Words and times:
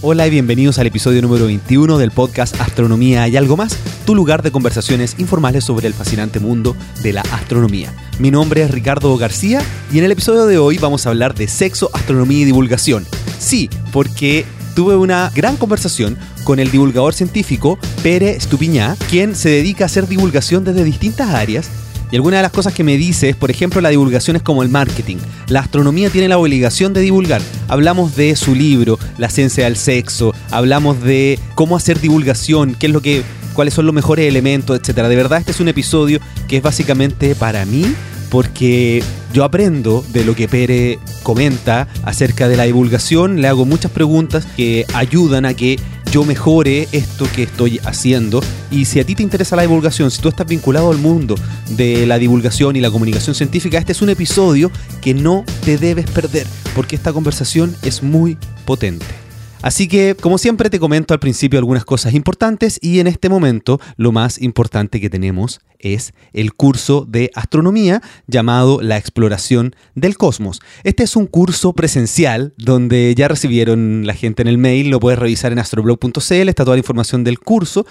Hola 0.00 0.28
y 0.28 0.30
bienvenidos 0.30 0.78
al 0.78 0.86
episodio 0.86 1.20
número 1.22 1.46
21 1.46 1.98
del 1.98 2.12
podcast 2.12 2.60
Astronomía 2.60 3.26
y 3.26 3.36
algo 3.36 3.56
más, 3.56 3.76
tu 4.06 4.14
lugar 4.14 4.44
de 4.44 4.52
conversaciones 4.52 5.16
informales 5.18 5.64
sobre 5.64 5.88
el 5.88 5.92
fascinante 5.92 6.38
mundo 6.38 6.76
de 7.02 7.12
la 7.12 7.22
astronomía. 7.22 7.92
Mi 8.20 8.30
nombre 8.30 8.62
es 8.62 8.70
Ricardo 8.70 9.16
García 9.16 9.60
y 9.92 9.98
en 9.98 10.04
el 10.04 10.12
episodio 10.12 10.46
de 10.46 10.56
hoy 10.56 10.78
vamos 10.78 11.04
a 11.04 11.08
hablar 11.08 11.34
de 11.34 11.48
sexo, 11.48 11.90
astronomía 11.92 12.42
y 12.42 12.44
divulgación. 12.44 13.04
Sí, 13.40 13.68
porque 13.90 14.44
tuve 14.76 14.94
una 14.94 15.32
gran 15.34 15.56
conversación 15.56 16.16
con 16.44 16.60
el 16.60 16.70
divulgador 16.70 17.12
científico 17.12 17.76
Pere 18.04 18.36
Estupiñá, 18.36 18.94
quien 19.10 19.34
se 19.34 19.48
dedica 19.48 19.84
a 19.84 19.86
hacer 19.86 20.06
divulgación 20.06 20.62
desde 20.62 20.84
distintas 20.84 21.30
áreas 21.30 21.70
y 22.10 22.16
alguna 22.16 22.38
de 22.38 22.42
las 22.42 22.52
cosas 22.52 22.72
que 22.72 22.84
me 22.84 22.96
dice 22.96 23.28
es, 23.28 23.36
por 23.36 23.50
ejemplo, 23.50 23.80
la 23.80 23.90
divulgación 23.90 24.36
es 24.36 24.42
como 24.42 24.62
el 24.62 24.68
marketing. 24.68 25.16
La 25.48 25.60
astronomía 25.60 26.10
tiene 26.10 26.28
la 26.28 26.38
obligación 26.38 26.94
de 26.94 27.00
divulgar. 27.00 27.42
Hablamos 27.68 28.16
de 28.16 28.34
su 28.36 28.54
libro, 28.54 28.98
La 29.18 29.28
ciencia 29.28 29.64
del 29.64 29.76
sexo, 29.76 30.34
hablamos 30.50 31.02
de 31.02 31.38
cómo 31.54 31.76
hacer 31.76 32.00
divulgación, 32.00 32.74
qué 32.74 32.86
es 32.86 32.92
lo 32.92 33.02
que 33.02 33.22
cuáles 33.52 33.74
son 33.74 33.86
los 33.86 33.94
mejores 33.94 34.26
elementos, 34.26 34.78
etcétera. 34.78 35.08
De 35.08 35.16
verdad 35.16 35.40
este 35.40 35.50
es 35.52 35.60
un 35.60 35.68
episodio 35.68 36.20
que 36.46 36.58
es 36.58 36.62
básicamente 36.62 37.34
para 37.34 37.64
mí 37.64 37.84
porque 38.30 39.02
yo 39.32 39.44
aprendo 39.44 40.04
de 40.12 40.24
lo 40.24 40.34
que 40.34 40.48
Pere 40.48 40.98
comenta 41.22 41.88
acerca 42.04 42.48
de 42.48 42.56
la 42.56 42.64
divulgación, 42.64 43.40
le 43.40 43.48
hago 43.48 43.64
muchas 43.64 43.90
preguntas 43.90 44.46
que 44.56 44.86
ayudan 44.94 45.44
a 45.44 45.54
que 45.54 45.78
yo 46.10 46.24
mejore 46.24 46.88
esto 46.92 47.26
que 47.34 47.44
estoy 47.44 47.80
haciendo. 47.84 48.40
Y 48.70 48.84
si 48.84 49.00
a 49.00 49.04
ti 49.04 49.14
te 49.14 49.22
interesa 49.22 49.56
la 49.56 49.62
divulgación, 49.62 50.10
si 50.10 50.20
tú 50.20 50.28
estás 50.28 50.46
vinculado 50.46 50.90
al 50.90 50.98
mundo 50.98 51.34
de 51.70 52.06
la 52.06 52.18
divulgación 52.18 52.76
y 52.76 52.80
la 52.80 52.90
comunicación 52.90 53.34
científica, 53.34 53.78
este 53.78 53.92
es 53.92 54.02
un 54.02 54.10
episodio 54.10 54.70
que 55.00 55.14
no 55.14 55.44
te 55.64 55.78
debes 55.78 56.10
perder, 56.10 56.46
porque 56.74 56.96
esta 56.96 57.12
conversación 57.12 57.74
es 57.82 58.02
muy 58.02 58.38
potente. 58.64 59.27
Así 59.62 59.88
que, 59.88 60.14
como 60.14 60.38
siempre, 60.38 60.70
te 60.70 60.78
comento 60.78 61.14
al 61.14 61.20
principio 61.20 61.58
algunas 61.58 61.84
cosas 61.84 62.14
importantes 62.14 62.78
y 62.80 63.00
en 63.00 63.08
este 63.08 63.28
momento 63.28 63.80
lo 63.96 64.12
más 64.12 64.40
importante 64.40 65.00
que 65.00 65.10
tenemos 65.10 65.60
es 65.80 66.12
el 66.32 66.54
curso 66.54 67.06
de 67.08 67.30
astronomía 67.34 68.02
llamado 68.26 68.80
La 68.82 68.96
exploración 68.96 69.74
del 69.94 70.16
cosmos. 70.16 70.60
Este 70.84 71.02
es 71.02 71.16
un 71.16 71.26
curso 71.26 71.72
presencial 71.72 72.52
donde 72.56 73.14
ya 73.16 73.28
recibieron 73.28 74.06
la 74.06 74.14
gente 74.14 74.42
en 74.42 74.48
el 74.48 74.58
mail, 74.58 74.90
lo 74.90 75.00
puedes 75.00 75.18
revisar 75.18 75.52
en 75.52 75.58
astroblog.cl, 75.58 76.48
está 76.48 76.64
toda 76.64 76.76
la 76.76 76.80
información 76.80 77.24
del 77.24 77.38
curso. 77.38 77.86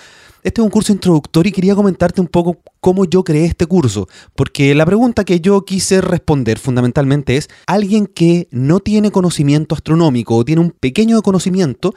Este 0.47 0.61
es 0.61 0.63
un 0.63 0.69
curso 0.69 0.93
introductorio 0.93 1.49
y 1.49 1.51
quería 1.51 1.75
comentarte 1.75 2.21
un 2.21 2.27
poco 2.27 2.61
cómo 2.79 3.03
yo 3.03 3.21
creé 3.25 3.43
este 3.43 3.65
curso, 3.65 4.07
porque 4.33 4.73
la 4.75 4.85
pregunta 4.85 5.25
que 5.25 5.41
yo 5.41 5.65
quise 5.65 5.99
responder 5.99 6.57
fundamentalmente 6.57 7.35
es, 7.35 7.49
alguien 7.65 8.05
que 8.05 8.47
no 8.49 8.79
tiene 8.79 9.11
conocimiento 9.11 9.75
astronómico 9.75 10.37
o 10.37 10.45
tiene 10.45 10.61
un 10.61 10.71
pequeño 10.71 11.21
conocimiento, 11.21 11.93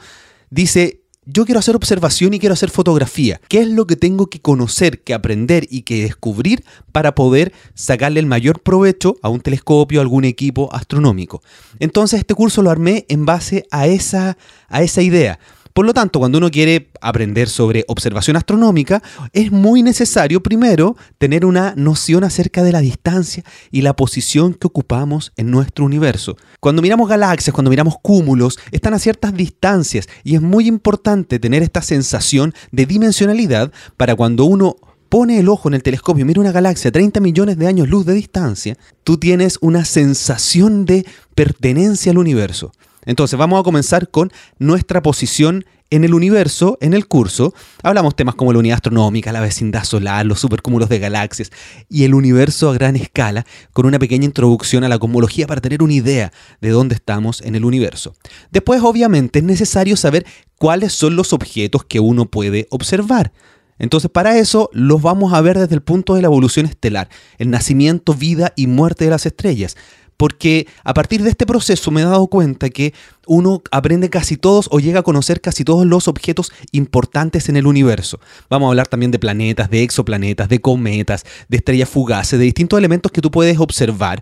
dice, 0.49 0.99
yo 1.25 1.45
quiero 1.45 1.59
hacer 1.59 1.77
observación 1.77 2.33
y 2.33 2.39
quiero 2.39 2.51
hacer 2.51 2.71
fotografía. 2.71 3.39
¿Qué 3.47 3.61
es 3.61 3.69
lo 3.69 3.87
que 3.87 3.95
tengo 3.95 4.27
que 4.27 4.41
conocer, 4.41 5.01
que 5.01 5.13
aprender 5.13 5.65
y 5.69 5.83
que 5.83 6.01
descubrir 6.01 6.65
para 6.91 7.15
poder 7.15 7.53
sacarle 7.73 8.19
el 8.19 8.25
mayor 8.25 8.61
provecho 8.61 9.15
a 9.21 9.29
un 9.29 9.39
telescopio, 9.39 10.01
a 10.01 10.03
algún 10.03 10.25
equipo 10.25 10.67
astronómico? 10.75 11.41
Entonces 11.79 12.19
este 12.19 12.35
curso 12.35 12.61
lo 12.61 12.69
armé 12.69 13.05
en 13.07 13.25
base 13.25 13.65
a 13.71 13.87
esa, 13.87 14.37
a 14.67 14.81
esa 14.81 15.01
idea. 15.01 15.39
Por 15.73 15.85
lo 15.85 15.93
tanto, 15.93 16.19
cuando 16.19 16.37
uno 16.37 16.49
quiere 16.49 16.91
aprender 17.01 17.49
sobre 17.49 17.85
observación 17.87 18.37
astronómica, 18.37 19.01
es 19.31 19.51
muy 19.51 19.83
necesario 19.83 20.43
primero 20.43 20.95
tener 21.17 21.45
una 21.45 21.73
noción 21.75 22.23
acerca 22.23 22.63
de 22.63 22.71
la 22.71 22.81
distancia 22.81 23.43
y 23.71 23.81
la 23.81 23.95
posición 23.95 24.53
que 24.53 24.67
ocupamos 24.67 25.31
en 25.37 25.49
nuestro 25.51 25.85
universo. 25.85 26.35
Cuando 26.59 26.81
miramos 26.81 27.07
galaxias, 27.07 27.53
cuando 27.53 27.71
miramos 27.71 27.95
cúmulos, 28.01 28.59
están 28.71 28.93
a 28.93 28.99
ciertas 28.99 29.33
distancias 29.33 30.07
y 30.23 30.35
es 30.35 30.41
muy 30.41 30.67
importante 30.67 31.39
tener 31.39 31.63
esta 31.63 31.81
sensación 31.81 32.53
de 32.71 32.85
dimensionalidad 32.85 33.71
para 33.97 34.15
cuando 34.15 34.45
uno 34.45 34.75
pone 35.11 35.39
el 35.39 35.49
ojo 35.49 35.67
en 35.67 35.73
el 35.73 35.83
telescopio 35.83 36.25
mira 36.25 36.39
una 36.39 36.53
galaxia 36.53 36.87
a 36.87 36.91
30 36.93 37.19
millones 37.19 37.57
de 37.57 37.67
años 37.67 37.89
luz 37.89 38.05
de 38.05 38.13
distancia, 38.13 38.77
tú 39.03 39.17
tienes 39.17 39.57
una 39.59 39.83
sensación 39.83 40.85
de 40.85 41.05
pertenencia 41.35 42.13
al 42.13 42.17
universo. 42.17 42.71
Entonces 43.05 43.37
vamos 43.37 43.59
a 43.59 43.63
comenzar 43.63 44.09
con 44.09 44.31
nuestra 44.59 45.01
posición 45.01 45.65
en 45.91 46.05
el 46.05 46.13
universo, 46.13 46.77
en 46.81 46.93
el 46.93 47.07
curso. 47.07 47.53
Hablamos 47.83 48.15
temas 48.15 48.35
como 48.35 48.53
la 48.53 48.59
unidad 48.59 48.75
astronómica, 48.75 49.31
la 49.31 49.41
vecindad 49.41 49.83
solar, 49.83 50.25
los 50.25 50.39
supercúmulos 50.39 50.89
de 50.89 50.99
galaxias 50.99 51.51
y 51.89 52.05
el 52.05 52.15
universo 52.15 52.69
a 52.69 52.73
gran 52.73 52.95
escala, 52.95 53.45
con 53.73 53.85
una 53.85 53.99
pequeña 53.99 54.25
introducción 54.25 54.83
a 54.83 54.89
la 54.89 54.97
cosmología 54.97 55.47
para 55.47 55.61
tener 55.61 55.83
una 55.83 55.93
idea 55.93 56.31
de 56.61 56.69
dónde 56.69 56.95
estamos 56.95 57.41
en 57.41 57.55
el 57.55 57.65
universo. 57.65 58.15
Después, 58.51 58.81
obviamente, 58.81 59.39
es 59.39 59.45
necesario 59.45 59.97
saber 59.97 60.25
cuáles 60.57 60.93
son 60.93 61.15
los 61.15 61.33
objetos 61.33 61.83
que 61.83 61.99
uno 61.99 62.25
puede 62.25 62.67
observar. 62.69 63.33
Entonces, 63.77 64.11
para 64.11 64.37
eso 64.37 64.69
los 64.73 65.01
vamos 65.01 65.33
a 65.33 65.41
ver 65.41 65.57
desde 65.57 65.73
el 65.73 65.81
punto 65.81 66.13
de 66.13 66.21
la 66.21 66.27
evolución 66.27 66.67
estelar, 66.67 67.09
el 67.39 67.49
nacimiento, 67.49 68.13
vida 68.13 68.53
y 68.55 68.67
muerte 68.67 69.05
de 69.05 69.09
las 69.11 69.25
estrellas 69.25 69.75
porque 70.21 70.67
a 70.83 70.93
partir 70.93 71.23
de 71.23 71.31
este 71.31 71.47
proceso 71.47 71.89
me 71.89 72.01
he 72.01 72.03
dado 72.03 72.27
cuenta 72.27 72.69
que 72.69 72.93
uno 73.25 73.63
aprende 73.71 74.11
casi 74.11 74.37
todos 74.37 74.67
o 74.69 74.79
llega 74.79 74.99
a 74.99 75.01
conocer 75.01 75.41
casi 75.41 75.63
todos 75.63 75.83
los 75.83 76.07
objetos 76.07 76.51
importantes 76.71 77.49
en 77.49 77.57
el 77.57 77.65
universo. 77.65 78.19
Vamos 78.47 78.67
a 78.67 78.69
hablar 78.69 78.85
también 78.85 79.09
de 79.09 79.17
planetas, 79.17 79.71
de 79.71 79.81
exoplanetas, 79.81 80.47
de 80.47 80.61
cometas, 80.61 81.25
de 81.49 81.57
estrellas 81.57 81.89
fugaces, 81.89 82.37
de 82.37 82.45
distintos 82.45 82.77
elementos 82.77 83.11
que 83.11 83.19
tú 83.19 83.31
puedes 83.31 83.57
observar 83.59 84.21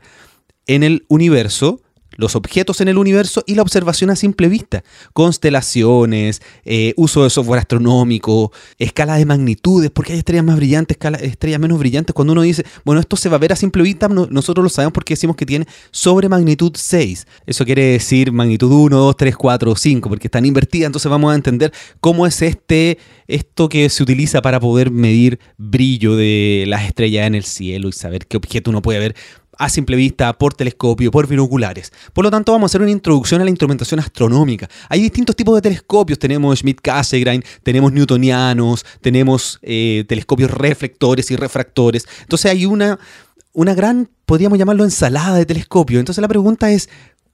en 0.68 0.84
el 0.84 1.04
universo 1.10 1.82
los 2.20 2.36
objetos 2.36 2.82
en 2.82 2.90
el 2.90 2.98
universo 2.98 3.44
y 3.48 3.56
la 3.56 3.62
observación 3.62 4.10
a 4.10 4.16
simple 4.16 4.50
vista. 4.50 4.84
Constelaciones, 5.14 6.42
eh, 6.66 6.94
uso 6.98 7.24
de 7.24 7.30
software 7.30 7.60
astronómico, 7.60 8.52
escala 8.78 9.16
de 9.16 9.26
magnitudes, 9.26 9.90
porque 9.90 10.14
hay 10.14 10.20
estrellas 10.20 10.44
más 10.44 10.58
brillantes, 10.58 10.98
estrellas 11.22 11.60
menos 11.60 11.80
brillantes. 11.80 12.14
Cuando 12.14 12.34
uno 12.34 12.42
dice, 12.42 12.66
bueno, 12.84 13.00
esto 13.00 13.16
se 13.16 13.30
va 13.30 13.38
a 13.38 13.40
ver 13.40 13.54
a 13.54 13.56
simple 13.56 13.84
vista, 13.84 14.10
nosotros 14.10 14.64
lo 14.64 14.70
sabemos 14.70 14.94
porque 14.94 15.14
decimos 15.14 15.38
que 15.38 15.46
tiene 15.46 15.66
sobre 15.92 16.28
magnitud 16.28 16.74
6. 16.76 17.26
Eso 17.46 17.66
quiere 17.66 17.84
decir 17.86 18.34
magnitud 18.34 18.72
1, 18.72 18.98
2, 18.98 19.16
3, 19.16 19.36
4, 19.38 19.76
5, 19.76 20.10
porque 20.10 20.28
están 20.28 20.46
invertidas. 20.46 20.88
Entonces 20.88 21.10
vamos 21.10 21.32
a 21.32 21.36
entender 21.36 21.72
cómo 22.02 22.28
es 22.28 22.42
este, 22.42 22.98
esto 23.28 23.70
que 23.70 23.90
se 23.90 24.04
utiliza 24.04 24.42
para 24.42 24.60
poder 24.60 24.92
medir 24.92 25.40
brillo 25.58 26.18
de 26.18 26.66
las 26.68 26.86
estrellas 26.86 27.28
en 27.28 27.36
el 27.36 27.46
cielo 27.46 27.88
y 27.88 27.94
saber 27.94 28.28
qué 28.28 28.36
objeto 28.36 28.72
uno 28.72 28.82
puede 28.82 29.00
ver 29.00 29.16
a 29.60 29.68
simple 29.68 29.98
vista, 29.98 30.32
por 30.34 30.54
telescopio, 30.54 31.12
por 31.12 31.28
binoculares. 31.28 31.92
Por 32.14 32.24
lo 32.24 32.32
tanto, 32.32 32.54
vamos 32.54 32.70
a 32.70 32.70
hacer 32.72 32.82
una 32.82 32.92
introducción 32.92 33.42
a 33.42 33.44
la 33.44 33.50
instrumentación 33.50 34.00
astronómica. 34.00 34.70
Hay 34.88 35.02
distintos 35.02 35.36
tipos 35.36 35.54
de 35.56 35.62
telescopios. 35.62 36.18
Tenemos 36.18 36.60
Schmidt-Cassegrain, 36.60 37.44
tenemos 37.62 37.92
newtonianos, 37.92 38.86
tenemos 39.02 39.60
eh, 39.62 40.06
telescopios 40.08 40.50
reflectores 40.50 41.30
y 41.30 41.36
refractores. 41.36 42.08
Entonces 42.22 42.50
hay 42.50 42.66
una, 42.66 42.98
una 43.52 43.74
gran, 43.74 44.10
podríamos 44.26 44.58
llamarlo 44.58 44.86
ensalada 44.86 45.36
de 45.36 45.46
telescopios. 45.46 46.00
Entonces 46.00 46.22
la 46.22 46.30
pregunta 46.30 46.72
es, 46.72 46.90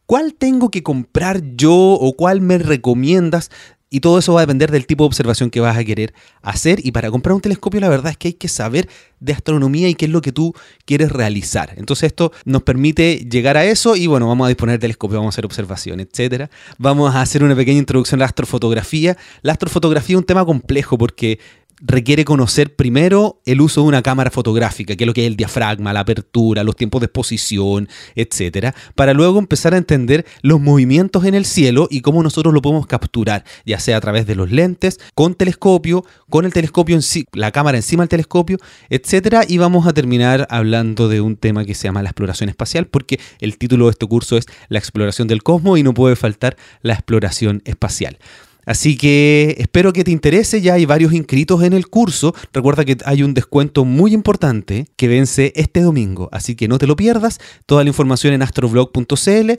¿cuál 0.08 0.34
tengo 0.34 0.72
que 0.72 0.82
comprar 0.82 1.44
yo 1.56 1.74
o 1.74 2.14
cuál 2.14 2.42
me 2.42 2.58
recomiendas 2.58 3.52
y 3.96 4.02
todo 4.02 4.20
eso 4.20 4.34
va 4.34 4.42
a 4.42 4.44
depender 4.44 4.72
del 4.72 4.86
tipo 4.86 5.06
de 5.06 5.08
observación 5.08 5.50
que 5.50 5.62
vas 5.62 5.78
a 5.78 5.84
querer 5.86 6.14
hacer. 6.42 6.86
Y 6.86 6.92
para 6.92 7.10
comprar 7.10 7.34
un 7.34 7.40
telescopio, 7.40 7.80
la 7.80 7.88
verdad 7.88 8.12
es 8.12 8.18
que 8.18 8.28
hay 8.28 8.34
que 8.34 8.50
saber 8.50 8.90
de 9.22 9.32
astronomía 9.32 9.88
y 9.88 9.96
qué 9.96 10.04
es 10.04 10.12
lo 10.12 10.22
que 10.22 10.34
tú 10.34 10.54
quieres 10.84 11.14
realizar. 11.14 11.72
Entonces, 11.78 12.08
esto 12.08 12.34
nos 12.44 12.64
permite 12.64 13.26
llegar 13.32 13.56
a 13.56 13.64
eso. 13.64 13.96
Y 13.96 14.08
bueno, 14.08 14.28
vamos 14.28 14.48
a 14.48 14.50
disponer 14.50 14.74
del 14.74 14.82
telescopio, 14.82 15.20
vamos 15.20 15.34
a 15.34 15.36
hacer 15.36 15.46
observación, 15.46 16.02
etcétera. 16.02 16.50
Vamos 16.78 17.16
a 17.16 17.22
hacer 17.22 17.42
una 17.42 17.56
pequeña 17.56 17.80
introducción 17.80 18.20
a 18.20 18.24
la 18.24 18.26
astrofotografía. 18.26 19.16
La 19.44 19.54
astrofotografía 19.54 20.18
es 20.18 20.20
un 20.20 20.26
tema 20.26 20.44
complejo 20.44 20.98
porque 20.98 21.40
requiere 21.80 22.26
conocer 22.26 22.76
primero 22.76 23.42
el 23.46 23.62
uso 23.62 23.82
de 23.82 23.88
una 23.88 24.02
cámara 24.02 24.32
fotográfica, 24.32 24.96
que 24.96 25.04
es 25.04 25.08
lo 25.08 25.14
que 25.14 25.22
es 25.22 25.28
el 25.28 25.36
diafragma, 25.36 25.94
la 25.94 26.02
apertura, 26.02 26.64
los 26.64 26.76
tiempos 26.76 27.02
de 27.02 27.06
exposición, 27.06 27.90
etcétera, 28.16 28.74
para 28.96 29.14
luego 29.14 29.40
empezar 29.40 29.74
a 29.74 29.78
entender 29.78 30.26
los 30.42 30.62
movimientos 30.62 31.26
en 31.26 31.36
el 31.36 31.46
cielo 31.46 31.88
y 31.90 32.02
cómo 32.02 32.24
nosotros 32.24 32.54
lo 32.54 32.62
podemos 32.62 32.88
capturar, 32.88 33.44
ya 33.66 33.80
sea 33.80 33.98
a 33.98 34.02
través 34.02 34.26
de 34.26 34.36
los 34.36 34.52
lentes, 34.52 35.00
con 35.14 35.36
telescopio, 35.36 36.06
con 36.30 36.46
el 36.46 36.54
telescopio 36.54 36.96
en 36.96 37.02
sí, 37.02 37.26
la 37.34 37.52
cámara 37.52 37.78
encima 37.78 38.04
del 38.04 38.10
telescopio, 38.10 38.58
etcétera, 38.90 39.44
y 39.48 39.58
vamos 39.58 39.88
a 39.88 39.94
terminar 39.94 40.48
hablando 40.50 41.10
de 41.10 41.22
un 41.22 41.36
tema 41.36 41.66
que 41.66 41.76
se 41.76 41.88
llama 41.88 42.04
la 42.04 42.10
exploración 42.10 42.50
espacial, 42.50 42.88
porque 42.88 43.20
el 43.40 43.58
título 43.58 43.86
de 43.86 43.92
este 43.92 44.06
curso 44.06 44.38
es 44.38 44.46
La 44.70 44.80
exploración 44.80 45.28
del 45.28 45.44
cosmos 45.44 45.78
y 45.80 45.84
no 45.84 45.94
puede 45.94 46.16
faltar 46.16 46.56
la 46.82 46.94
exploración 46.94 47.62
espacial. 47.66 48.18
Así 48.66 48.98
que 48.98 49.56
espero 49.60 49.94
que 49.94 50.04
te 50.04 50.12
interese, 50.12 50.62
ya 50.62 50.74
hay 50.74 50.86
varios 50.86 51.14
inscritos 51.14 51.64
en 51.64 51.74
el 51.74 51.88
curso. 51.88 52.34
Recuerda 52.54 52.86
que 52.86 52.98
hay 53.06 53.24
un 53.24 53.34
descuento 53.34 53.86
muy 53.86 54.14
importante 54.14 54.88
que 54.96 55.08
vence 55.08 55.54
este 55.56 55.82
domingo, 55.82 56.30
así 56.32 56.56
que 56.56 56.68
no 56.68 56.78
te 56.78 56.88
lo 56.88 56.96
pierdas. 56.96 57.40
Toda 57.66 57.84
la 57.84 57.90
información 57.90 58.34
en 58.34 58.42
astroblog.cl. 58.42 59.52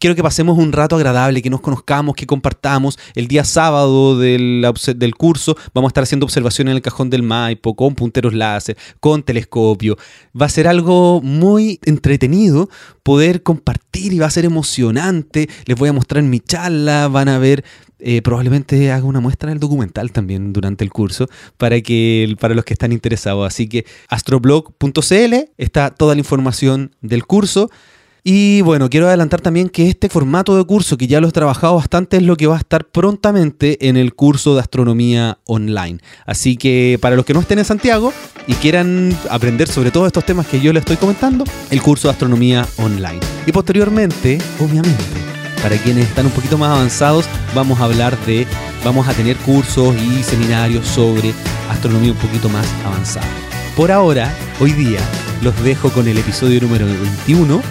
quiero 0.00 0.16
que 0.16 0.22
pasemos 0.22 0.58
un 0.58 0.72
rato 0.72 0.96
agradable, 0.96 1.42
que 1.42 1.50
nos 1.50 1.60
conozcamos, 1.60 2.16
que 2.16 2.26
compartamos. 2.26 2.98
El 3.14 3.28
día 3.28 3.44
sábado 3.44 4.18
del, 4.18 4.66
del 4.96 5.14
curso 5.14 5.56
vamos 5.74 5.88
a 5.88 5.90
estar 5.90 6.02
haciendo 6.02 6.24
observaciones 6.24 6.72
en 6.72 6.76
el 6.76 6.82
cajón 6.82 7.10
del 7.10 7.22
Maipo, 7.22 7.76
con 7.76 7.94
punteros 7.94 8.34
láser, 8.34 8.76
con 8.98 9.22
telescopio. 9.22 9.96
Va 10.38 10.46
a 10.46 10.48
ser 10.48 10.66
algo 10.66 11.20
muy 11.22 11.78
entretenido 11.84 12.68
poder 13.02 13.42
compartir 13.42 14.12
y 14.12 14.18
va 14.18 14.26
a 14.26 14.30
ser 14.30 14.46
emocionante. 14.46 15.48
Les 15.66 15.78
voy 15.78 15.90
a 15.90 15.92
mostrar 15.92 16.22
mi 16.24 16.40
charla, 16.40 17.06
van 17.08 17.28
a 17.28 17.38
ver 17.38 17.64
eh, 18.02 18.22
probablemente 18.22 18.90
haga 18.92 19.04
una 19.04 19.20
muestra 19.20 19.50
del 19.50 19.60
documental 19.60 20.10
también 20.10 20.54
durante 20.54 20.84
el 20.84 20.90
curso 20.90 21.28
para, 21.58 21.78
que, 21.82 22.34
para 22.40 22.54
los 22.54 22.64
que 22.64 22.72
están 22.72 22.92
interesados. 22.92 23.46
Así 23.46 23.68
que 23.68 23.84
astroblog.cl 24.08 25.34
está 25.58 25.90
toda 25.90 26.14
la 26.14 26.20
información 26.20 26.96
del 27.02 27.26
curso. 27.26 27.70
Y 28.22 28.60
bueno, 28.62 28.90
quiero 28.90 29.08
adelantar 29.08 29.40
también 29.40 29.68
que 29.68 29.88
este 29.88 30.08
formato 30.08 30.56
de 30.56 30.64
curso, 30.64 30.96
que 30.96 31.06
ya 31.06 31.20
lo 31.20 31.28
he 31.28 31.32
trabajado 31.32 31.76
bastante, 31.76 32.18
es 32.18 32.22
lo 32.22 32.36
que 32.36 32.46
va 32.46 32.56
a 32.56 32.58
estar 32.58 32.84
prontamente 32.84 33.88
en 33.88 33.96
el 33.96 34.14
curso 34.14 34.54
de 34.54 34.60
astronomía 34.60 35.38
online. 35.46 35.98
Así 36.26 36.56
que 36.56 36.98
para 37.00 37.16
los 37.16 37.24
que 37.24 37.34
no 37.34 37.40
estén 37.40 37.58
en 37.58 37.64
Santiago 37.64 38.12
y 38.46 38.54
quieran 38.54 39.16
aprender 39.30 39.68
sobre 39.68 39.90
todos 39.90 40.06
estos 40.06 40.24
temas 40.24 40.46
que 40.46 40.60
yo 40.60 40.72
les 40.72 40.82
estoy 40.82 40.96
comentando, 40.96 41.44
el 41.70 41.82
curso 41.82 42.08
de 42.08 42.12
astronomía 42.12 42.66
online. 42.78 43.20
Y 43.46 43.52
posteriormente, 43.52 44.38
obviamente, 44.58 45.04
para 45.62 45.76
quienes 45.76 46.08
están 46.08 46.26
un 46.26 46.32
poquito 46.32 46.58
más 46.58 46.70
avanzados, 46.70 47.26
vamos 47.54 47.80
a 47.80 47.84
hablar 47.84 48.18
de, 48.26 48.46
vamos 48.84 49.08
a 49.08 49.14
tener 49.14 49.36
cursos 49.38 49.94
y 49.96 50.22
seminarios 50.22 50.86
sobre 50.86 51.34
astronomía 51.70 52.12
un 52.12 52.18
poquito 52.18 52.48
más 52.48 52.66
avanzada. 52.84 53.26
Por 53.76 53.92
ahora, 53.92 54.34
hoy 54.58 54.72
día, 54.72 55.00
los 55.42 55.58
dejo 55.62 55.90
con 55.90 56.08
el 56.08 56.18
episodio 56.18 56.60
número 56.60 56.86
21, 56.86 57.62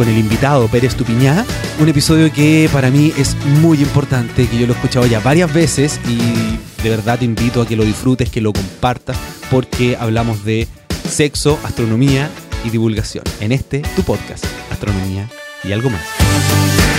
con 0.00 0.08
el 0.08 0.16
invitado 0.16 0.66
Pérez 0.68 0.94
Tupiñá, 0.94 1.44
un 1.78 1.86
episodio 1.86 2.32
que 2.32 2.70
para 2.72 2.90
mí 2.90 3.12
es 3.18 3.36
muy 3.60 3.82
importante, 3.82 4.46
que 4.46 4.58
yo 4.58 4.66
lo 4.66 4.72
he 4.72 4.76
escuchado 4.76 5.04
ya 5.04 5.20
varias 5.20 5.52
veces 5.52 6.00
y 6.08 6.58
de 6.82 6.88
verdad 6.88 7.18
te 7.18 7.26
invito 7.26 7.60
a 7.60 7.68
que 7.68 7.76
lo 7.76 7.84
disfrutes, 7.84 8.30
que 8.30 8.40
lo 8.40 8.54
compartas, 8.54 9.18
porque 9.50 9.98
hablamos 10.00 10.42
de 10.42 10.66
sexo, 11.06 11.58
astronomía 11.64 12.30
y 12.64 12.70
divulgación 12.70 13.24
en 13.40 13.52
este, 13.52 13.80
tu 13.94 14.02
podcast, 14.02 14.46
Astronomía 14.70 15.28
y 15.64 15.72
algo 15.72 15.90
más. 15.90 16.89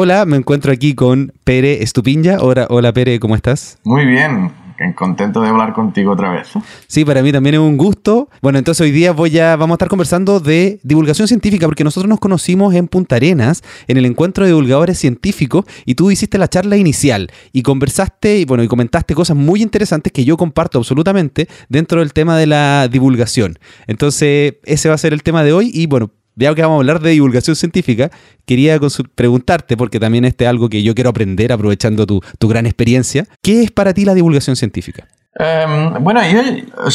Hola, 0.00 0.26
me 0.26 0.36
encuentro 0.36 0.70
aquí 0.70 0.94
con 0.94 1.32
Pere 1.42 1.82
Estupiña. 1.82 2.36
Hola, 2.38 2.68
hola 2.70 2.92
Pere, 2.92 3.18
¿cómo 3.18 3.34
estás? 3.34 3.80
Muy 3.82 4.06
bien, 4.06 4.52
contento 4.94 5.40
de 5.42 5.48
hablar 5.48 5.72
contigo 5.72 6.12
otra 6.12 6.30
vez. 6.30 6.50
Sí, 6.86 7.04
para 7.04 7.20
mí 7.20 7.32
también 7.32 7.56
es 7.56 7.60
un 7.60 7.76
gusto. 7.76 8.28
Bueno, 8.40 8.60
entonces 8.60 8.80
hoy 8.82 8.92
día 8.92 9.10
voy 9.10 9.36
a, 9.40 9.56
vamos 9.56 9.74
a 9.74 9.76
estar 9.76 9.88
conversando 9.88 10.38
de 10.38 10.78
divulgación 10.84 11.26
científica, 11.26 11.66
porque 11.66 11.82
nosotros 11.82 12.08
nos 12.08 12.20
conocimos 12.20 12.76
en 12.76 12.86
Punta 12.86 13.16
Arenas, 13.16 13.64
en 13.88 13.96
el 13.96 14.06
encuentro 14.06 14.44
de 14.44 14.50
divulgadores 14.50 15.00
científicos, 15.00 15.64
y 15.84 15.96
tú 15.96 16.12
hiciste 16.12 16.38
la 16.38 16.46
charla 16.46 16.76
inicial 16.76 17.32
y 17.52 17.62
conversaste 17.62 18.38
y 18.38 18.44
bueno, 18.44 18.62
y 18.62 18.68
comentaste 18.68 19.16
cosas 19.16 19.36
muy 19.36 19.62
interesantes 19.62 20.12
que 20.12 20.24
yo 20.24 20.36
comparto 20.36 20.78
absolutamente 20.78 21.48
dentro 21.68 21.98
del 21.98 22.12
tema 22.12 22.38
de 22.38 22.46
la 22.46 22.86
divulgación. 22.86 23.58
Entonces, 23.88 24.58
ese 24.64 24.88
va 24.88 24.94
a 24.94 24.98
ser 24.98 25.12
el 25.12 25.24
tema 25.24 25.42
de 25.42 25.52
hoy 25.52 25.72
y 25.74 25.86
bueno, 25.86 26.12
ya 26.38 26.54
que 26.54 26.62
vamos 26.62 26.76
a 26.76 26.80
hablar 26.80 27.00
de 27.00 27.10
divulgación 27.10 27.56
científica, 27.56 28.10
quería 28.46 28.78
preguntarte, 29.14 29.76
porque 29.76 30.00
también 30.00 30.24
este 30.24 30.44
es 30.44 30.50
algo 30.50 30.68
que 30.68 30.82
yo 30.82 30.94
quiero 30.94 31.10
aprender 31.10 31.52
aprovechando 31.52 32.06
tu, 32.06 32.22
gran 32.48 32.66
experiencia, 32.66 33.26
¿qué 33.42 33.62
es 33.62 33.70
para 33.70 33.92
ti 33.92 34.04
la 34.04 34.14
divulgación 34.14 34.56
científica? 34.56 35.06
Em, 35.34 36.02
bueno, 36.02 36.20
yo, 36.28 36.42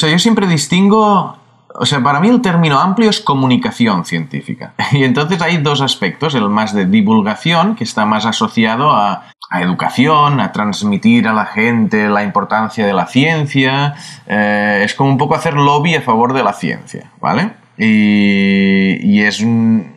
yo 0.07 0.19
siempre 0.19 0.47
distingo 0.47 1.37
o 1.75 1.85
sea, 1.85 2.03
para 2.03 2.19
mí 2.19 2.29
el 2.29 2.41
término 2.41 2.79
amplio 2.79 3.09
es 3.09 3.19
comunicación 3.19 4.05
científica. 4.05 4.73
Y 4.91 5.03
entonces 5.03 5.41
hay 5.41 5.57
dos 5.57 5.81
aspectos, 5.81 6.35
el 6.35 6.49
más 6.49 6.73
de 6.73 6.85
divulgación, 6.85 7.75
que 7.75 7.83
está 7.83 8.05
más 8.05 8.25
asociado 8.25 8.91
a, 8.91 9.25
educación, 9.55 10.39
a 10.39 10.51
transmitir 10.51 11.27
a 11.27 11.33
la 11.33 11.45
gente 11.45 12.09
la 12.09 12.23
importancia 12.23 12.87
de 12.87 12.93
la 12.93 13.05
ciencia, 13.05 13.93
eh, 14.25 14.81
es 14.83 14.95
como 14.95 15.11
un 15.11 15.19
poco 15.19 15.35
hacer 15.35 15.53
lobby 15.53 15.93
a 15.93 16.01
favor 16.01 16.33
de 16.33 16.43
la 16.43 16.53
ciencia, 16.53 17.11
¿vale? 17.21 17.51
Y, 17.77 19.21
es 19.21 19.41
un, 19.41 19.93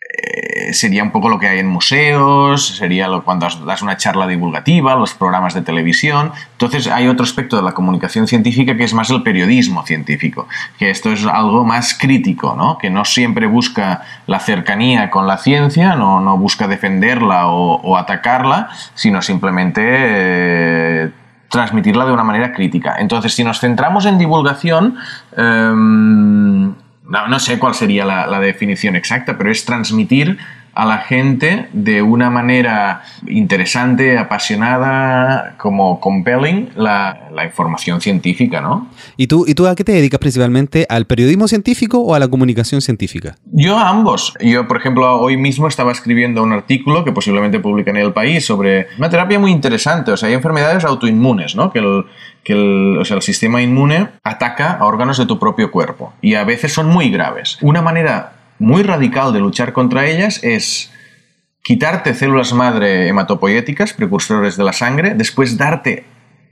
eh, 0.00 0.72
sería 0.72 1.02
un 1.02 1.10
poco 1.10 1.28
lo 1.28 1.38
que 1.38 1.46
hay 1.48 1.58
en 1.58 1.66
museos, 1.66 2.76
sería 2.76 3.08
lo, 3.08 3.24
cuando 3.24 3.48
das 3.66 3.82
una 3.82 3.96
charla 3.96 4.26
divulgativa, 4.26 4.94
los 4.94 5.14
programas 5.14 5.54
de 5.54 5.62
televisión. 5.62 6.32
Entonces 6.52 6.86
hay 6.86 7.08
otro 7.08 7.24
aspecto 7.24 7.56
de 7.56 7.62
la 7.62 7.72
comunicación 7.72 8.26
científica 8.26 8.76
que 8.76 8.84
es 8.84 8.94
más 8.94 9.10
el 9.10 9.22
periodismo 9.22 9.84
científico, 9.84 10.48
que 10.78 10.90
esto 10.90 11.12
es 11.12 11.26
algo 11.26 11.64
más 11.64 11.94
crítico, 11.94 12.54
¿no? 12.56 12.78
que 12.78 12.90
no 12.90 13.04
siempre 13.04 13.46
busca 13.46 14.02
la 14.26 14.40
cercanía 14.40 15.10
con 15.10 15.26
la 15.26 15.38
ciencia, 15.38 15.94
no, 15.94 16.20
no 16.20 16.38
busca 16.38 16.68
defenderla 16.68 17.48
o, 17.48 17.96
atacarla, 17.96 18.70
sino 18.94 19.20
simplemente... 19.22 19.82
Eh, 19.84 21.10
transmitirla 21.48 22.04
de 22.04 22.12
una 22.12 22.24
manera 22.24 22.52
crítica. 22.52 22.96
Entonces, 22.98 23.34
si 23.34 23.44
nos 23.44 23.60
centramos 23.60 24.06
en 24.06 24.18
divulgación, 24.18 24.96
em, 25.36 26.74
no, 27.08 27.38
sé 27.38 27.58
cuál 27.58 27.74
sería 27.74 28.04
la, 28.04 28.40
definición 28.40 28.96
exacta, 28.96 29.38
pero 29.38 29.50
es 29.50 29.64
transmitir 29.64 30.38
a 30.78 30.84
la 30.84 30.98
gente 30.98 31.68
de 31.72 32.02
una 32.02 32.30
manera 32.30 33.02
interesante, 33.26 34.16
apasionada, 34.16 35.56
como 35.58 35.98
compelling 35.98 36.70
la, 36.76 37.24
información 37.44 38.00
científica, 38.00 38.60
¿no? 38.60 38.88
¿Y 39.16 39.26
tú, 39.26 39.44
¿Y 39.46 39.54
tú 39.54 39.66
a 39.66 39.74
qué 39.74 39.82
te 39.82 39.92
dedicas 39.92 40.20
principalmente? 40.20 40.86
¿Al 40.88 41.06
periodismo 41.06 41.48
científico 41.48 41.98
o 41.98 42.14
a 42.14 42.18
la 42.18 42.28
comunicación 42.28 42.80
científica? 42.80 43.36
Yo 43.52 43.76
a 43.76 43.88
ambos. 43.88 44.34
Yo, 44.40 44.68
por 44.68 44.76
ejemplo, 44.76 45.20
hoy 45.20 45.36
mismo 45.36 45.66
estaba 45.66 45.90
escribiendo 45.90 46.42
un 46.42 46.52
artículo 46.52 47.04
que 47.04 47.12
posiblemente 47.12 47.58
publicaré 47.58 48.00
en 48.00 48.06
El 48.06 48.12
País 48.12 48.44
sobre 48.44 48.88
una 48.98 49.08
terapia 49.08 49.38
muy 49.38 49.50
interesante. 49.50 50.12
O 50.12 50.16
sea, 50.16 50.28
hay 50.28 50.34
enfermedades 50.34 50.84
autoinmunes, 50.84 51.56
¿no? 51.56 51.72
Que 51.72 51.78
el, 51.78 52.04
que 52.44 52.52
el, 52.52 52.98
o 52.98 53.04
sea, 53.04 53.16
el 53.16 53.22
sistema 53.22 53.62
inmune 53.62 54.08
ataca 54.22 54.72
a 54.72 54.84
órganos 54.84 55.18
de 55.18 55.26
tu 55.26 55.38
propio 55.38 55.70
cuerpo 55.70 56.12
y 56.20 56.34
a 56.34 56.44
veces 56.44 56.72
son 56.72 56.88
muy 56.88 57.10
graves. 57.10 57.58
Una 57.62 57.82
manera 57.82 58.37
muy 58.58 58.82
radical 58.82 59.32
de 59.32 59.40
luchar 59.40 59.72
contra 59.72 60.06
ellas 60.06 60.40
es 60.42 60.90
quitarte 61.62 62.14
células 62.14 62.52
madre 62.52 63.08
hematopoyéticas, 63.08 63.92
precursores 63.92 64.56
de 64.56 64.64
la 64.64 64.72
sangre, 64.72 65.14
después 65.14 65.56
darte 65.56 66.04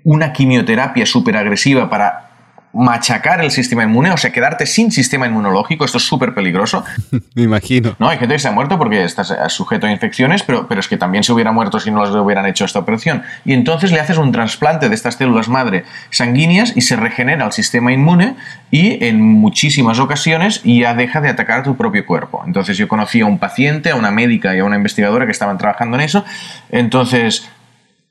una 0.04 0.32
quimioterapia 0.32 1.04
agresiva 1.36 1.90
para 1.90 2.35
machacar 2.76 3.40
el 3.42 3.50
sistema 3.50 3.84
inmune, 3.84 4.10
o 4.10 4.16
sea, 4.16 4.32
quedarte 4.32 4.66
sin 4.66 4.92
sistema 4.92 5.26
inmunológico, 5.26 5.84
esto 5.84 5.98
es 5.98 6.04
súper 6.04 6.34
peligroso. 6.34 6.84
Me 7.34 7.42
imagino. 7.42 7.96
No, 7.98 8.08
hay 8.08 8.18
gente 8.18 8.34
que 8.34 8.38
se 8.38 8.48
ha 8.48 8.52
muerto 8.52 8.78
porque 8.78 9.04
estás 9.04 9.34
sujeto 9.48 9.86
a 9.86 9.90
infecciones, 9.90 10.42
pero, 10.42 10.68
pero 10.68 10.80
es 10.80 10.88
que 10.88 10.96
también 10.96 11.24
se 11.24 11.32
hubiera 11.32 11.52
muerto 11.52 11.80
si 11.80 11.90
no 11.90 12.04
les 12.04 12.14
hubieran 12.14 12.46
hecho 12.46 12.64
esta 12.64 12.78
operación. 12.78 13.22
Y 13.44 13.54
entonces 13.54 13.92
le 13.92 14.00
haces 14.00 14.18
un 14.18 14.30
trasplante 14.30 14.88
de 14.88 14.94
estas 14.94 15.14
células 15.14 15.48
madre 15.48 15.84
sanguíneas 16.10 16.76
y 16.76 16.82
se 16.82 16.96
regenera 16.96 17.46
el 17.46 17.52
sistema 17.52 17.92
inmune 17.92 18.36
y 18.70 19.04
en 19.04 19.22
muchísimas 19.22 19.98
ocasiones 19.98 20.62
ya 20.62 20.94
deja 20.94 21.20
de 21.20 21.28
atacar 21.28 21.60
a 21.60 21.62
tu 21.62 21.76
propio 21.76 22.04
cuerpo. 22.04 22.42
Entonces 22.46 22.76
yo 22.76 22.88
conocí 22.88 23.20
a 23.20 23.26
un 23.26 23.38
paciente, 23.38 23.90
a 23.90 23.96
una 23.96 24.10
médica 24.10 24.54
y 24.54 24.58
a 24.58 24.64
una 24.64 24.76
investigadora 24.76 25.24
que 25.24 25.32
estaban 25.32 25.58
trabajando 25.58 25.96
en 25.96 26.02
eso. 26.02 26.24
Entonces 26.70 27.48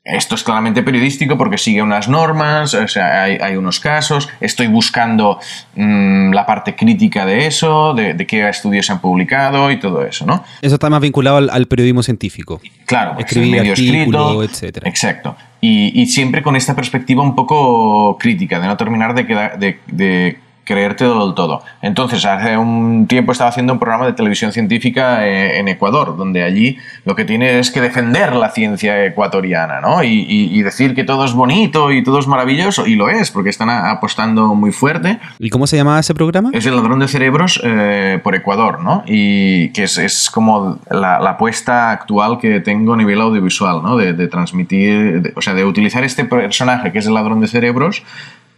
esto 0.06 0.36
es 0.36 0.44
claramente 0.44 0.82
periodístico 0.82 1.36
porque 1.36 1.58
sigue 1.58 1.82
unas 1.82 2.08
normas, 2.08 2.74
o 2.74 2.86
sea, 2.86 3.24
hay, 3.24 3.56
unos 3.56 3.80
casos. 3.80 4.28
Estoy 4.40 4.68
buscando 4.68 5.40
mm, 5.74 6.32
la 6.32 6.46
parte 6.46 6.76
crítica 6.76 7.26
de 7.26 7.46
eso, 7.46 7.92
de, 7.92 8.16
qué 8.26 8.48
estudios 8.48 8.86
se 8.86 8.92
han 8.92 9.00
publicado 9.00 9.70
y 9.70 9.80
todo 9.80 10.06
eso, 10.06 10.24
¿no? 10.24 10.44
Eso 10.62 10.74
está 10.74 10.88
más 10.90 11.00
vinculado 11.00 11.38
al, 11.50 11.66
periodismo 11.66 12.04
científico. 12.04 12.60
Claro, 12.84 13.18
escribir 13.18 13.50
medio 13.50 13.72
escrito, 13.72 14.42
etc. 14.44 14.78
Exacto. 14.84 15.36
Y, 15.60 16.06
siempre 16.06 16.42
con 16.42 16.54
esta 16.54 16.76
perspectiva 16.76 17.24
un 17.24 17.34
poco 17.34 18.16
crítica, 18.18 18.60
de 18.60 18.68
no 18.68 18.76
terminar 18.76 19.14
de, 19.14 19.24
de, 19.58 19.80
de 19.86 20.38
creértelo 20.66 21.24
del 21.24 21.34
todo. 21.34 21.62
Entonces, 21.80 22.24
hace 22.26 22.58
un 22.58 23.06
tiempo 23.06 23.32
estaba 23.32 23.48
haciendo 23.48 23.72
un 23.72 23.78
programa 23.78 24.04
de 24.04 24.12
televisión 24.12 24.52
científica 24.52 25.26
eh, 25.26 25.58
en 25.58 25.68
Ecuador, 25.68 26.16
donde 26.16 26.42
allí 26.42 26.76
lo 27.04 27.14
que 27.14 27.24
tiene 27.24 27.60
es 27.60 27.70
que 27.70 27.80
defender 27.80 28.34
la 28.34 28.50
ciencia 28.50 29.06
ecuatoriana, 29.06 29.80
¿no? 29.80 30.02
Y, 30.02 30.56
decir 30.66 30.96
que 30.96 31.04
todo 31.04 31.24
es 31.24 31.32
bonito 31.32 31.92
y 31.92 32.02
todo 32.02 32.18
es 32.18 32.26
maravilloso, 32.26 32.88
y 32.88 32.96
lo 32.96 33.08
es, 33.08 33.30
porque 33.30 33.50
están 33.50 33.70
apostando 33.70 34.52
muy 34.56 34.72
fuerte. 34.72 35.20
¿Y 35.38 35.48
cómo 35.48 35.68
se 35.68 35.76
llamaba 35.76 36.00
ese 36.00 36.12
programa? 36.12 36.50
Es 36.52 36.66
el 36.66 36.74
ladrón 36.74 36.98
de 36.98 37.06
cerebros 37.06 37.60
eh, 37.62 38.18
por 38.24 38.34
Ecuador, 38.34 38.82
¿no? 38.82 39.04
Y 39.06 39.68
que 39.68 39.84
es, 39.84 40.28
como 40.34 40.80
la, 40.90 41.18
apuesta 41.18 41.92
actual 41.92 42.38
que 42.40 42.58
tengo 42.58 42.94
a 42.94 42.96
nivel 42.96 43.20
audiovisual, 43.20 43.80
¿no? 43.80 43.96
De, 43.96 44.26
transmitir, 44.26 45.32
o 45.36 45.40
sea, 45.40 45.54
de 45.54 45.64
utilizar 45.64 46.02
este 46.02 46.24
personaje 46.24 46.90
que 46.90 46.98
es 46.98 47.06
el 47.06 47.14
ladrón 47.14 47.40
de 47.40 47.46
cerebros 47.46 48.02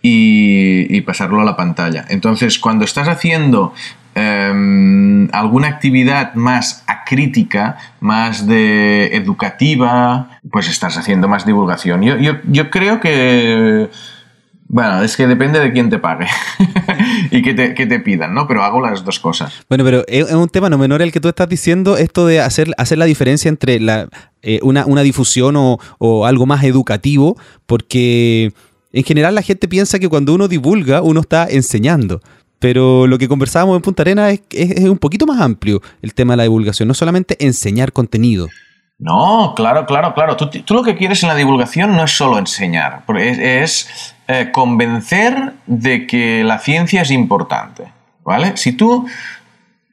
y, 0.03 1.01
pasarlo 1.03 1.41
a 1.41 1.45
la 1.45 1.57
pantalla. 1.57 2.05
Entonces, 2.09 2.59
cuando 2.59 2.85
estás 2.85 3.09
haciendo 3.09 3.73
em, 4.15 5.29
alguna 5.33 5.69
actividad 5.69 6.35
más 6.35 6.85
acrítica, 6.87 7.79
más 8.01 8.47
de 8.47 9.17
educativa, 9.17 10.41
pues 10.51 10.69
estás 10.69 10.99
haciendo 10.99 11.29
más 11.29 11.47
divulgación. 11.47 12.03
Yo, 12.03 12.17
yo, 12.17 12.35
yo 12.45 12.71
creo 12.71 13.01
que 13.01 13.89
bueno, 14.71 15.03
es 15.03 15.17
que 15.17 15.27
depende 15.27 15.59
de 15.61 15.73
quién 15.73 15.89
te 15.89 15.99
pague 15.99 16.27
y 17.31 17.41
que 17.41 17.55
te, 17.55 17.73
que 17.73 17.87
te, 17.87 18.01
pidan, 18.01 18.35
¿no? 18.35 18.47
Pero 18.47 18.63
hago 18.63 18.83
las 18.83 19.03
dos 19.03 19.19
cosas. 19.19 19.65
Bueno, 19.67 19.83
pero 19.83 20.05
es 20.07 20.31
un 20.31 20.49
tema 20.49 20.69
no 20.69 20.77
menor 20.77 21.01
el 21.01 21.11
que 21.11 21.21
tú 21.21 21.29
estás 21.29 21.49
diciendo, 21.49 21.97
esto 21.97 22.27
de 22.27 22.41
hacer, 22.41 22.73
hacer 22.77 22.99
la 22.99 23.07
diferencia 23.07 23.49
entre 23.49 23.81
eh, 24.43 24.61
una, 24.63 24.85
una, 24.85 25.01
difusión 25.01 25.57
o, 25.57 25.79
o, 25.97 26.27
algo 26.27 26.45
más 26.45 26.65
educativo, 26.65 27.39
porque 27.65 28.53
en 28.93 29.05
general 29.05 29.35
la 29.35 29.43
gente 29.43 29.69
piensa 29.69 29.99
que 29.99 30.09
cuando 30.09 30.35
uno 30.35 30.49
divulga, 30.49 31.03
uno 31.03 31.21
está 31.21 31.47
enseñando. 31.49 32.21
Pero 32.59 33.07
lo 33.07 33.19
que 33.19 33.29
conversábamos 33.29 33.77
en 33.77 33.83
Punta 33.83 34.03
Arena 34.03 34.31
es, 34.31 34.41
es, 34.51 34.71
es 34.73 34.85
un 34.85 34.99
poquito 34.99 35.27
más 35.27 35.41
amplio 35.41 35.81
el 36.03 36.15
tema 36.15 36.33
de 36.33 36.39
la 36.39 36.43
divulgación, 36.45 36.89
no 36.89 36.95
solamente 36.95 37.37
enseñar 37.45 37.93
contenido. 37.93 38.49
No, 38.99 39.53
claro, 39.55 39.87
claro, 39.87 40.13
claro. 40.13 40.37
Tú, 40.37 40.75
lo 40.75 40.83
que 40.83 40.97
quieres 40.97 41.23
en 41.23 41.29
la 41.29 41.37
divulgación 41.37 41.95
no 41.95 42.03
es 42.03 42.11
solo 42.11 42.37
enseñar, 42.37 43.05
es, 43.17 43.39
es 43.39 44.15
eh, 44.27 44.51
convencer 44.53 45.53
de 45.67 46.07
que 46.07 46.43
la 46.43 46.59
ciencia 46.59 47.03
es 47.03 47.11
importante. 47.13 47.93
¿Vale? 48.25 48.57
Si 48.57 48.73
tú 48.73 49.07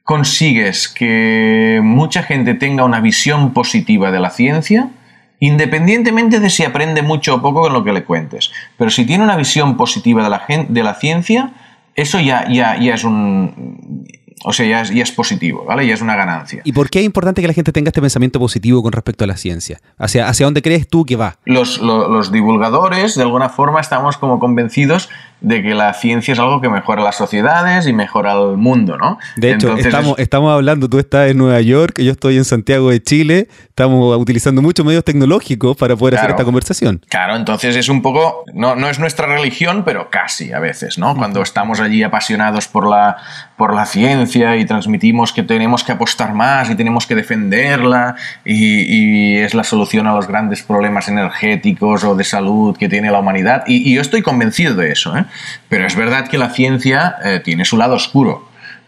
consigues 0.02 0.88
que 0.88 1.80
mucha 1.82 2.22
gente 2.22 2.54
tenga 2.54 2.84
una 2.84 3.00
visión 3.00 3.52
positiva 3.54 4.10
de 4.10 4.20
la 4.20 4.30
ciencia, 4.30 4.90
independientemente 5.40 6.40
de 6.40 6.50
si 6.50 6.64
aprende 6.64 7.02
mucho 7.02 7.36
o 7.36 7.42
poco 7.42 7.62
con 7.62 7.72
lo 7.72 7.84
que 7.84 7.92
le 7.92 8.04
cuentes, 8.04 8.50
pero 8.76 8.90
si 8.90 9.04
tiene 9.04 9.24
una 9.24 9.36
visión 9.36 9.76
positiva 9.76 10.22
de 10.22 10.30
la, 10.30 10.44
de 10.68 10.82
la 10.82 10.94
ciencia, 10.94 11.50
eso 11.94 12.20
ya, 12.20 12.48
ya, 12.48 12.78
ya 12.78 12.94
es 12.94 13.04
un 13.04 14.06
o 14.48 14.52
sea, 14.52 14.64
ya 14.64 14.80
es, 14.82 14.90
ya 14.90 15.02
es, 15.02 15.10
positivo, 15.10 15.64
¿vale? 15.64 15.84
Ya 15.88 15.94
es 15.94 16.00
una 16.00 16.14
ganancia. 16.14 16.62
¿Y 16.62 16.70
por 16.70 16.88
qué 16.88 17.00
es 17.00 17.04
importante 17.04 17.42
que 17.42 17.48
la 17.48 17.52
gente 17.52 17.72
tenga 17.72 17.88
este 17.88 18.00
pensamiento 18.00 18.38
positivo 18.38 18.80
con 18.80 18.92
respecto 18.92 19.24
a 19.24 19.26
la 19.26 19.36
ciencia? 19.36 19.80
¿Hacia, 19.98 20.28
hacia 20.28 20.46
dónde 20.46 20.62
crees 20.62 20.86
tú 20.86 21.04
que 21.04 21.16
va? 21.16 21.36
Los, 21.44 21.80
los, 21.80 22.08
los 22.08 22.30
divulgadores, 22.30 23.16
de 23.16 23.22
alguna 23.22 23.48
forma, 23.48 23.80
estamos 23.80 24.16
como 24.18 24.38
convencidos 24.38 25.08
de 25.40 25.62
que 25.62 25.74
la 25.74 25.92
ciencia 25.94 26.32
es 26.32 26.38
algo 26.38 26.60
que 26.60 26.68
mejora 26.68 27.02
las 27.02 27.16
sociedades 27.16 27.86
y 27.86 27.92
mejora 27.92 28.32
el 28.34 28.56
mundo, 28.56 28.96
¿no? 28.96 29.18
De 29.36 29.48
hecho, 29.48 29.68
Entonces, 29.68 29.86
estamos, 29.86 30.18
es... 30.18 30.22
estamos 30.22 30.52
hablando, 30.52 30.88
tú 30.88 30.98
estás 30.98 31.30
en 31.30 31.38
Nueva 31.38 31.60
York, 31.60 32.00
yo 32.00 32.12
estoy 32.12 32.36
en 32.36 32.44
Santiago 32.44 32.90
de 32.90 33.02
Chile, 33.02 33.48
estamos 33.68 34.16
utilizando 34.16 34.62
muchos 34.62 34.86
medios 34.86 35.04
tecnológicos 35.04 35.76
para 35.76 35.96
poder 35.96 36.14
claro, 36.14 36.26
hacer 36.26 36.30
esta 36.36 36.44
conversación. 36.44 37.02
Claro, 37.08 37.36
entonces 37.36 37.76
es 37.76 37.88
un 37.88 38.00
poco, 38.00 38.44
no, 38.54 38.76
no 38.76 38.88
es 38.88 38.98
nuestra 38.98 39.26
religión, 39.26 39.82
pero 39.84 40.08
casi 40.08 40.52
a 40.52 40.60
veces, 40.60 40.98
¿no? 40.98 41.14
Cuando 41.16 41.42
estamos 41.42 41.80
allí 41.80 42.02
apasionados 42.02 42.68
por 42.68 42.88
la, 42.88 43.16
por 43.56 43.74
la 43.74 43.84
ciencia 43.86 44.35
y 44.36 44.64
transmitimos 44.64 45.32
que 45.32 45.42
tenemos 45.42 45.82
que 45.82 45.92
apostar 45.92 46.34
más 46.34 46.70
y 46.70 46.74
tenemos 46.74 47.06
que 47.06 47.14
defenderla 47.14 48.16
y, 48.44 49.36
es 49.36 49.54
la 49.54 49.64
solución 49.64 50.06
a 50.06 50.14
los 50.14 50.26
grandes 50.26 50.62
problemas 50.62 51.08
energéticos 51.08 52.04
o 52.04 52.14
de 52.14 52.24
salud 52.24 52.76
que 52.76 52.88
tiene 52.88 53.10
la 53.10 53.18
humanidad. 53.20 53.64
Y, 53.66 53.90
y 53.90 53.94
yo 53.94 54.00
estoy 54.00 54.22
convencido 54.22 54.74
de 54.74 54.92
eso, 54.92 55.16
¿eh? 55.16 55.24
Pero 55.68 55.86
es 55.86 55.96
verdad 55.96 56.28
que 56.28 56.38
la 56.38 56.50
ciencia 56.50 57.16
eh, 57.24 57.40
tiene 57.44 57.64
su 57.64 57.76
lado 57.76 57.94
oscuro 57.94 58.45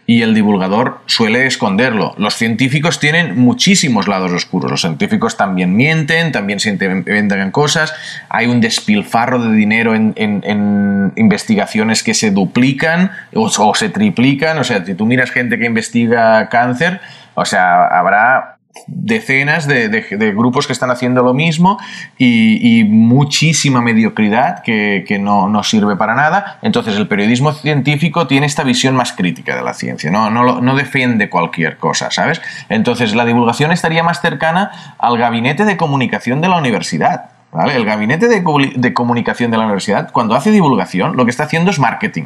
y 0.09 0.23
el 0.23 0.33
divulgador 0.33 1.01
suele 1.05 1.45
esconderlo. 1.45 2.15
Los 2.17 2.33
científicos 2.33 2.99
tienen 2.99 3.37
muchísimos 3.37 4.07
lados 4.07 4.31
oscuros. 4.31 4.71
Los 4.71 4.81
científicos 4.81 5.37
también 5.37 5.75
mienten, 5.75 6.31
también 6.31 6.59
se 6.59 6.71
inventan 6.71 7.51
cosas. 7.51 7.93
Hay 8.27 8.47
un 8.47 8.59
despilfarro 8.59 9.37
de 9.37 9.55
dinero 9.55 9.93
en, 9.93 11.13
investigaciones 11.15 12.01
que 12.01 12.15
se 12.15 12.31
duplican 12.31 13.11
o, 13.35 13.51
o, 13.55 13.75
se 13.75 13.89
triplican. 13.89 14.57
O 14.57 14.63
sea, 14.63 14.83
si 14.83 14.95
tú 14.95 15.05
miras 15.05 15.29
gente 15.29 15.59
que 15.59 15.67
investiga 15.67 16.49
cáncer, 16.49 17.01
o 17.35 17.45
sea, 17.45 17.85
habrá 17.85 18.58
decenas 18.87 19.67
de, 19.67 19.87
grupos 20.35 20.67
que 20.67 20.73
están 20.73 20.91
haciendo 20.91 21.23
lo 21.23 21.33
mismo 21.33 21.79
y, 22.17 22.83
muchísima 22.89 23.81
mediocridad 23.81 24.61
que, 24.63 25.19
no, 25.19 25.63
sirve 25.63 25.95
para 25.95 26.15
nada. 26.15 26.59
Entonces 26.61 26.97
el 26.97 27.07
periodismo 27.07 27.53
científico 27.53 28.27
tiene 28.27 28.45
esta 28.45 28.63
visión 28.63 28.95
más 28.95 29.13
crítica 29.13 29.55
de 29.55 29.63
la 29.63 29.73
ciencia, 29.73 30.11
no, 30.11 30.75
defiende 30.75 31.29
cualquier 31.29 31.77
cosa, 31.77 32.11
¿sabes? 32.11 32.41
Entonces 32.69 33.15
la 33.15 33.25
divulgación 33.25 33.71
estaría 33.71 34.03
más 34.03 34.21
cercana 34.21 34.95
al 34.97 35.17
gabinete 35.17 35.65
de 35.65 35.77
comunicación 35.77 36.41
de 36.41 36.49
la 36.49 36.57
universidad. 36.57 37.31
El 37.73 37.83
gabinete 37.83 38.27
de 38.27 38.93
comunicación 38.93 39.49
de 39.49 39.57
la 39.57 39.63
universidad, 39.63 40.11
cuando 40.11 40.35
hace 40.35 40.51
divulgación, 40.51 41.17
lo 41.17 41.25
que 41.25 41.31
está 41.31 41.43
haciendo 41.43 41.71
es 41.71 41.79
marketing. 41.79 42.25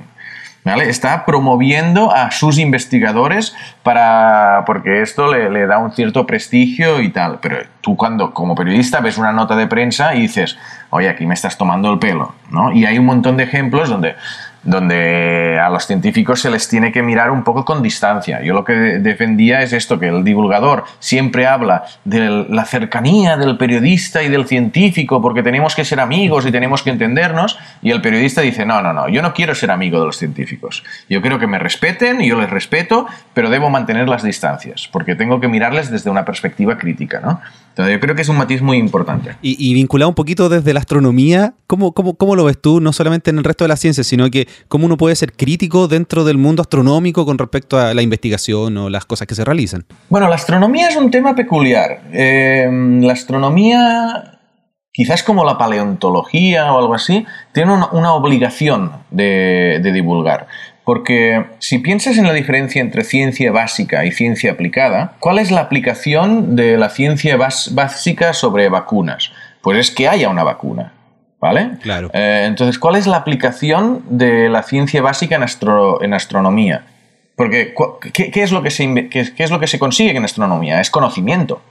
¿Vale? 0.64 0.90
Está 0.90 1.26
promoviendo 1.26 2.14
a 2.14 2.32
sus 2.32 2.58
investigadores 2.58 3.54
para, 3.84 4.64
porque 4.66 5.02
esto 5.02 5.34
le, 5.34 5.68
da 5.68 5.78
un 5.78 5.92
cierto 5.92 6.26
prestigio 6.26 7.02
y 7.02 7.10
tal. 7.10 7.40
Pero 7.42 7.58
tú 7.82 7.98
cuando 7.98 8.34
como 8.34 8.56
periodista 8.56 9.02
ves 9.02 9.18
una 9.18 9.34
nota 9.34 9.56
de 9.58 9.68
prensa 9.68 10.16
y 10.16 10.22
dices, 10.22 10.58
oye, 10.90 11.10
aquí 11.10 11.26
me 11.26 11.34
estás 11.34 11.58
tomando 11.58 11.92
el 11.92 12.00
pelo, 12.00 12.34
¿no? 12.50 12.72
Y 12.72 12.86
hay 12.86 12.98
un 12.98 13.06
montón 13.06 13.36
de 13.36 13.44
ejemplos 13.44 13.90
donde 13.90 14.16
donde 14.64 15.60
a 15.60 15.70
los 15.70 15.86
científicos 15.86 16.42
se 16.42 16.50
les 16.50 16.68
tiene 16.68 16.92
que 16.92 17.04
mirar 17.04 17.32
un 17.32 17.44
poco 17.44 17.66
con 17.66 17.82
distancia. 17.82 18.42
Yo 18.42 18.54
lo 18.54 18.64
que 18.64 18.74
defendía 18.74 19.62
es 19.62 19.74
esto, 19.74 20.00
que 20.00 20.08
el 20.08 20.24
divulgador 20.24 20.86
siempre 21.00 21.46
habla 21.46 21.84
de 22.04 22.46
la 22.50 22.66
cercanía 22.66 23.38
del 23.38 23.58
periodista 23.58 24.24
y 24.24 24.30
del 24.30 24.46
científico 24.48 25.22
porque 25.22 25.44
tenemos 25.44 25.76
que 25.76 25.86
ser 25.86 26.00
amigos 26.00 26.46
y 26.46 26.52
tenemos 26.52 26.82
que 26.82 26.90
entendernos 26.90 27.58
y 27.82 27.92
el 27.92 28.02
periodista 28.02 28.42
dice, 28.42 28.66
no, 28.66 28.82
no, 28.82 28.94
no, 28.94 29.10
yo 29.10 29.22
no 29.22 29.34
quiero 29.34 29.54
ser 29.56 29.72
amigo 29.72 30.00
de 30.00 30.08
los 30.08 30.18
científicos. 30.18 30.84
Yo 31.10 31.22
quiero 31.22 31.40
que 31.40 31.48
me 31.48 31.60
respeten 31.60 32.24
yo 32.26 32.40
les 32.40 32.50
respeto, 32.50 33.08
pero 33.34 33.50
debo 33.50 33.70
mantener 33.70 34.08
las 34.08 34.24
distancias 34.24 34.90
porque 34.92 35.16
tengo 35.16 35.40
que 35.40 35.48
mirarles 35.48 35.90
desde 35.90 36.10
una 36.10 36.26
perspectiva 36.26 36.78
crítica, 36.78 37.20
¿no? 37.20 37.42
Entonces 37.74 37.96
yo 37.96 38.00
creo 38.00 38.16
que 38.16 38.22
es 38.22 38.30
un 38.30 38.38
matiz 38.38 38.62
muy 38.62 38.78
importante. 38.78 39.36
Y, 39.42 39.58
y 39.58 39.74
vinculado 39.74 40.08
un 40.08 40.14
poquito 40.14 40.48
desde 40.48 40.76
la 40.76 40.80
astronomía, 40.80 41.56
¿cómo, 41.66 41.92
cómo, 41.94 42.14
¿cómo 42.14 42.36
lo 42.36 42.44
ves 42.44 42.62
tú? 42.62 42.80
No 42.80 42.94
solamente 42.94 43.32
en 43.32 43.40
el 43.40 43.44
resto 43.44 43.64
de 43.64 43.70
la 43.70 43.78
ciencia, 43.78 44.04
sino 44.04 44.30
que 44.30 44.48
cómo 44.68 44.86
uno 44.86 44.96
puede 44.96 45.16
ser 45.16 45.34
crítico 45.34 45.88
dentro 45.88 46.24
del 46.24 46.38
mundo 46.38 46.62
astronómico 46.62 47.26
con 47.26 47.40
respecto 47.40 47.80
a 47.80 47.96
la 47.96 48.04
investigación 48.04 48.78
o 48.78 48.90
las 48.92 49.06
cosas 49.06 49.28
que 49.28 49.34
se 49.34 49.44
realizan. 49.44 49.86
Bueno, 50.10 50.28
la 50.30 50.36
astronomía 50.36 50.88
es 50.90 50.96
un 50.96 51.10
tema 51.10 51.34
peculiar. 51.34 52.04
Eh, 52.14 52.70
la 53.02 53.14
astronomía, 53.14 54.40
quizás 54.92 55.24
como 55.24 55.44
la 55.44 55.58
paleontología 55.58 56.72
o 56.72 56.78
algo 56.78 56.94
así, 56.94 57.26
tiene 57.54 57.74
una, 57.74 57.88
una 57.92 58.14
obligación 58.14 58.92
de, 59.10 59.80
de 59.82 59.92
divulgar. 59.92 60.46
Porque 60.84 61.46
si 61.60 61.80
piensas 61.80 62.18
en 62.18 62.28
la 62.28 62.34
diferencia 62.34 62.82
entre 62.82 63.04
ciencia 63.04 63.52
básica 63.52 64.06
y 64.06 64.12
ciencia 64.12 64.52
aplicada, 64.52 65.16
¿cuál 65.20 65.40
es 65.40 65.50
la 65.50 65.62
aplicación 65.62 66.56
de 66.56 66.78
la 66.78 66.90
ciencia 66.90 67.38
básica 67.38 68.34
sobre 68.34 68.68
vacunas? 68.70 69.32
Pues 69.62 69.78
es 69.78 69.92
que 69.92 70.08
haya 70.08 70.30
una 70.30 70.44
vacuna. 70.44 70.94
¿Vale? 71.40 71.72
Claro. 71.82 72.10
Eh, 72.14 72.46
entonces, 72.48 72.80
¿cuál 72.80 72.96
es 72.96 73.06
la 73.06 73.18
aplicación 73.18 74.02
de 74.10 74.48
la 74.48 74.64
ciencia 74.64 75.02
básica 75.02 75.36
en, 75.36 75.44
astro, 75.44 76.02
en 76.02 76.14
astronomía? 76.14 76.86
Porque, 77.36 77.74
¿qué, 78.14 78.32
¿qué, 78.32 78.44
es 78.44 78.54
lo 78.54 78.64
que 78.64 78.72
se, 78.72 79.10
qué, 79.10 79.34
¿qué 79.36 79.44
es 79.44 79.52
lo 79.52 79.60
que 79.60 79.68
se 79.68 79.78
consigue 79.78 80.16
en 80.16 80.24
astronomía? 80.24 80.80
Es 80.80 80.90
conocimiento. 80.90 81.62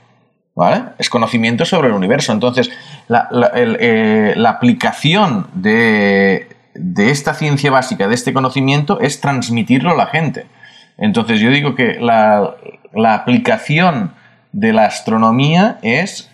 ¿Vale? 0.55 0.83
Es 0.99 1.09
conocimiento 1.09 1.65
sobre 1.65 1.87
el 1.87 1.95
universo. 1.95 2.31
Entonces, 2.31 2.69
la, 3.07 3.27
la, 3.31 3.47
el, 3.47 3.77
eh, 3.79 4.33
la 4.35 4.51
aplicación 4.51 5.47
de, 5.55 6.47
de 6.75 7.11
esta 7.11 7.33
ciencia 7.33 7.71
básica, 7.71 8.07
de 8.07 8.15
este 8.15 8.33
conocimiento, 8.33 8.99
es 8.99 9.21
transmitirlo 9.21 9.91
a 9.91 9.95
la 9.95 10.07
gente. 10.07 10.45
Entonces 10.97 11.39
yo 11.39 11.49
digo 11.49 11.75
que 11.75 11.99
la, 11.99 12.55
la 12.93 13.13
aplicación 13.15 14.13
de 14.51 14.73
la 14.73 14.85
astronomía 14.85 15.79
es 15.81 16.29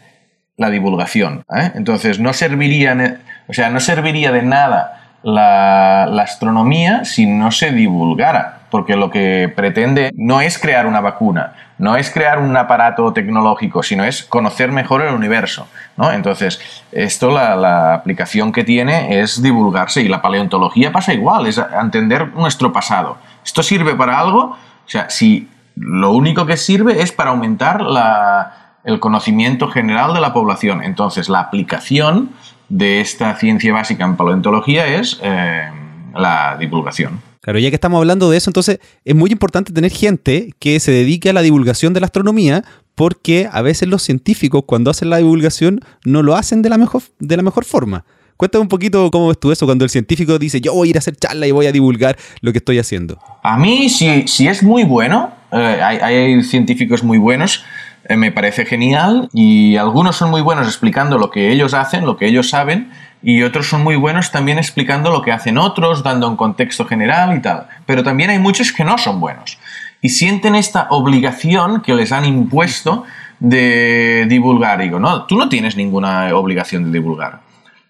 la 0.58 0.70
divulgación. 0.70 1.46
¿eh? 1.56 1.72
Entonces 1.76 2.20
no 2.20 2.34
serviría, 2.34 3.22
o 3.48 3.54
sea, 3.54 3.70
no 3.70 3.80
serviría 3.80 4.32
de 4.32 4.44
nada 4.44 5.16
la, 5.24 6.08
la, 6.12 6.24
astronomía 6.24 7.06
si 7.06 7.26
no 7.26 7.52
se 7.52 7.72
divulgara, 7.72 8.59
porque 8.70 8.96
lo 8.96 9.10
que 9.10 9.52
pretende 9.56 10.12
no 10.16 10.42
es 10.42 10.58
crear 10.58 10.86
una 10.86 11.02
vacuna, 11.02 11.54
no 11.78 11.96
es 11.96 12.10
crear 12.12 12.40
un 12.40 12.56
aparato 12.56 13.12
tecnológico, 13.14 13.84
sino 13.84 14.04
es 14.04 14.24
conocer 14.24 14.72
mejor 14.72 15.02
el 15.02 15.14
universo. 15.14 15.68
¿no? 15.98 16.12
Entonces, 16.12 16.60
esto, 16.92 17.32
la, 17.32 17.94
aplicación 17.94 18.52
que 18.52 18.64
tiene 18.64 19.20
es 19.22 19.42
divulgarse 19.42 20.02
y 20.02 20.08
la 20.08 20.22
paleontología 20.22 20.92
pasa 20.92 21.14
igual, 21.14 21.48
es 21.48 21.62
entender 21.82 22.34
nuestro 22.34 22.72
pasado. 22.72 23.18
¿Esto 23.44 23.64
sirve 23.64 23.96
para 23.96 24.20
algo? 24.20 24.42
O 24.42 24.90
sea, 24.90 25.10
si 25.10 25.50
lo 25.76 26.12
único 26.12 26.46
que 26.46 26.58
sirve 26.58 27.02
es 27.02 27.12
para 27.12 27.32
aumentar 27.32 27.82
la, 27.82 28.76
el 28.84 29.00
conocimiento 29.00 29.68
general 29.70 30.14
de 30.14 30.22
la 30.22 30.34
población. 30.34 30.84
Entonces, 30.84 31.30
la 31.30 31.40
aplicación 31.40 32.32
de 32.70 33.02
esta 33.02 33.36
ciencia 33.36 33.74
básica 33.74 34.06
en 34.06 34.16
paleontología 34.16 34.86
es 34.86 35.20
eh, 35.24 35.70
la 36.16 36.58
divulgación. 36.58 37.29
Claro, 37.42 37.60
ya 37.60 37.70
que 37.70 37.76
estamos 37.76 38.00
hablando 38.00 38.30
de 38.30 38.38
eso, 38.38 38.50
entonces 38.50 38.80
es 39.06 39.16
muy 39.16 39.32
importante 39.32 39.72
tener 39.72 39.92
gente 39.92 40.54
que 40.60 40.80
se 40.80 40.92
dedique 40.92 41.30
a 41.30 41.34
la 41.34 41.42
divulgación 41.42 41.94
de 41.94 42.02
la 42.02 42.08
astronomía, 42.08 42.66
porque 42.96 43.48
a 43.50 43.62
veces 43.62 43.88
los 43.88 44.02
científicos 44.04 44.64
cuando 44.66 44.92
hacen 44.92 45.10
la 45.10 45.18
divulgación 45.18 45.80
no 46.04 46.22
lo 46.22 46.36
hacen 46.36 46.62
de 46.62 46.70
la 46.70 46.78
mejor, 46.78 47.02
de 47.20 47.38
la 47.38 47.44
mejor 47.44 47.64
forma. 47.64 48.04
Cuéntame 48.36 48.64
un 48.64 48.68
poquito 48.68 49.10
cómo 49.12 49.30
ves 49.30 49.40
tú 49.40 49.52
eso 49.52 49.66
cuando 49.66 49.84
el 49.84 49.90
científico 49.90 50.40
dice 50.40 50.62
yo 50.62 50.74
voy 50.74 50.88
a 50.88 50.92
ir 50.92 50.98
a 50.98 51.00
hacer 51.00 51.16
charla 51.16 51.46
y 51.46 51.52
voy 51.52 51.66
a 51.66 51.72
divulgar 51.72 52.18
lo 52.42 52.52
que 52.52 52.58
estoy 52.58 52.80
haciendo. 52.80 53.20
A 53.44 53.58
mí, 53.58 53.90
si, 53.90 54.48
es 54.48 54.64
muy 54.64 54.84
bueno, 54.84 55.32
eh, 55.52 55.80
hay, 55.82 55.98
hay, 55.98 56.44
científicos 56.44 57.04
muy 57.04 57.18
buenos, 57.18 57.64
eh, 58.08 58.18
me 58.18 58.32
parece 58.32 58.66
genial 58.66 59.30
y 59.34 59.78
algunos 59.78 60.16
son 60.16 60.30
muy 60.30 60.42
buenos 60.42 60.68
explicando 60.68 61.18
lo 61.18 61.32
que 61.32 61.52
ellos 61.52 61.74
hacen, 61.74 62.06
lo 62.06 62.18
que 62.18 62.28
ellos 62.28 62.50
saben 62.50 62.92
y 63.22 63.44
otros 63.44 63.68
son 63.68 63.84
muy 63.84 63.96
buenos 63.96 64.32
también 64.32 64.58
explicando 64.58 65.12
lo 65.12 65.22
que 65.22 65.32
hacen 65.32 65.58
otros, 65.58 66.04
dando 66.04 66.28
un 66.28 66.36
contexto 66.36 66.86
general 66.86 67.36
y 67.38 67.42
tal. 67.42 67.68
Pero 67.86 68.04
también 68.04 68.30
hay 68.30 68.40
muchos 68.40 68.72
que 68.72 68.84
no 68.84 68.98
son 68.98 69.20
buenos 69.20 69.58
y 70.02 70.10
sienten 70.10 70.56
esta 70.56 70.88
obligación 70.90 71.82
que 71.82 71.94
les 71.94 72.12
han 72.12 72.26
impuesto 72.26 73.04
de 73.40 74.26
divulgar. 74.30 74.82
Digo, 74.82 75.00
no, 75.00 75.26
tú 75.26 75.38
no 75.38 75.50
tienes 75.50 75.76
ninguna 75.76 76.34
obligación 76.36 76.86
de 76.86 76.92
divulgar. 76.92 77.42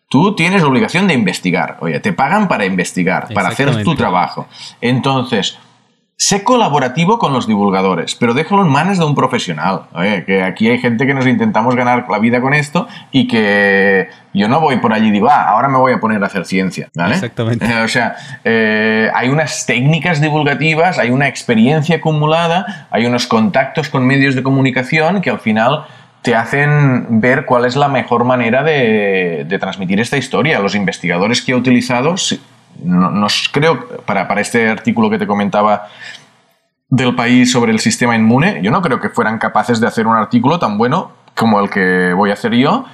Tú 0.08 0.36
tienes 0.36 0.64
obligación 0.64 1.08
de 1.08 1.14
investigar. 1.14 1.78
Oye, 1.82 2.00
te 2.00 2.14
pagan 2.14 2.48
para 2.48 2.66
investigar, 2.66 3.32
para 3.34 3.50
hacer 3.50 3.84
tu 3.84 3.94
trabajo. 3.94 4.48
Entonces, 4.82 5.60
Sé 6.22 6.44
colaborativo 6.44 7.18
con 7.18 7.32
los 7.32 7.48
divulgadores, 7.48 8.14
pero 8.14 8.34
déjalo 8.34 8.64
en 8.64 8.68
manos 8.68 8.98
de 8.98 9.06
un 9.06 9.16
profesional. 9.16 9.84
que 10.26 10.44
aquí 10.44 10.70
hay 10.70 10.78
gente 10.78 11.08
que 11.08 11.14
nos 11.14 11.26
intentamos 11.26 11.78
ganar 11.78 12.08
la 12.10 12.20
vida 12.20 12.42
con 12.42 12.54
esto 12.54 12.90
y 13.14 13.26
que 13.26 14.10
yo 14.34 14.50
no 14.50 14.60
voy 14.60 14.76
por 14.80 14.92
allí 14.92 15.08
y 15.08 15.12
digo, 15.12 15.30
ah, 15.30 15.48
ahora 15.48 15.70
me 15.70 15.78
voy 15.78 15.94
a 15.94 16.02
poner 16.02 16.22
a 16.22 16.26
hacer 16.26 16.44
ciencia. 16.44 16.90
Exactamente. 16.94 17.74
o 17.74 17.88
sea, 17.88 18.18
eh, 18.44 19.10
hay 19.16 19.30
unas 19.30 19.66
técnicas 19.66 20.20
divulgativas, 20.20 21.00
hay 21.00 21.10
una 21.10 21.30
experiencia 21.30 21.96
acumulada, 21.96 22.90
hay 22.92 23.06
unos 23.06 23.26
contactos 23.26 23.88
con 23.88 24.06
medios 24.06 24.36
de 24.36 24.44
comunicación 24.44 25.22
que 25.22 25.30
al 25.30 25.40
final 25.40 25.86
te 26.22 26.36
hacen 26.36 27.22
ver 27.22 27.46
cuál 27.46 27.64
es 27.64 27.78
la 27.78 27.88
mejor 27.88 28.26
manera 28.26 28.62
de, 28.62 29.46
de 29.48 29.58
transmitir 29.58 30.02
esta 30.02 30.18
historia. 30.18 30.60
Los 30.60 30.76
investigadores 30.76 31.42
que 31.42 31.54
he 31.54 31.56
utilizado 31.56 32.18
no, 32.84 33.28
creo, 33.52 33.88
para, 34.06 34.28
para 34.28 34.42
este 34.42 34.70
artículo 34.70 35.10
que 35.10 35.18
te 35.18 35.28
comentaba 35.28 35.88
del 36.90 37.16
país 37.16 37.52
sobre 37.52 37.72
el 37.72 37.80
sistema 37.80 38.16
inmune, 38.16 38.60
yo 38.64 38.72
no 38.72 38.82
creo 38.82 39.00
que 39.00 39.10
fueran 39.10 39.38
capaces 39.38 39.80
de 39.80 39.88
hacer 39.88 40.08
un 40.08 40.16
artículo 40.16 40.60
tan 40.60 40.78
bueno 40.78 41.12
como 41.36 41.60
el 41.60 41.70
que 41.70 42.14
voy 42.14 42.32
a 42.32 42.34
hacer 42.34 42.54
yo, 42.56 42.86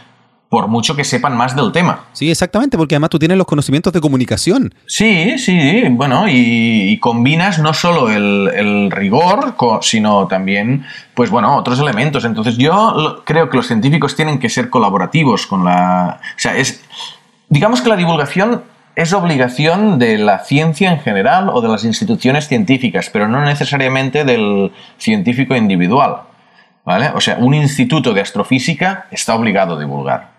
por 0.49 0.67
mucho 0.67 0.95
que 0.95 1.03
sepan 1.03 1.35
más 1.35 1.55
del 1.55 1.71
tema. 1.71 2.05
Sí, 2.13 2.29
exactamente, 2.29 2.77
porque 2.77 2.95
además 2.95 3.09
tú 3.09 3.19
tienes 3.19 3.37
los 3.37 3.47
conocimientos 3.47 3.91
de 3.91 3.99
comunicación. 3.99 4.73
Sí, 4.85 5.37
sí, 5.37 5.83
bueno, 5.89 6.25
y, 6.29 6.97
combinas 6.99 7.59
no 7.59 7.73
solo 7.73 8.09
el, 8.09 8.91
rigor, 8.91 9.55
sino 9.81 10.27
también, 10.27 10.85
pues 11.13 11.29
bueno, 11.29 11.55
otros 11.57 11.79
elementos. 11.79 12.25
Entonces 12.25 12.57
yo 12.57 13.23
creo 13.25 13.49
que 13.49 13.57
los 13.57 13.67
científicos 13.67 14.15
tienen 14.15 14.39
que 14.39 14.49
ser 14.49 14.69
colaborativos 14.69 15.47
con 15.47 15.65
la... 15.65 16.19
O 16.21 16.39
sea, 16.39 16.55
es... 16.55 16.81
Digamos 17.49 17.81
que 17.81 17.89
la 17.89 17.95
divulgación 17.95 18.63
es 18.95 19.13
obligación 19.13 19.99
de 19.99 20.17
la 20.17 20.39
ciencia 20.39 20.91
en 20.91 20.99
general 20.99 21.49
o 21.49 21.61
de 21.61 21.67
las 21.67 21.83
instituciones 21.83 22.47
científicas, 22.47 23.09
pero 23.11 23.27
no 23.27 23.43
necesariamente 23.43 24.23
del 24.23 24.71
científico 24.97 25.55
individual. 25.55 26.21
¿Vale? 26.85 27.09
O 27.15 27.19
sea, 27.19 27.37
un 27.39 27.55
instituto 27.55 28.13
de 28.13 28.21
astrofísica 28.21 29.07
está 29.09 29.33
obligado 29.33 29.75
a 29.75 29.79
divulgar, 29.79 30.29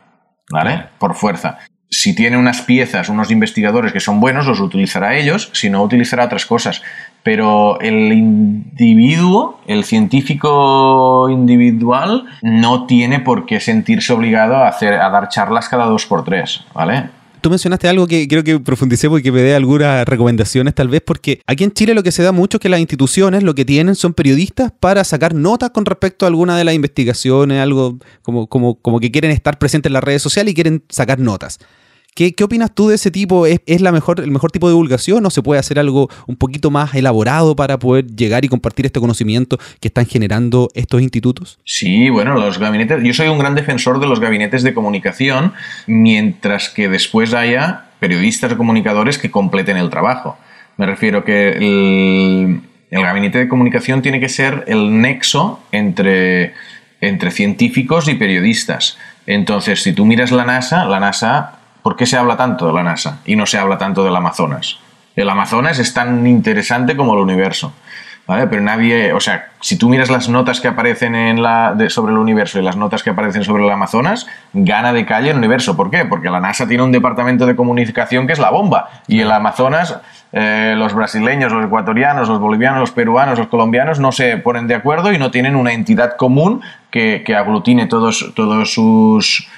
¿vale? 0.49 0.85
Por 0.99 1.17
fuerza. 1.17 1.59
Si 1.91 2.15
tiene 2.15 2.37
unas 2.37 2.63
piezas, 2.63 3.09
unos 3.09 3.33
investigadores 3.33 3.93
que 3.93 3.99
son 3.99 4.21
buenos, 4.21 4.47
los 4.47 4.61
utilizará 4.61 5.17
ellos, 5.17 5.51
si 5.53 5.71
no, 5.71 5.83
utilizará 5.83 6.25
otras 6.27 6.47
cosas. 6.47 6.83
Pero 7.25 7.81
el 7.81 8.13
individuo, 8.13 9.61
el 9.67 9.83
científico 9.83 11.29
individual, 11.29 12.27
no 12.43 12.87
tiene 12.87 13.19
por 13.19 13.45
qué 13.45 13.59
sentirse 13.59 14.13
obligado 14.13 14.55
a, 14.55 14.69
hacer, 14.69 14.95
a 14.95 15.11
dar 15.11 15.29
charlas 15.29 15.69
cada 15.69 15.87
dos 15.87 16.07
por 16.07 16.23
tres, 16.23 16.65
¿vale? 16.73 17.11
Tú 17.47 17.51
mencionaste 17.51 17.87
algo 17.87 18.09
que 18.09 18.27
creo 18.27 18.43
que 18.43 18.59
profundicemos 18.59 19.21
y 19.21 19.23
que 19.23 19.31
me 19.31 19.41
dé 19.41 19.55
algunas 19.55 20.05
recomendaciones 20.05 20.75
tal 20.75 20.89
vez, 20.89 21.01
porque 21.01 21.43
aquí 21.47 21.63
en 21.63 21.71
Chile 21.71 21.95
lo 21.95 22.03
que 22.03 22.11
se 22.11 22.25
da 22.25 22.33
mucho 22.33 22.57
es 22.57 22.61
que 22.61 22.69
las 22.69 22.81
instituciones 22.81 23.45
lo 23.45 23.55
que 23.55 23.65
tienen 23.65 23.95
son 23.95 24.15
periodistas 24.15 24.73
para 24.81 25.05
sacar 25.05 25.33
notas 25.33 25.71
con 25.71 25.85
respecto 25.85 26.27
a 26.27 26.29
alguna 26.29 26.59
de 26.59 26.65
las 26.65 26.75
investigaciones, 26.75 27.61
algo 27.61 28.01
como, 28.23 28.49
como, 28.49 28.75
como 28.81 28.99
que 28.99 29.13
quieren 29.13 29.31
estar 29.31 29.61
presentes 29.61 29.91
en 29.91 29.93
las 29.93 30.03
redes 30.03 30.23
sociales 30.23 30.51
y 30.51 30.55
quieren 30.57 30.83
sacar 30.89 31.21
notas. 31.21 31.61
¿Qué, 32.17 32.35
opinas 32.43 32.75
tú 32.75 32.89
de 32.89 32.95
ese 32.95 33.11
tipo? 33.11 33.45
¿Es, 33.45 33.81
la 33.83 33.93
mejor, 33.93 34.21
el 34.21 34.31
mejor 34.31 34.51
tipo 34.51 34.69
de 34.69 34.73
divulgación 34.73 35.27
o 35.27 35.29
se 35.29 35.43
puede 35.43 35.61
hacer 35.61 35.79
algo 35.79 36.09
un 36.27 36.37
poquito 36.37 36.71
más 36.71 36.95
elaborado 36.95 37.55
para 37.55 37.79
poder 37.79 38.07
llegar 38.07 38.43
y 38.43 38.49
compartir 38.49 38.87
este 38.87 39.01
conocimiento 39.01 39.59
que 39.81 39.89
están 39.89 40.07
generando 40.07 40.71
estos 40.73 41.03
institutos? 41.03 41.59
Sí, 41.67 42.09
bueno, 42.09 42.33
los 42.37 42.59
gabinetes, 42.59 43.03
yo 43.05 43.13
soy 43.13 43.29
un 43.29 43.39
gran 43.39 43.55
defensor 43.55 44.01
de 44.01 44.07
los 44.07 44.19
gabinetes 44.19 44.63
de 44.63 44.73
comunicación, 44.73 45.53
mientras 45.87 46.71
que 46.71 46.89
después 46.89 47.35
haya 47.35 47.91
periodistas 48.01 48.51
o 48.51 48.57
comunicadores 48.57 49.19
que 49.19 49.31
completen 49.31 49.77
el 49.77 49.91
trabajo. 49.91 50.39
Me 50.79 50.87
refiero 50.87 51.23
que 51.23 51.51
el, 51.51 52.63
el 52.91 53.03
gabinete 53.03 53.41
de 53.41 53.49
comunicación 53.49 54.01
tiene 54.01 54.21
que 54.21 54.31
ser 54.31 54.65
el 54.69 55.03
nexo 55.03 55.61
entre, 55.71 56.55
entre 57.03 57.31
científicos 57.31 58.09
y 58.09 58.15
periodistas. 58.15 58.97
Entonces, 59.27 59.83
si 59.83 59.93
tú 59.93 60.07
miras 60.07 60.33
la 60.33 60.47
NASA, 60.47 60.87
la 60.87 60.99
NASA 60.99 61.57
¿Por 61.87 61.95
qué 61.95 62.05
se 62.05 62.17
habla 62.17 62.37
tanto 62.37 62.67
de 62.67 62.73
la 62.73 62.83
NASA 62.83 63.21
y 63.27 63.37
no 63.37 63.47
se 63.47 63.59
habla 63.59 63.79
tanto 63.79 64.03
del 64.03 64.17
Amazonas? 64.17 64.81
El 65.15 65.31
Amazonas 65.31 65.79
es 65.79 65.95
tan 65.95 66.27
interesante 66.27 66.97
como 66.97 67.15
el 67.15 67.21
universo. 67.21 67.73
¿Vale? 68.27 68.49
Pero 68.49 68.61
nadie, 68.61 69.13
o 69.13 69.21
sea, 69.21 69.51
si 69.61 69.79
tú 69.79 69.89
miras 69.89 70.11
las 70.11 70.29
notas 70.29 70.61
que 70.61 70.67
aparecen 70.67 71.15
sobre 71.89 72.13
el 72.13 72.19
universo 72.19 72.59
y 72.59 72.65
las 72.65 72.77
notas 72.77 73.05
que 73.05 73.11
aparecen 73.11 73.45
sobre 73.45 73.65
el 73.65 73.71
Amazonas, 73.71 74.27
gana 74.53 74.93
de 74.93 75.07
calle 75.07 75.31
el 75.31 75.37
universo. 75.37 75.77
¿Por 75.77 75.89
qué? 75.93 76.05
Porque 76.07 76.29
la 76.29 76.41
NASA 76.41 76.67
tiene 76.67 76.83
un 76.83 76.91
departamento 76.91 77.47
de 77.47 77.55
comunicación 77.55 78.27
que 78.27 78.33
es 78.33 78.41
la 78.41 78.51
bomba. 78.51 78.89
Y 79.07 79.21
el 79.21 79.31
Amazonas, 79.31 79.97
eh, 80.33 80.75
los 80.77 80.93
brasileños, 80.93 81.53
los 81.53 81.67
ecuatorianos, 81.67 82.29
los 82.29 82.41
bolivianos, 82.41 82.81
los 82.81 82.91
peruanos, 82.91 83.39
los 83.39 83.47
colombianos 83.47 84.01
no 84.01 84.11
se 84.11 84.39
ponen 84.39 84.67
de 84.67 84.75
acuerdo 84.75 85.13
y 85.13 85.19
no 85.19 85.31
tienen 85.31 85.55
una 85.55 85.73
entidad 85.73 86.17
común 86.17 86.63
que, 86.91 87.23
aglutine 87.39 87.87
todos 87.87 88.33
sus 88.65 89.49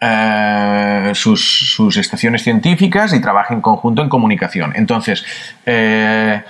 eh, 0.00 1.10
sus, 1.14 1.96
estaciones 1.96 2.44
científicas 2.44 3.12
y 3.12 3.20
trabaja 3.20 3.52
en 3.52 3.60
conjunto 3.60 4.02
en 4.02 4.08
comunicación. 4.08 4.72
Entonces, 4.76 5.24
eh, 5.66 6.42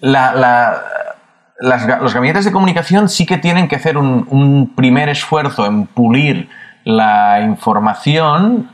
los 0.00 2.14
gabinetes 2.14 2.46
de 2.46 2.52
comunicación 2.52 3.08
sí 3.08 3.26
que 3.26 3.36
tienen 3.36 3.68
que 3.68 3.76
hacer 3.76 3.98
un, 3.98 4.72
primer 4.74 5.10
esfuerzo 5.10 5.66
en 5.66 5.86
pulir 5.86 6.48
la 6.84 7.42
información 7.42 8.70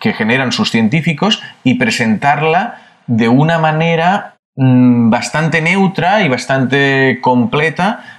que 0.00 0.12
generan 0.12 0.52
sus 0.52 0.70
científicos 0.70 1.42
y 1.62 1.74
presentarla 1.74 2.78
de 3.06 3.28
una 3.28 3.58
manera 3.58 4.36
mm, 4.56 5.10
bastante 5.10 5.60
neutra 5.60 6.22
y 6.22 6.28
bastante 6.28 7.18
completa 7.22 8.13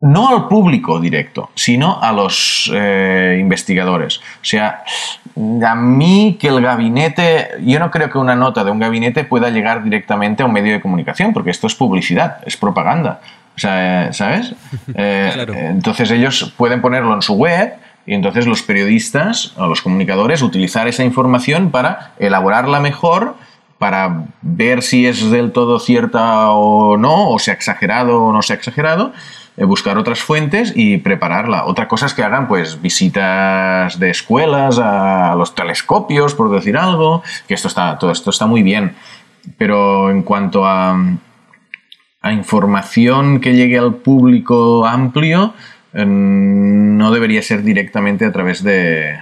no 0.00 0.28
al 0.28 0.46
público 0.46 1.00
directo, 1.00 1.50
sino 1.54 2.00
a 2.00 2.12
los 2.12 2.70
eh, 2.72 3.36
investigadores. 3.40 4.18
O 4.18 4.44
sea, 4.44 4.84
a 5.66 5.74
mí 5.74 6.36
que 6.40 6.48
el 6.48 6.60
gabinete, 6.60 7.48
yo 7.62 7.80
no 7.80 7.90
creo 7.90 8.08
que 8.08 8.18
una 8.18 8.36
nota 8.36 8.62
de 8.62 8.70
un 8.70 8.78
gabinete 8.78 9.24
pueda 9.24 9.50
llegar 9.50 9.82
directamente 9.82 10.42
a 10.42 10.46
un 10.46 10.52
medio 10.52 10.72
de 10.72 10.80
comunicación, 10.80 11.32
porque 11.32 11.50
esto 11.50 11.66
es 11.66 11.74
publicidad, 11.74 12.38
es 12.46 12.56
propaganda. 12.56 13.20
O 13.56 13.58
sea, 13.58 14.12
¿sabes? 14.12 14.54
Eh, 14.94 15.46
entonces 15.70 16.10
ellos 16.10 16.52
pueden 16.56 16.80
ponerlo 16.80 17.14
en 17.14 17.22
su 17.22 17.34
web 17.34 17.74
y 18.06 18.14
entonces 18.14 18.46
los 18.46 18.62
periodistas 18.62 19.52
o 19.56 19.66
los 19.66 19.82
comunicadores 19.82 20.42
utilizar 20.42 20.88
esa 20.88 21.04
información 21.04 21.70
para 21.70 22.12
elaborarla 22.18 22.80
mejor 22.80 23.36
para 23.78 24.24
ver 24.42 24.82
si 24.82 25.06
es 25.06 25.30
del 25.30 25.52
todo 25.52 25.78
cierta 25.78 26.50
o 26.50 26.96
no, 26.96 27.30
o 27.30 27.38
se 27.38 27.52
ha 27.52 27.54
exagerado 27.54 28.24
o 28.24 28.32
no 28.32 28.42
se 28.42 28.52
ha 28.52 28.56
exagerado, 28.56 29.12
eh, 29.12 29.12
buscar 29.64 29.98
otras 29.98 30.20
fuentes 30.20 30.72
y 30.74 30.98
prepararla. 30.98 31.64
Otra 31.64 31.88
cosa 31.88 32.06
es 32.06 32.14
que 32.14 32.22
hagan 32.22 32.48
pues 32.48 32.80
visitas 32.80 33.98
de 33.98 34.10
escuelas 34.10 34.78
a 34.78 35.34
los 35.36 35.54
telescopios, 35.54 36.34
por 36.34 36.50
decir 36.50 36.76
algo, 36.76 37.22
que 37.46 37.54
esto 37.54 37.68
está, 37.68 37.98
todo 37.98 38.10
esto 38.10 38.30
está 38.30 38.46
muy 38.46 38.62
bien. 38.62 38.94
Pero 39.56 40.10
en 40.10 40.22
cuanto 40.22 40.66
a, 40.66 40.96
a 42.20 42.32
información 42.32 43.40
que 43.40 43.54
llegue 43.54 43.78
al 43.78 43.94
público 43.94 44.86
amplio, 44.86 45.54
eh, 45.92 46.04
no 46.04 47.10
debería 47.10 47.42
ser 47.42 47.62
directamente 47.62 48.24
a 48.24 48.32
través 48.32 48.62
de, 48.62 49.18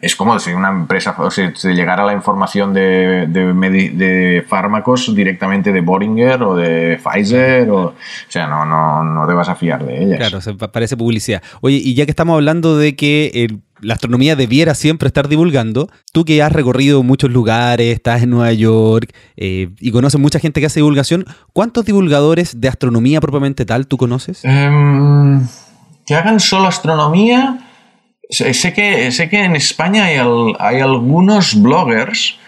es 0.00 0.16
como 0.16 0.38
si 0.38 0.52
una 0.52 0.70
empresa, 0.70 1.14
o 1.18 1.30
sea, 1.30 1.52
si 1.54 1.68
llegara 1.68 2.04
la 2.04 2.12
información 2.12 2.72
de, 2.72 3.26
de, 3.26 4.44
fármacos 4.48 5.14
directamente 5.14 5.72
de 5.72 5.80
Boringer 5.80 6.42
o 6.42 6.54
de 6.54 6.98
Pfizer, 7.02 7.70
o, 7.70 7.86
o 7.86 7.94
sea, 8.28 8.46
no, 8.46 8.64
no, 8.64 9.04
no 9.04 9.26
debas 9.26 9.48
a 9.48 9.54
fiar 9.54 9.84
de 9.84 10.02
ellas. 10.02 10.18
Claro, 10.18 10.40
se 10.40 10.54
parece 10.54 10.96
publicidad. 10.96 11.42
Oye, 11.60 11.76
y 11.76 11.94
ya 11.94 12.04
que 12.04 12.10
estamos 12.10 12.34
hablando 12.34 12.76
de 12.78 12.96
que 12.96 13.60
la 13.80 13.94
astronomía 13.94 14.36
debiera 14.36 14.74
siempre 14.74 15.06
estar 15.08 15.28
divulgando, 15.28 15.88
tú 16.12 16.24
que 16.24 16.42
has 16.42 16.52
recorrido 16.52 17.02
muchos 17.02 17.30
lugares, 17.30 17.94
estás 17.94 18.22
en 18.22 18.30
Nueva 18.30 18.52
York 18.52 19.12
eh, 19.36 19.68
y 19.80 19.90
conoces 19.90 20.20
mucha 20.20 20.38
gente 20.38 20.60
que 20.60 20.66
hace 20.66 20.80
divulgación, 20.80 21.26
¿cuántos 21.52 21.84
divulgadores 21.84 22.60
de 22.60 22.68
astronomía 22.68 23.20
propiamente 23.20 23.64
tal 23.66 23.86
tú 23.86 23.96
conoces? 23.96 24.44
Em, 24.44 25.46
que 26.06 26.14
hagan 26.14 26.40
solo 26.40 26.68
astronomía 26.68 27.65
sé, 28.30 28.72
que, 28.72 29.10
sé 29.12 29.28
que 29.28 29.44
en 29.44 29.56
España 29.56 30.04
hay, 30.04 30.18
hay 30.58 30.80
algunos 30.80 31.60
bloggers. 31.60 32.38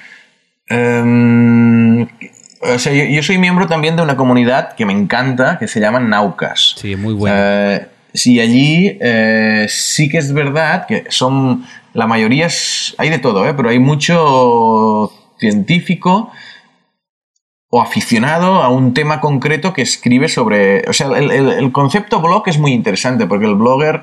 Em, 0.69 2.03
o 2.61 2.79
sea, 2.79 2.93
yo, 2.93 3.23
soy 3.23 3.39
miembro 3.39 3.67
también 3.67 3.97
de 3.97 4.03
una 4.03 4.17
comunidad 4.17 4.75
que 4.75 4.85
me 4.85 4.93
encanta, 4.93 5.59
que 5.59 5.69
se 5.69 5.81
llama 5.81 6.01
Naucas. 6.01 6.75
Sí, 6.77 6.97
muy 6.97 7.15
bueno. 7.15 7.37
Eh, 7.39 7.87
sí, 8.13 8.41
allí 8.41 8.99
eh, 9.01 9.67
sí 9.69 10.09
que 10.09 10.19
es 10.19 10.33
verdad 10.33 10.87
que 10.87 11.05
son, 11.09 11.65
la 11.95 12.07
mayoría 12.07 12.49
hay 12.99 13.11
de 13.11 13.19
todo, 13.19 13.49
¿eh? 13.49 13.55
pero 13.55 13.71
hay 13.71 13.79
mucho 13.79 15.13
científico 15.39 16.33
o 17.71 17.81
aficionado 17.83 18.63
a 18.63 18.71
un 18.71 18.95
tema 18.95 19.21
concreto 19.21 19.73
que 19.73 19.83
escribe 19.83 20.29
sobre... 20.29 20.89
O 20.89 20.93
sea, 20.93 21.09
el, 21.09 21.71
concepto 21.71 22.21
blog 22.21 22.49
es 22.49 22.59
muy 22.59 22.73
interesante 22.73 23.27
porque 23.27 23.47
el 23.47 23.55
blogger... 23.55 24.03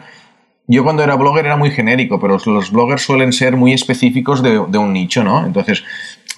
Yo 0.67 0.83
cuando 0.83 1.03
era 1.03 1.15
blogger 1.15 1.45
era 1.45 1.57
muy 1.57 1.69
genérico, 1.69 2.19
pero 2.19 2.39
los 2.45 2.71
bloggers 2.71 3.03
suelen 3.03 3.33
ser 3.33 3.55
muy 3.55 3.73
específicos 3.73 4.41
de, 4.41 4.57
un 4.57 4.93
nicho, 4.93 5.23
¿no? 5.23 5.45
Entonces, 5.45 5.83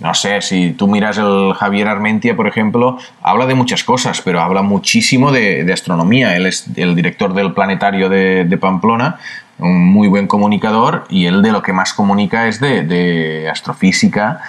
no 0.02 0.14
sé, 0.14 0.42
si 0.42 0.72
tú 0.72 0.88
miras 0.88 1.18
el 1.18 1.54
Javier 1.54 1.88
Armentia, 1.88 2.36
por 2.36 2.48
ejemplo, 2.48 2.98
habla 3.22 3.46
de 3.46 3.56
muchas 3.56 3.86
cosas, 3.86 4.22
pero 4.22 4.42
habla 4.42 4.62
muchísimo 4.62 5.32
de, 5.32 5.72
astronomía. 5.72 6.36
Él 6.36 6.46
es 6.46 6.66
el 6.76 6.94
director 6.94 7.34
del 7.34 7.54
planetario 7.54 8.10
de, 8.10 8.58
Pamplona, 8.60 9.18
un 9.60 9.86
muy 9.86 10.10
buen 10.10 10.28
comunicador, 10.28 11.06
y 11.10 11.26
él 11.26 11.42
de 11.42 11.54
lo 11.54 11.62
que 11.62 11.72
más 11.72 11.94
comunica 11.94 12.50
es 12.50 12.60
de, 12.60 13.48
astrofísica, 13.50 14.42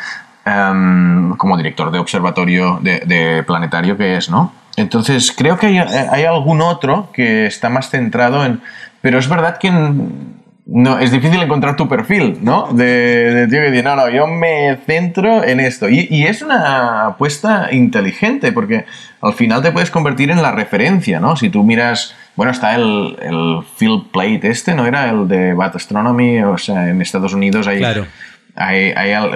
em, 0.44 1.36
como 1.36 1.56
director 1.56 1.92
de 1.92 2.00
observatorio 2.00 2.80
de, 2.82 3.44
planetario 3.46 3.96
que 3.96 4.16
es, 4.16 4.28
¿no? 4.28 4.52
Entonces, 4.76 5.32
creo 5.36 5.56
que 5.56 5.66
hay, 5.66 5.78
hay, 5.78 6.24
algún 6.24 6.60
otro 6.62 7.10
que 7.12 7.46
está 7.46 7.68
más 7.68 7.90
centrado 7.90 8.44
en... 8.44 8.60
Pero 9.00 9.18
es 9.18 9.28
verdad 9.28 9.58
que 9.58 9.70
no, 10.70 10.98
es 10.98 11.10
difícil 11.10 11.40
encontrar 11.40 11.76
tu 11.76 11.88
perfil, 11.88 12.38
¿no? 12.42 12.68
De, 12.72 13.46
tío 13.48 13.60
que 13.60 13.70
dice, 13.70 13.82
no, 13.82 13.96
no, 13.96 14.10
yo 14.10 14.26
me 14.26 14.76
centro 14.84 15.42
en 15.42 15.60
esto. 15.60 15.88
Y, 15.88 16.24
es 16.24 16.42
una 16.42 17.06
apuesta 17.06 17.68
inteligente, 17.72 18.52
porque 18.52 18.84
al 19.22 19.32
final 19.32 19.62
te 19.62 19.72
puedes 19.72 19.90
convertir 19.90 20.30
en 20.30 20.42
la 20.42 20.52
referencia, 20.52 21.20
¿no? 21.20 21.36
Si 21.36 21.48
tú 21.48 21.64
miras, 21.64 22.14
bueno, 22.36 22.52
está 22.52 22.74
el, 22.74 23.16
el 23.22 23.60
Field 23.76 24.10
Plate 24.12 24.40
este, 24.42 24.74
¿no? 24.74 24.86
Era 24.86 25.08
el 25.08 25.26
de 25.26 25.54
Bat 25.54 25.76
Astronomy, 25.76 26.42
o 26.42 26.58
sea, 26.58 26.90
en 26.90 27.00
Estados 27.00 27.32
Unidos 27.32 27.66
hay... 27.66 27.78
Claro. 27.78 28.06
hay, 28.54 28.92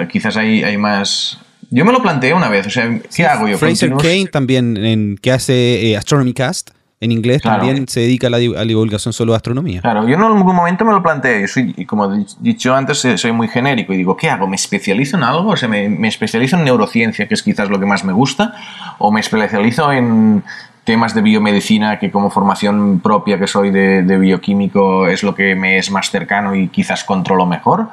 quizás 0.09 0.37
hay, 0.37 0.63
hay 0.63 0.77
más... 0.77 1.39
Yo 1.71 1.83
me 1.83 1.91
lo 1.91 2.03
planteé 2.03 2.35
una 2.35 2.49
vez, 2.49 2.67
o 2.67 2.69
sea, 2.69 2.99
¿qué 3.15 3.25
hago 3.25 3.47
yo? 3.47 3.57
Fraser 3.57 3.91
Kane 3.93 4.27
también, 4.31 4.77
en, 4.77 5.17
que 5.17 5.31
hace 5.31 5.87
eh, 5.87 5.97
Astronomy 5.97 6.33
Cast, 6.33 6.69
en 7.03 7.11
inglés 7.11 7.41
también 7.41 7.87
se 7.87 7.99
dedica 8.01 8.27
a 8.27 8.29
la, 8.29 8.37
divulgación 8.37 9.13
solo 9.13 9.33
de 9.33 9.37
astronomía. 9.37 9.81
Claro, 9.81 10.07
yo 10.07 10.15
en 10.15 10.21
algún 10.21 10.55
momento 10.55 10.85
me 10.85 10.93
lo 10.93 11.03
planteé, 11.03 11.47
soy, 11.47 11.73
y 11.77 11.85
como 11.85 12.13
he 12.13 12.25
dicho 12.39 12.73
antes, 12.73 13.05
soy 13.15 13.31
muy 13.31 13.47
genérico 13.47 13.93
y 13.93 13.97
digo, 13.97 14.15
¿qué 14.15 14.29
hago? 14.29 14.47
¿Me 14.47 14.55
especializo 14.55 15.17
en 15.17 15.23
algo? 15.23 15.49
O 15.49 15.57
sea, 15.57 15.67
me, 15.67 15.89
me 15.89 16.07
especializo 16.07 16.55
en 16.55 16.63
neurociencia, 16.63 17.27
que 17.27 17.33
es 17.33 17.43
quizás 17.43 17.69
lo 17.69 17.79
que 17.79 17.85
más 17.85 18.03
me 18.03 18.13
gusta, 18.13 18.53
o 18.97 19.11
me 19.11 19.19
especializo 19.19 19.91
en 19.91 20.43
temas 20.83 21.13
de 21.13 21.21
biomedicina 21.21 21.99
que 21.99 22.11
como 22.11 22.29
formación 22.29 22.99
propia 22.99 23.39
que 23.39 23.47
soy 23.47 23.71
de, 23.71 24.03
de 24.03 24.17
bioquímico 24.17 25.07
es 25.07 25.23
lo 25.23 25.33
que 25.33 25.55
me 25.55 25.77
es 25.77 25.91
más 25.91 26.09
cercano 26.09 26.55
y 26.55 26.67
quizás 26.67 27.03
controlo 27.03 27.45
mejor 27.45 27.89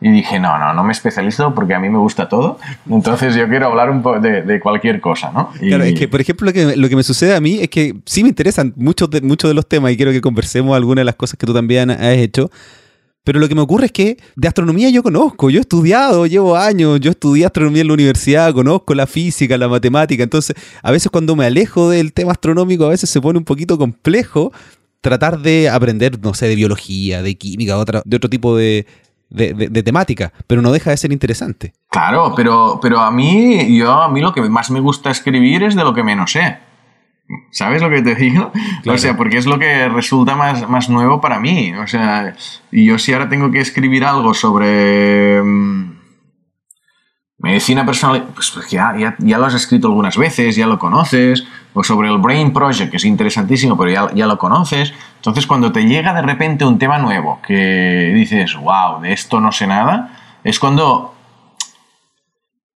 y 0.00 0.10
dije, 0.10 0.38
no, 0.38 0.58
no, 0.58 0.74
no 0.74 0.84
me 0.84 0.92
especializo 0.92 1.54
porque 1.54 1.74
a 1.74 1.80
mí 1.80 1.88
me 1.88 1.98
gusta 1.98 2.28
todo. 2.28 2.58
Entonces 2.88 3.34
yo 3.34 3.48
quiero 3.48 3.66
hablar 3.68 3.90
un 3.90 4.02
poco 4.02 4.20
de, 4.20 4.60
cualquier 4.60 5.00
cosa, 5.00 5.30
¿no? 5.32 5.50
Claro, 5.58 5.84
es 5.84 5.94
que, 5.94 6.06
por 6.06 6.20
ejemplo, 6.20 6.46
lo 6.46 6.52
que, 6.52 6.76
lo 6.76 6.88
que, 6.88 6.96
me 6.96 7.02
sucede 7.02 7.34
a 7.34 7.40
mí 7.40 7.58
es 7.60 7.68
que 7.68 7.94
sí 8.04 8.22
me 8.22 8.28
interesan 8.28 8.74
muchos 8.76 9.08
de, 9.10 9.22
muchos 9.22 9.48
de 9.48 9.54
los 9.54 9.66
temas 9.66 9.92
y 9.92 9.96
quiero 9.96 10.12
que 10.12 10.20
conversemos 10.20 10.76
algunas 10.76 11.00
de 11.00 11.06
las 11.06 11.16
cosas 11.16 11.38
que 11.38 11.46
tú 11.46 11.54
también 11.54 11.90
has 11.90 12.16
hecho. 12.16 12.50
Pero 13.24 13.40
lo 13.40 13.48
que 13.48 13.56
me 13.56 13.62
ocurre 13.62 13.86
es 13.86 13.92
que 13.92 14.18
de 14.36 14.46
astronomía 14.46 14.88
yo 14.90 15.02
conozco, 15.02 15.50
yo 15.50 15.58
he 15.58 15.60
estudiado, 15.62 16.26
llevo 16.26 16.56
años, 16.56 17.00
yo 17.00 17.10
estudié 17.10 17.44
astronomía 17.46 17.80
en 17.80 17.88
la 17.88 17.94
universidad, 17.94 18.54
conozco 18.54 18.94
la 18.94 19.08
física, 19.08 19.58
la 19.58 19.66
matemática, 19.66 20.22
entonces 20.22 20.54
a 20.80 20.92
veces 20.92 21.10
cuando 21.10 21.34
me 21.34 21.44
alejo 21.44 21.90
del 21.90 22.12
tema 22.12 22.30
astronómico 22.30 22.84
a 22.84 22.90
veces 22.90 23.10
se 23.10 23.20
pone 23.20 23.36
un 23.40 23.44
poquito 23.44 23.78
complejo 23.78 24.52
tratar 25.00 25.40
de 25.40 25.68
aprender, 25.68 26.20
no 26.22 26.34
sé, 26.34 26.46
de 26.46 26.54
biología, 26.54 27.20
de 27.20 27.36
química, 27.36 27.78
otra, 27.78 28.00
de 28.04 28.16
otro 28.16 28.30
tipo 28.30 28.56
de, 28.56 28.86
de, 29.30 29.82
temática, 29.82 30.32
pero 30.46 30.62
no 30.62 30.72
deja 30.72 30.90
de 30.90 30.96
ser 30.96 31.12
interesante. 31.12 31.72
Claro, 31.90 32.32
pero, 32.36 32.78
pero 32.80 33.00
a 33.00 33.10
mí, 33.10 33.76
yo, 33.76 34.02
a 34.02 34.08
mí 34.08 34.20
lo 34.20 34.32
que 34.32 34.42
más 34.42 34.70
me 34.70 34.80
gusta 34.80 35.10
escribir 35.10 35.62
es 35.62 35.74
de 35.74 35.84
lo 35.84 35.94
que 35.94 36.02
menos 36.02 36.32
sé. 36.32 36.58
¿Sabes 37.50 37.82
lo 37.82 37.90
que 37.90 38.02
te 38.02 38.14
digo? 38.16 38.52
O 38.86 38.98
sea, 38.98 39.16
porque 39.16 39.38
es 39.38 39.46
lo 39.46 39.58
que 39.58 39.88
resulta 39.88 40.36
más, 40.36 40.68
más 40.68 40.88
nuevo 40.88 41.20
para 41.20 41.40
mí. 41.40 41.72
O 41.74 41.86
sea, 41.86 42.34
yo 42.70 42.98
si 42.98 43.12
ahora 43.12 43.28
tengo 43.28 43.50
que 43.50 43.60
escribir 43.60 44.04
algo 44.04 44.34
sobre 44.34 45.42
mm, 45.42 45.85
medicina 47.46 47.86
personal, 47.86 48.28
pues, 48.34 48.50
pues 48.50 48.70
ya, 48.70 48.94
ya, 49.18 49.38
lo 49.38 49.46
has 49.46 49.54
escrito 49.54 49.88
algunas 49.88 50.16
veces, 50.16 50.56
ya 50.56 50.66
lo 50.66 50.78
conoces, 50.78 51.46
o 51.72 51.82
sobre 51.84 52.08
el 52.08 52.18
Brain 52.18 52.52
Project, 52.52 52.90
que 52.90 52.96
es 52.96 53.04
interesantísimo, 53.04 53.76
pero 53.76 53.90
ya, 53.90 54.14
ya 54.14 54.26
lo 54.26 54.36
conoces. 54.36 54.92
Entonces, 55.16 55.46
cuando 55.46 55.72
te 55.72 55.86
llega 55.86 56.12
de 56.12 56.22
repente 56.22 56.64
un 56.64 56.78
tema 56.78 56.98
nuevo 56.98 57.40
que 57.46 58.12
dices, 58.14 58.56
wow, 58.56 59.00
de 59.00 59.12
esto 59.12 59.40
no 59.40 59.52
sé 59.52 59.66
nada, 59.66 60.10
es 60.42 60.58
cuando 60.58 61.14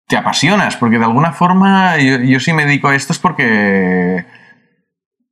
te 0.08 0.16
apasionas, 0.16 0.76
porque 0.76 0.98
de 0.98 1.04
alguna 1.04 1.32
forma 1.32 1.98
yo, 1.98 2.40
sí 2.40 2.52
me 2.52 2.64
dedico 2.64 2.88
a 2.88 2.94
esto 2.94 3.12
es 3.12 3.18
porque, 3.18 4.24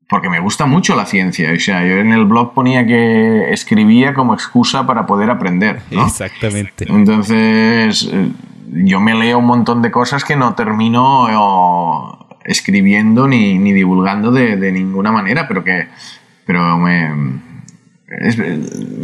porque 0.08 0.28
me 0.28 0.40
gusta 0.40 0.66
mucho 0.66 0.96
la 0.96 1.06
ciencia. 1.06 1.52
O 1.52 1.60
sea, 1.60 1.84
yo 1.84 1.98
en 1.98 2.12
el 2.12 2.24
blog 2.24 2.54
ponía 2.54 2.86
que 2.86 3.52
escribía 3.52 4.14
como 4.14 4.34
excusa 4.34 4.86
para 4.86 5.06
poder 5.06 5.30
aprender. 5.30 5.80
Exactamente. 5.90 6.86
Entonces, 6.88 8.08
eh, 8.12 8.28
yo 8.70 9.00
me 9.00 9.14
leo 9.14 9.38
un 9.38 9.46
montón 9.46 9.82
de 9.82 9.90
cosas 9.90 10.24
que 10.24 10.36
no 10.36 10.54
termino 10.54 12.18
escribiendo 12.44 13.26
ni, 13.26 13.72
divulgando 13.72 14.30
de, 14.30 14.72
ninguna 14.72 15.12
manera, 15.12 15.48
pero 15.48 15.64
que 15.64 15.88
pero 16.46 16.76
me, 16.76 17.08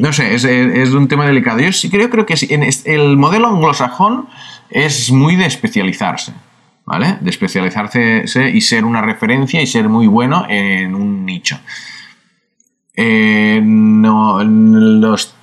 no 0.00 0.12
sé, 0.12 0.34
es, 0.34 0.92
un 0.92 1.08
tema 1.08 1.26
delicado. 1.26 1.60
Yo 1.60 1.72
sí 1.72 1.88
creo, 1.90 2.10
creo 2.10 2.26
que 2.26 2.34
en 2.48 2.68
el 2.84 3.16
modelo 3.16 3.48
anglosajón 3.48 4.28
es 4.68 5.10
muy 5.10 5.36
de 5.36 5.46
especializarse, 5.46 6.32
¿vale? 6.84 7.16
De 7.20 7.30
especializarse 7.30 8.24
y 8.52 8.60
ser 8.60 8.84
una 8.84 9.00
referencia 9.00 9.62
y 9.62 9.66
ser 9.66 9.88
muy 9.88 10.06
bueno 10.06 10.44
en 10.48 10.94
un 10.94 11.24
nicho. 11.24 11.58
no, 12.96 14.44
los, 14.44 15.34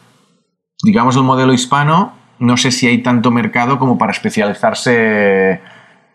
digamos, 0.84 1.15
el 1.15 1.23
modelo 1.23 1.53
hispano, 1.53 2.16
no 2.39 2.58
sé 2.58 2.71
si 2.71 2.88
hay 2.88 3.04
tanto 3.04 3.32
mercado 3.32 3.80
como 3.80 3.97
para 3.97 4.12
especializarse 4.12 5.62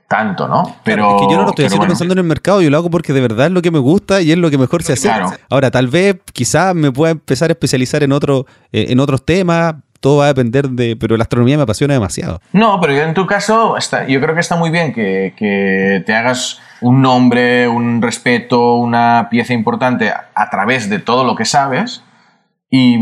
tanto, 0.08 0.46
¿no? 0.46 0.76
Pero 0.84 1.16
que 1.18 1.32
yo 1.32 1.38
no 1.38 1.44
lo 1.44 1.48
estoy 1.50 1.64
haciendo 1.64 1.86
pensando 1.86 2.12
en 2.12 2.18
el 2.18 2.24
mercado, 2.24 2.60
yo 2.60 2.68
lo 2.68 2.76
hago 2.76 2.90
porque 2.90 3.12
de 3.12 3.20
verdad 3.20 3.46
es 3.46 3.52
lo 3.52 3.62
que 3.62 3.70
me 3.70 3.78
gusta 3.78 4.20
y 4.20 4.30
es 4.30 4.38
lo 4.38 4.50
que 4.50 4.58
mejor 4.58 4.82
se 4.82 4.92
hace. 4.92 5.10
Ahora, 5.48 5.70
tal 5.70 5.88
vez 5.88 6.18
quizás 6.32 6.74
me 6.74 6.92
pueda 6.92 7.12
empezar 7.12 7.50
a 7.50 7.52
especializar 7.52 8.02
en 8.02 8.12
otro, 8.12 8.46
eh, 8.72 8.86
en 8.90 9.00
otros 9.00 9.24
temas, 9.24 9.76
todo 10.00 10.18
va 10.18 10.24
a 10.24 10.28
depender 10.28 10.68
de, 10.68 10.96
pero 10.96 11.16
la 11.16 11.22
astronomía 11.22 11.56
me 11.56 11.62
apasiona 11.62 11.94
demasiado. 11.94 12.40
No, 12.52 12.80
pero 12.80 12.92
en 12.94 13.14
tu 13.14 13.24
caso, 13.24 13.76
está, 13.76 14.06
yo 14.06 14.20
creo 14.20 14.34
que 14.34 14.40
está 14.40 14.56
muy 14.56 14.70
bien 14.70 14.92
que, 14.92 15.32
que 15.36 16.02
te 16.04 16.12
hagas 16.12 16.60
un 16.82 17.00
nombre, 17.00 17.68
un 17.68 18.02
respeto, 18.02 18.74
una 18.74 19.28
pieza 19.30 19.54
importante 19.54 20.10
a, 20.10 20.50
través 20.50 20.90
de 20.90 20.98
todo 20.98 21.24
lo 21.24 21.36
que 21.36 21.44
sabes. 21.44 22.02
Y, 22.74 22.96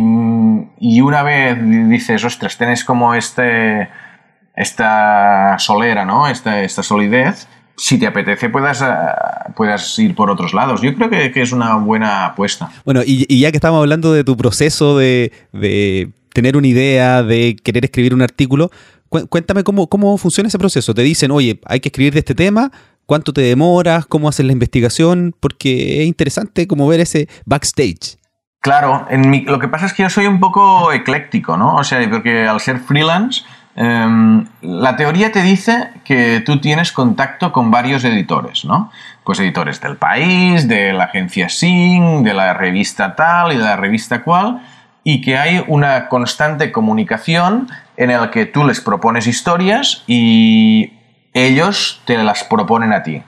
y, 0.80 1.00
una 1.00 1.22
vez 1.22 1.56
dices, 1.88 2.24
ostras, 2.24 2.58
tenés 2.58 2.82
como 2.82 3.14
este, 3.14 3.88
esta 4.56 5.56
solera, 5.60 6.04
¿no? 6.04 6.26
Esta, 6.26 6.64
esta 6.64 6.82
solidez, 6.82 7.46
si 7.76 7.96
te 7.96 8.08
apetece 8.08 8.48
puedas, 8.48 8.82
eh, 8.82 8.86
puedas 9.54 9.96
ir 10.00 10.16
por 10.16 10.28
otros 10.28 10.54
lados. 10.54 10.82
Yo 10.82 10.92
creo 10.96 11.08
que, 11.08 11.32
es 11.40 11.52
una 11.52 11.76
buena 11.76 12.26
apuesta. 12.26 12.68
Bueno, 12.84 13.02
y, 13.06 13.38
ya 13.38 13.52
que 13.52 13.58
estamos 13.58 13.78
hablando 13.78 14.12
de 14.12 14.24
tu 14.24 14.36
proceso 14.36 14.98
de, 14.98 15.32
tener 16.32 16.56
una 16.56 16.66
idea, 16.66 17.22
de 17.22 17.54
querer 17.62 17.84
escribir 17.84 18.12
un 18.12 18.22
artículo, 18.22 18.72
cuéntame 19.08 19.62
cómo, 19.62 19.86
cómo 19.86 20.18
funciona 20.18 20.48
ese 20.48 20.58
proceso. 20.58 20.94
Te 20.94 21.02
dicen, 21.02 21.30
oye, 21.30 21.60
hay 21.64 21.78
que 21.78 21.90
escribir 21.90 22.12
de 22.12 22.18
este 22.18 22.34
tema, 22.34 22.72
cuánto 23.06 23.32
te 23.32 23.40
demoras, 23.40 24.04
cómo 24.04 24.28
haces 24.28 24.44
la 24.44 24.52
investigación, 24.52 25.32
porque 25.38 26.02
es 26.02 26.08
interesante 26.08 26.66
como 26.66 26.88
ver 26.88 26.98
ese 26.98 27.28
backstage. 27.46 28.19
Claro, 28.60 29.06
lo 29.46 29.58
que 29.58 29.68
pasa 29.68 29.86
es 29.86 29.94
que 29.94 30.02
yo 30.02 30.10
soy 30.10 30.26
un 30.26 30.38
poco 30.38 30.92
ecléctico, 30.92 31.56
¿no? 31.56 31.76
O 31.76 31.84
sea, 31.84 32.06
porque 32.10 32.46
al 32.46 32.60
ser 32.60 32.78
freelance 32.78 33.42
Em, 33.76 34.46
la 34.62 34.96
teoría 34.96 35.30
te 35.30 35.42
dice 35.42 35.90
que 36.04 36.40
tú 36.44 36.60
tienes 36.60 36.92
contacto 36.92 37.52
con 37.52 37.70
varios 37.70 38.04
editores, 38.04 38.64
¿no? 38.64 38.90
Pues 39.24 39.38
editores 39.38 39.80
del 39.80 39.96
país, 39.96 40.66
de 40.66 40.92
la 40.92 41.04
agencia 41.04 41.48
SING, 41.48 42.24
de 42.24 42.34
la 42.34 42.52
revista 42.52 43.14
tal 43.14 43.52
y 43.52 43.56
de 43.56 43.62
la 43.62 43.76
revista 43.76 44.22
cual, 44.22 44.62
y 45.04 45.20
que 45.20 45.38
hay 45.38 45.64
una 45.68 46.08
constante 46.08 46.72
comunicación 46.72 47.68
en 47.96 48.10
la 48.10 48.30
que 48.30 48.44
tú 48.44 48.66
les 48.66 48.80
propones 48.80 49.26
historias 49.26 50.02
y 50.06 50.92
ellos 51.32 52.02
te 52.04 52.18
las 52.18 52.44
proponen 52.44 52.92
a 52.92 53.02
ti. 53.02 53.22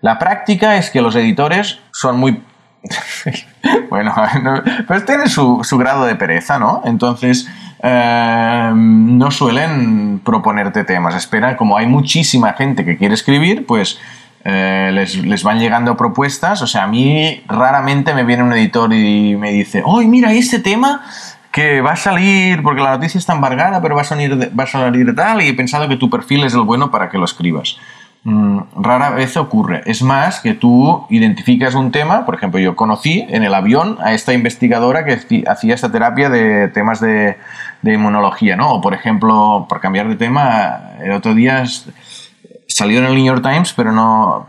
La 0.00 0.18
práctica 0.18 0.76
es 0.76 0.90
que 0.90 1.02
los 1.02 1.16
editores 1.16 1.80
son 1.92 2.18
muy 2.18 2.42
bueno, 3.90 4.14
pues 4.86 5.04
tiene 5.04 5.28
su, 5.28 5.60
grado 5.78 6.04
de 6.04 6.14
pereza, 6.14 6.58
¿no? 6.58 6.82
Entonces, 6.84 7.48
eh, 7.82 8.72
no 8.74 9.30
suelen 9.30 10.20
proponerte 10.24 10.84
temas. 10.84 11.14
Espera, 11.14 11.56
como 11.56 11.76
hay 11.76 11.86
muchísima 11.86 12.52
gente 12.54 12.84
que 12.84 12.96
quiere 12.96 13.14
escribir, 13.14 13.66
pues 13.66 13.98
eh, 14.44 14.90
les, 14.92 15.16
les, 15.16 15.42
van 15.42 15.58
llegando 15.58 15.96
propuestas. 15.96 16.62
O 16.62 16.66
sea, 16.66 16.84
a 16.84 16.86
mí 16.86 17.42
raramente 17.48 18.14
me 18.14 18.24
viene 18.24 18.42
un 18.42 18.52
editor 18.52 18.92
y 18.92 19.36
me 19.36 19.52
dice, 19.52 19.82
¡Oye, 19.84 20.08
mira, 20.08 20.32
este 20.32 20.58
tema 20.58 21.02
que 21.50 21.80
va 21.80 21.92
a 21.92 21.96
salir, 21.96 22.62
porque 22.62 22.82
la 22.82 22.90
noticia 22.90 23.18
está 23.18 23.32
embargada, 23.32 23.80
pero 23.80 23.96
va 23.96 24.02
a 24.02 24.04
salir, 24.04 24.52
va 24.58 24.64
a 24.64 24.66
salir 24.66 25.14
tal, 25.14 25.42
y 25.42 25.48
he 25.48 25.54
pensado 25.54 25.88
que 25.88 25.96
tu 25.96 26.10
perfil 26.10 26.44
es 26.44 26.54
el 26.54 26.60
bueno 26.60 26.90
para 26.90 27.08
que 27.08 27.18
lo 27.18 27.24
escribas. 27.24 27.78
Mm, 28.24 28.60
rara 28.76 29.10
vez 29.10 29.36
ocurre. 29.36 29.82
Es 29.86 30.02
más 30.02 30.40
que 30.40 30.54
tú 30.54 31.06
identificas 31.08 31.74
un 31.74 31.92
tema, 31.92 32.26
por 32.26 32.34
ejemplo, 32.34 32.60
yo 32.60 32.74
conocí 32.76 33.24
en 33.28 33.44
el 33.44 33.54
avión 33.54 33.96
a 34.02 34.12
esta 34.12 34.34
investigadora 34.34 35.04
que 35.04 35.44
hacía 35.46 35.74
esta 35.74 35.92
terapia 35.92 36.28
de 36.28 36.68
temas 36.68 37.00
de, 37.00 37.36
de 37.82 37.94
inmunología, 37.94 38.56
¿no? 38.56 38.72
O 38.74 38.80
por 38.80 38.92
ejemplo, 38.92 39.66
por 39.68 39.80
cambiar 39.80 40.08
de 40.08 40.16
tema, 40.16 40.94
el 41.00 41.12
otro 41.12 41.34
día 41.34 41.64
salió 42.66 42.98
en 42.98 43.06
el 43.06 43.14
New 43.14 43.24
York 43.24 43.42
Times, 43.42 43.72
pero 43.72 43.92
no, 43.92 44.48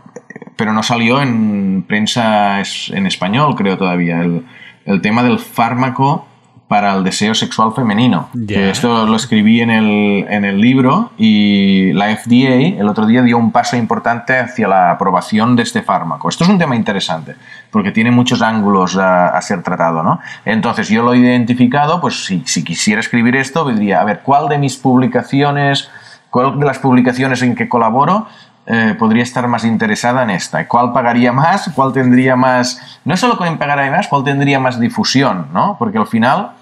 pero 0.56 0.72
no 0.72 0.82
salió 0.82 1.22
en 1.22 1.84
prensa 1.86 2.60
en 2.88 3.06
español, 3.06 3.54
creo 3.56 3.78
todavía, 3.78 4.20
el, 4.20 4.46
el 4.84 5.00
tema 5.00 5.22
del 5.22 5.38
fármaco 5.38 6.26
para 6.70 6.94
el 6.94 7.02
deseo 7.02 7.34
sexual 7.34 7.72
femenino. 7.72 8.28
esto 8.48 9.04
lo 9.04 9.16
escribí 9.16 9.60
en 9.60 9.70
el, 9.70 10.24
en 10.30 10.44
el, 10.44 10.60
libro 10.60 11.10
y 11.18 11.92
la 11.94 12.16
FDA 12.16 12.78
el 12.78 12.88
otro 12.88 13.06
día 13.06 13.22
dio 13.22 13.38
un 13.38 13.50
paso 13.50 13.76
importante 13.76 14.38
hacia 14.38 14.68
la 14.68 14.92
aprobación 14.92 15.56
de 15.56 15.64
este 15.64 15.82
fármaco. 15.82 16.28
Esto 16.28 16.44
es 16.44 16.50
un 16.50 16.60
tema 16.60 16.76
interesante 16.76 17.34
porque 17.72 17.90
tiene 17.90 18.12
muchos 18.12 18.40
ángulos 18.40 18.96
a, 18.96 19.42
ser 19.42 19.64
tratado. 19.64 20.04
¿no? 20.04 20.20
Entonces 20.44 20.88
yo 20.88 21.02
lo 21.02 21.12
he 21.12 21.18
identificado, 21.18 22.00
pues 22.00 22.24
si, 22.24 22.44
si 22.46 22.62
quisiera 22.62 23.00
escribir 23.00 23.34
esto, 23.34 23.68
diría, 23.68 24.00
a 24.00 24.04
ver, 24.04 24.20
¿cuál 24.20 24.48
de 24.48 24.58
mis 24.58 24.76
publicaciones, 24.76 25.90
cuál 26.30 26.56
de 26.60 26.66
las 26.66 26.78
publicaciones 26.78 27.42
en 27.42 27.56
que 27.56 27.68
colaboro 27.68 28.28
eh, 28.66 28.94
podría 28.96 29.24
estar 29.24 29.48
más 29.48 29.64
interesada 29.64 30.22
en 30.22 30.30
esta. 30.30 30.68
¿Cuál 30.68 30.92
pagaría 30.92 31.32
más? 31.32 31.68
¿Cuál 31.74 31.92
tendría 31.92 32.36
más... 32.36 33.00
No 33.04 33.16
solo 33.16 33.36
cuál 33.36 33.58
pagaría 33.58 33.90
más, 33.90 34.06
cuál 34.06 34.22
tendría 34.22 34.60
más 34.60 34.78
difusión, 34.78 35.48
¿no? 35.52 35.74
Porque 35.76 35.98
al 35.98 36.06
final 36.06 36.52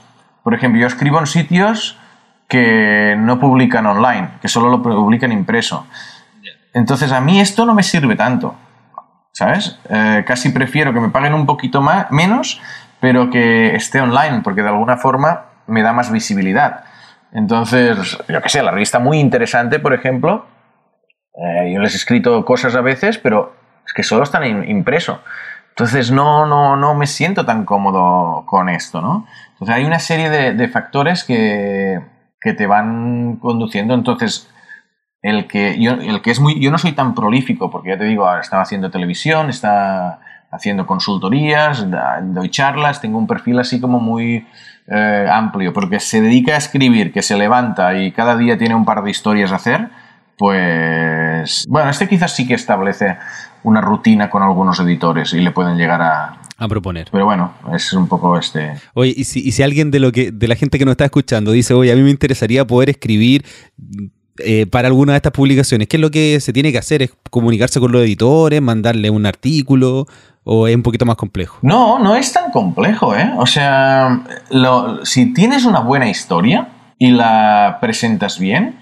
por 0.43 0.55
ejemplo, 0.55 0.81
yo 0.81 0.87
escribo 0.87 1.19
en 1.19 1.27
sitios 1.27 1.99
que 2.49 3.15
no 3.19 3.39
publican 3.39 3.87
online, 3.87 4.31
que 4.41 4.49
solo 4.49 4.71
lo 4.71 4.83
publican 4.83 5.33
impreso. 5.33 5.87
Entonces, 6.73 7.13
a 7.13 7.21
mí 7.21 7.41
esto 7.41 7.67
no 7.67 7.75
me 7.75 7.83
sirve 7.83 8.17
tanto, 8.17 8.55
¿sabes? 9.33 9.79
Eh, 9.91 10.25
casi 10.27 10.51
prefiero 10.51 10.93
que 10.93 11.01
me 11.01 11.11
paguen 11.11 11.35
un 11.35 11.47
poquito 11.47 11.83
más, 11.83 12.11
menos, 12.11 12.61
pero 13.01 13.31
que 13.31 13.75
esté 13.75 14.01
online, 14.01 14.41
porque 14.43 14.63
de 14.63 14.69
alguna 14.69 14.97
forma 14.97 15.45
me 15.67 15.83
da 15.83 15.93
más 15.93 16.11
visibilidad. 16.11 16.85
Entonces, 17.33 18.19
yo 18.29 18.41
qué 18.41 18.49
sé, 18.49 18.63
la 18.63 18.71
revista 18.71 18.99
muy 18.99 19.19
interesante, 19.19 19.79
por 19.79 19.93
ejemplo, 19.93 20.47
eh, 21.35 21.73
yo 21.73 21.81
les 21.81 21.93
he 21.95 21.97
escrito 21.97 22.45
cosas 22.45 22.75
a 22.75 22.81
veces, 22.81 23.19
pero 23.19 23.55
es 23.87 23.93
que 23.93 24.03
solo 24.03 24.23
están 24.23 24.45
impreso. 24.69 25.23
Entonces 25.79 26.11
no, 26.11 26.45
no, 26.45 26.77
no 26.77 26.97
me 26.97 27.07
siento 27.07 27.47
tan 27.47 27.65
cómodo 27.65 28.45
con 28.47 28.69
esto, 28.69 29.01
¿no? 29.01 29.29
Entonces 29.53 29.77
hay 29.77 29.85
una 29.85 30.01
serie 30.01 30.29
de, 30.29 30.69
factores 30.69 31.23
que, 31.23 32.01
te 32.41 32.67
van 32.67 33.37
conduciendo. 33.37 33.95
Entonces, 33.95 34.51
el 35.23 35.47
que, 35.47 35.81
yo, 35.81 35.93
el 35.93 36.21
que 36.21 36.33
es 36.33 36.41
muy. 36.41 36.59
Yo 36.59 36.73
no 36.73 36.79
soy 36.79 36.93
tan 36.93 37.15
prolífico, 37.15 37.71
porque 37.71 37.91
ya 37.91 37.99
te 37.99 38.07
digo, 38.07 38.29
estaba 38.39 38.63
haciendo 38.63 38.91
televisión, 38.91 39.51
está 39.51 40.19
haciendo 40.51 40.85
consultorías, 40.85 41.87
doy 42.23 42.49
charlas, 42.49 43.01
tengo 43.01 43.17
un 43.17 43.29
perfil 43.29 43.61
así 43.61 43.81
como 43.81 44.01
muy 44.01 44.49
eh, 44.89 45.29
amplio, 45.31 45.73
porque 45.73 46.01
se 46.01 46.21
dedica 46.21 46.55
a 46.55 46.57
escribir, 46.57 47.13
que 47.13 47.23
se 47.23 47.37
levanta 47.37 47.95
y 47.95 48.11
cada 48.11 48.37
día 48.37 48.59
tiene 48.59 48.75
un 48.75 48.85
par 48.85 49.05
de 49.05 49.13
historias 49.13 49.53
a 49.53 49.57
hacer, 49.57 49.91
pues. 50.39 51.67
Bueno, 51.69 51.91
este 51.91 52.09
quizás 52.09 52.35
sí 52.35 52.47
que 52.47 52.55
establece 52.55 53.19
una 53.65 53.81
rutina 53.81 54.31
con 54.31 54.43
algunos 54.43 54.81
editores 54.81 55.35
y 55.35 55.41
le 55.41 55.51
pueden 55.51 55.77
llegar 55.77 56.01
a, 56.01 56.39
a 56.57 56.69
proponer. 56.69 57.09
Pero 57.13 57.25
bueno, 57.25 57.53
es 57.73 57.93
un 57.93 58.09
poco 58.09 58.39
este. 58.39 58.75
Oye, 58.95 59.15
y 59.17 59.25
si, 59.25 59.41
y 59.41 59.53
si, 59.53 59.63
alguien 59.63 59.91
de 59.91 60.01
lo 60.01 60.11
que, 60.11 60.33
de 60.33 60.49
la 60.49 60.57
gente 60.57 60.79
que 60.79 60.85
nos 60.85 60.93
está 60.93 61.05
escuchando 61.05 61.53
dice, 61.53 61.75
oye, 61.75 61.93
a 61.93 61.97
mí 61.97 62.03
me 62.03 62.11
interesaría 62.11 62.67
poder 62.67 62.91
escribir 62.91 63.45
eh, 64.39 64.67
para 64.67 64.89
alguna 64.89 65.13
de 65.13 65.19
estas 65.19 65.33
publicaciones, 65.33 65.89
¿qué 65.89 65.97
es 65.97 66.01
lo 66.01 66.11
que 66.11 66.41
se 66.41 66.53
tiene 66.53 66.73
que 66.73 66.79
hacer? 66.79 67.03
¿Es 67.03 67.13
comunicarse 67.31 67.81
con 67.81 67.93
los 67.93 68.03
editores, 68.03 68.63
mandarle 68.63 69.11
un 69.11 69.27
artículo? 69.27 70.07
¿O 70.45 70.67
es 70.67 70.75
un 70.75 70.83
poquito 70.83 71.05
más 71.05 71.17
complejo? 71.17 71.59
No, 71.63 71.99
no 71.99 72.17
es 72.17 72.33
tan 72.33 72.51
complejo, 72.51 73.15
¿eh? 73.15 73.31
O 73.37 73.47
sea, 73.47 74.25
si 75.03 75.35
tienes 75.35 75.65
una 75.65 75.81
buena 75.81 76.09
historia 76.09 76.69
y 76.99 77.11
la 77.11 77.79
presentas 77.81 78.39
bien, 78.39 78.79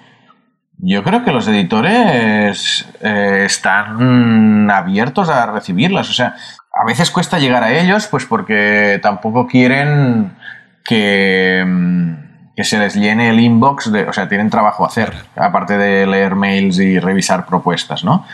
yo 0.78 1.02
creo 1.02 1.24
que 1.24 1.32
los 1.32 1.48
editores 1.48 2.86
eh, 3.00 3.42
están 3.46 4.70
abiertos 4.70 5.28
a 5.28 5.46
recibirlas. 5.46 6.10
O 6.10 6.12
sea, 6.12 6.36
a 6.72 6.84
veces 6.84 7.10
cuesta 7.10 7.38
llegar 7.38 7.62
a 7.62 7.72
ellos, 7.72 8.06
pues 8.08 8.26
porque 8.26 8.98
tampoco 9.02 9.46
quieren 9.46 10.36
que, 10.84 11.64
mm, 11.66 12.54
que 12.56 12.64
se 12.64 12.78
les 12.78 12.94
llene 12.94 13.30
el 13.30 13.40
inbox, 13.40 13.92
de, 13.92 14.04
o 14.04 14.12
sea, 14.12 14.28
tienen 14.28 14.50
trabajo 14.50 14.84
a 14.84 14.88
hacer, 14.88 15.14
aparte 15.36 15.76
de 15.76 16.06
leer 16.06 16.36
mails 16.36 16.78
y 16.78 16.98
revisar 16.98 17.46
propuestas, 17.46 18.04
¿no? 18.04 18.24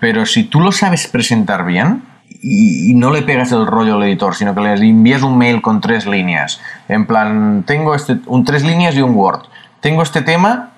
Pero 0.00 0.26
si 0.26 0.44
tú 0.44 0.60
lo 0.60 0.72
sabes 0.72 1.06
presentar 1.08 1.64
bien 1.64 2.02
y, 2.42 2.94
no 2.94 3.12
le 3.12 3.22
pegas 3.22 3.52
el 3.52 3.66
rollo 3.66 3.96
al 3.96 4.02
editor, 4.04 4.34
sino 4.34 4.54
que 4.54 4.60
les 4.60 4.80
envías 4.80 5.22
un 5.22 5.38
mail 5.38 5.60
con 5.62 5.80
tres 5.80 6.06
líneas, 6.06 6.60
en 6.88 7.06
plan, 7.06 7.64
tengo 7.66 7.94
este, 7.94 8.18
un 8.26 8.44
tres 8.44 8.64
líneas 8.64 8.96
y 8.96 9.02
un 9.02 9.14
Word, 9.14 9.42
tengo 9.80 10.02
este 10.02 10.22
tema, 10.22 10.70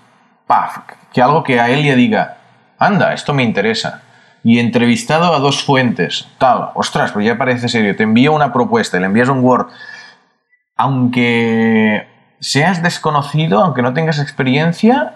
paf, 0.51 0.79
que 1.13 1.23
algo 1.23 1.45
que 1.45 1.61
a 1.61 1.71
él 1.71 1.85
le 1.85 1.95
diga, 1.95 2.39
anda, 2.77 3.15
esto 3.15 3.33
me 3.33 3.45
interesa. 3.45 4.03
Y 4.43 4.59
entrevistado 4.59 5.33
a 5.33 5.39
dos 5.39 5.63
fuentes, 5.63 6.27
tal, 6.39 6.71
ostras, 6.75 7.13
pues 7.13 7.25
ya 7.25 7.39
parece 7.39 7.69
serio, 7.69 7.95
te 7.95 8.03
envío 8.03 8.33
una 8.33 8.53
propuesta 8.53 8.97
y 8.97 9.01
le 9.01 9.07
envías 9.07 9.29
un 9.29 9.45
Word, 9.45 9.69
aunque 10.77 12.09
seas 12.41 12.83
desconocido, 12.83 13.63
aunque 13.63 13.83
no 13.83 13.95
tengas 13.95 14.19
experiencia, 14.19 15.15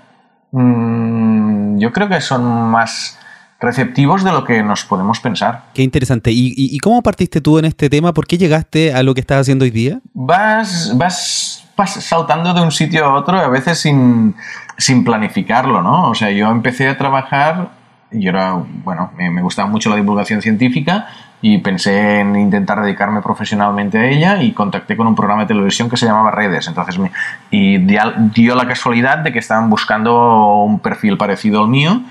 mm, 0.52 1.78
yo 1.78 1.92
creo 1.92 2.08
que 2.08 2.20
son 2.20 2.44
más 2.70 3.18
receptivos 3.58 4.22
de 4.22 4.30
lo 4.30 4.44
que 4.44 4.62
nos 4.62 4.84
podemos 4.84 5.18
pensar. 5.18 5.64
Qué 5.74 5.82
interesante. 5.82 6.30
¿Y, 6.32 6.78
cómo 6.78 7.02
partiste 7.02 7.40
tú 7.40 7.58
en 7.58 7.64
este 7.64 7.90
tema? 7.90 8.12
¿Por 8.12 8.28
qué 8.28 8.38
llegaste 8.38 8.94
a 8.94 9.02
lo 9.02 9.14
que 9.14 9.20
estás 9.20 9.40
haciendo 9.40 9.64
hoy 9.64 9.72
día? 9.72 10.00
Vas, 10.12 10.92
vas 10.96 11.63
saltando 11.86 12.54
de 12.54 12.62
un 12.62 12.70
sitio 12.70 13.04
a 13.04 13.14
otro, 13.14 13.38
a 13.38 13.48
veces 13.48 13.80
sin, 13.80 14.34
sin 14.76 15.04
planificarlo, 15.04 15.82
¿no? 15.82 16.10
O 16.10 16.14
sea, 16.14 16.30
yo 16.30 16.50
empecé 16.50 16.88
a 16.88 16.96
trabajar, 16.96 17.70
y 18.10 18.28
era, 18.28 18.62
bueno, 18.84 19.10
me, 19.16 19.42
gustaba 19.42 19.68
mucho 19.68 19.90
la 19.90 19.96
divulgación 19.96 20.40
científica 20.40 21.06
y 21.42 21.58
pensé 21.58 22.20
en 22.20 22.36
intentar 22.36 22.80
dedicarme 22.80 23.20
profesionalmente 23.20 23.98
a 23.98 24.06
ella 24.06 24.42
y 24.42 24.52
contacté 24.52 24.96
con 24.96 25.06
un 25.06 25.14
programa 25.14 25.42
de 25.42 25.48
televisión 25.48 25.90
que 25.90 25.96
se 25.96 26.06
llamaba 26.06 26.30
Redes. 26.30 26.68
Entonces, 26.68 26.98
me, 26.98 27.10
y 27.50 27.78
dio 27.78 28.54
la 28.54 28.66
casualidad 28.66 29.18
de 29.18 29.32
que 29.32 29.40
estaban 29.40 29.68
buscando 29.68 30.62
un 30.62 30.78
perfil 30.78 31.18
parecido 31.18 31.62
al 31.62 31.68
mío 31.68 32.02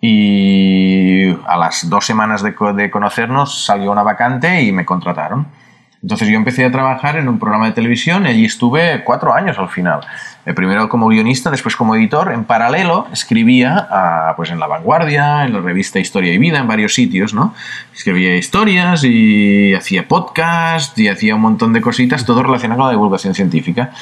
y 0.00 1.30
a 1.46 1.56
las 1.58 1.88
dos 1.88 2.06
semanas 2.06 2.42
de, 2.42 2.54
de 2.74 2.90
conocernos 2.90 3.64
salió 3.64 3.92
una 3.92 4.02
vacante 4.02 4.62
y 4.62 4.72
me 4.72 4.84
contrataron. 4.84 5.46
Entonces 6.02 6.28
yo 6.28 6.36
empecé 6.36 6.64
a 6.64 6.72
trabajar 6.72 7.16
en 7.16 7.28
un 7.28 7.38
programa 7.38 7.66
de 7.66 7.72
televisión 7.72 8.24
y 8.24 8.30
allí 8.30 8.44
estuve 8.46 9.04
cuatro 9.04 9.34
años 9.34 9.58
al 9.58 9.68
final. 9.68 10.00
El 10.46 10.54
primero 10.54 10.88
como 10.88 11.08
guionista, 11.08 11.50
después 11.50 11.76
como 11.76 11.94
editor. 11.94 12.32
En 12.32 12.44
paralelo 12.44 13.06
escribía 13.12 13.86
ah, 13.90 14.32
pues 14.34 14.50
en 14.50 14.58
La 14.58 14.66
Vanguardia, 14.66 15.44
en 15.44 15.52
la 15.52 15.60
revista 15.60 15.98
Historia 15.98 16.32
y 16.32 16.38
Vida, 16.38 16.58
en 16.58 16.66
varios 16.66 16.94
sitios, 16.94 17.34
¿no? 17.34 17.54
Escribía 17.94 18.34
historias 18.36 19.04
y 19.04 19.74
hacía 19.74 20.08
podcast 20.08 20.98
y 20.98 21.08
hacía 21.08 21.34
un 21.34 21.42
montón 21.42 21.74
de 21.74 21.82
cositas, 21.82 22.24
todo 22.24 22.42
relacionado 22.42 22.78
con 22.78 22.86
la 22.86 22.92
divulgación 22.92 23.34
científica. 23.34 23.92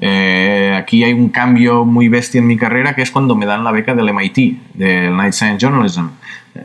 Eh, 0.00 0.76
aquí 0.76 1.02
hay 1.04 1.14
un 1.14 1.30
cambio 1.30 1.86
muy 1.86 2.08
bestia 2.08 2.40
en 2.40 2.46
mi 2.46 2.58
carrera 2.58 2.94
que 2.94 3.02
es 3.02 3.10
cuando 3.10 3.36
me 3.36 3.46
dan 3.46 3.64
la 3.64 3.70
beca 3.70 3.94
del 3.94 4.12
MIT, 4.12 4.74
del 4.74 5.16
Night 5.16 5.32
Science 5.32 5.64
Journalism 5.64 6.08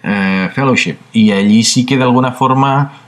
eh, 0.03 0.49
Fellowship. 0.53 0.97
Y 1.13 1.32
allí 1.32 1.63
sí 1.63 1.86
que 1.86 1.95
de 1.95 2.03
alguna 2.03 2.34
forma 2.34 3.06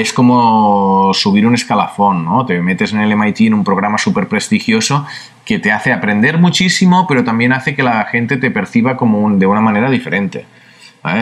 es 0.00 0.12
como 0.12 1.12
subir 1.12 1.46
un 1.46 1.54
escalafón, 1.54 2.24
¿no? 2.24 2.46
Te 2.46 2.60
metes 2.60 2.92
en 2.92 3.00
el 3.00 3.16
MIT 3.16 3.40
en 3.40 3.54
un 3.54 3.64
programa 3.64 3.98
súper 3.98 4.28
prestigioso 4.28 5.04
que 5.44 5.58
te 5.58 5.72
hace 5.72 5.92
aprender 5.92 6.38
muchísimo, 6.38 7.06
pero 7.08 7.24
también 7.24 7.52
hace 7.52 7.74
que 7.74 7.82
la 7.82 8.04
gente 8.04 8.36
te 8.36 8.50
perciba 8.50 8.96
como 8.96 9.28
de 9.36 9.46
una 9.46 9.60
manera 9.60 9.90
diferente. 9.90 10.46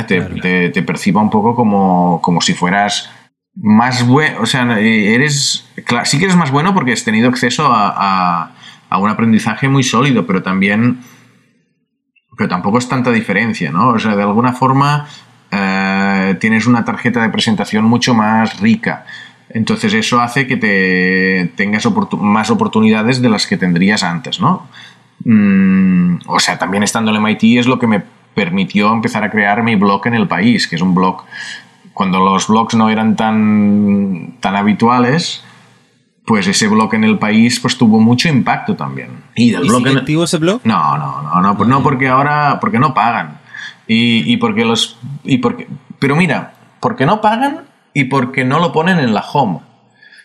Te, 0.07 0.83
perciba 0.83 1.23
un 1.23 1.31
poco 1.31 1.55
como, 1.55 2.21
como 2.21 2.41
si 2.41 2.55
fueras 2.55 3.11
más 3.55 4.07
bueno, 4.07 4.41
o 4.41 4.47
sea, 4.47 4.79
eres, 4.79 5.67
sí 6.05 6.19
que 6.19 6.25
eres 6.25 6.37
más 6.37 6.51
bueno 6.51 6.75
porque 6.75 6.93
has 6.93 7.05
tenido 7.05 7.29
acceso 7.29 7.73
a, 7.73 8.53
a, 8.91 8.99
un 8.99 9.09
aprendizaje 9.09 9.69
muy 9.69 9.83
sólido, 9.83 10.27
pero 10.27 10.43
también, 10.43 11.01
pero 12.37 12.49
tampoco 12.49 12.79
es 12.79 12.89
tanta 12.89 13.11
diferencia, 13.13 13.71
¿no? 13.71 13.91
O 13.91 13.99
sea, 13.99 14.17
de 14.17 14.23
alguna 14.23 14.53
forma 14.53 15.07
eh, 15.51 16.37
tienes 16.41 16.67
una 16.67 16.85
tarjeta 16.85 17.23
de 17.23 17.29
presentación 17.29 17.85
mucho 17.85 18.15
más 18.15 18.61
rica. 18.61 19.07
Entonces 19.49 19.95
eso 19.95 20.21
hace 20.21 20.47
que 20.47 20.57
te 20.57 21.53
tengas 21.57 21.87
más 22.19 22.51
oportunidades 22.51 23.23
de 23.23 23.29
las 23.29 23.47
que 23.47 23.57
tendrías 23.57 24.03
antes, 24.03 24.41
¿no? 24.41 24.69
Mm, 25.25 26.19
o 26.27 26.39
sea, 26.41 26.59
también 26.59 26.83
estando 26.83 27.11
en 27.11 27.17
el 27.17 27.23
MIT 27.23 27.59
es 27.59 27.67
lo 27.67 27.79
que 27.79 27.87
me 27.87 28.03
permitió 28.35 28.93
empezar 28.93 29.25
a 29.25 29.31
crear 29.31 29.63
mi 29.63 29.77
blog 29.77 30.07
en 30.07 30.15
el 30.15 30.29
país, 30.29 30.69
que 30.69 30.77
es 30.77 30.83
un 30.83 30.95
blog, 30.95 31.23
cuando 31.95 32.19
los 32.21 32.49
blogs 32.49 32.75
no 32.75 32.91
eran 32.91 33.17
tan, 33.17 34.37
tan 34.41 34.57
habituales, 34.57 35.43
pues 36.27 36.47
ese 36.47 36.69
blog 36.69 36.95
en 36.95 37.05
el 37.05 37.19
país 37.19 37.59
pues 37.61 37.79
tuvo 37.79 38.01
mucho 38.01 38.29
impacto 38.29 38.77
también. 38.77 39.09
¿Y 39.35 39.53
del 39.53 39.67
blog 39.67 39.89
activo 39.89 40.25
ese 40.25 40.37
blog? 40.37 40.61
No, 40.65 40.99
no, 40.99 41.23
no, 41.23 41.41
no, 41.41 41.65
no 41.65 41.83
porque 41.83 42.09
ahora, 42.09 42.59
porque 42.61 42.79
no 42.79 42.93
pagan. 42.93 43.39
Y, 43.89 44.37
porque 44.39 44.65
los, 44.65 44.99
y 45.25 45.39
porque, 45.39 45.69
pero 45.99 46.17
mira, 46.17 46.55
porque 46.81 47.07
no 47.07 47.21
pagan 47.21 47.61
y 47.95 48.05
porque 48.05 48.45
no 48.45 48.59
lo 48.59 48.73
ponen 48.73 48.99
en 48.99 49.15
la 49.15 49.21
home. 49.21 49.61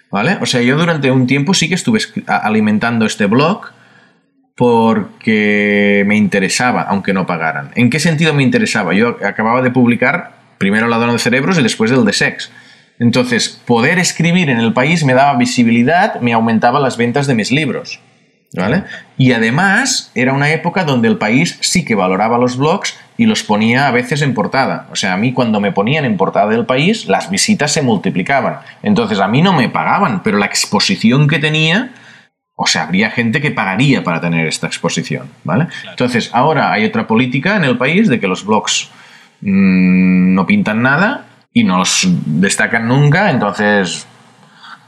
¿Vale? 0.09 0.37
O 0.41 0.45
sea, 0.45 0.61
yo 0.61 0.77
durante 0.77 1.09
un 1.09 1.25
tiempo 1.25 1.53
sí 1.53 1.69
que 1.69 1.75
estuve 1.75 1.99
alimentando 2.27 3.05
este 3.05 3.27
blog 3.27 3.71
porque 4.55 6.03
me 6.05 6.17
interesaba, 6.17 6.81
aunque 6.81 7.13
no 7.13 7.25
pagaran. 7.25 7.71
¿En 7.75 7.89
qué 7.89 7.99
sentido 7.99 8.33
me 8.33 8.43
interesaba? 8.43 8.93
Yo 8.93 9.17
acababa 9.25 9.61
de 9.61 9.71
publicar 9.71 10.33
primero 10.57 10.87
la 10.87 10.97
dona 10.97 11.13
de 11.13 11.19
cerebros 11.19 11.57
y 11.57 11.63
después 11.63 11.91
el 11.91 12.03
de 12.03 12.13
sex. 12.13 12.51
Entonces, 12.99 13.61
poder 13.65 13.97
escribir 13.97 14.49
en 14.49 14.59
el 14.59 14.73
país 14.73 15.03
me 15.03 15.13
daba 15.13 15.37
visibilidad, 15.37 16.21
me 16.21 16.33
aumentaba 16.33 16.79
las 16.79 16.97
ventas 16.97 17.25
de 17.25 17.33
mis 17.33 17.51
libros. 17.51 17.99
¿Vale? 18.53 18.83
Y 19.17 19.31
además 19.31 20.11
era 20.13 20.33
una 20.33 20.49
época 20.51 20.83
donde 20.83 21.07
el 21.07 21.17
país 21.17 21.57
sí 21.61 21.85
que 21.85 21.95
valoraba 21.95 22.37
los 22.37 22.57
blogs 22.57 22.97
y 23.15 23.25
los 23.25 23.43
ponía 23.43 23.87
a 23.87 23.91
veces 23.91 24.21
en 24.21 24.33
portada. 24.33 24.87
O 24.91 24.95
sea, 24.95 25.13
a 25.13 25.17
mí 25.17 25.31
cuando 25.31 25.61
me 25.61 25.71
ponían 25.71 26.03
en 26.03 26.17
portada 26.17 26.47
del 26.47 26.65
país, 26.65 27.05
las 27.05 27.29
visitas 27.29 27.71
se 27.71 27.81
multiplicaban. 27.81 28.57
Entonces 28.83 29.19
a 29.19 29.27
mí 29.27 29.41
no 29.41 29.53
me 29.53 29.69
pagaban, 29.69 30.21
pero 30.21 30.37
la 30.37 30.47
exposición 30.47 31.29
que 31.29 31.39
tenía, 31.39 31.91
o 32.55 32.67
sea, 32.67 32.83
habría 32.83 33.09
gente 33.09 33.39
que 33.39 33.51
pagaría 33.51 34.03
para 34.03 34.19
tener 34.19 34.45
esta 34.47 34.67
exposición, 34.67 35.29
¿vale? 35.45 35.67
Entonces 35.89 36.29
ahora 36.33 36.73
hay 36.73 36.83
otra 36.83 37.07
política 37.07 37.55
en 37.55 37.63
el 37.63 37.77
país 37.77 38.09
de 38.09 38.19
que 38.19 38.27
los 38.27 38.45
blogs 38.45 38.89
mmm, 39.41 40.33
no 40.33 40.45
pintan 40.45 40.81
nada 40.81 41.25
y 41.53 41.63
no 41.63 41.77
los 41.77 42.05
destacan 42.25 42.87
nunca, 42.87 43.29
entonces 43.29 44.07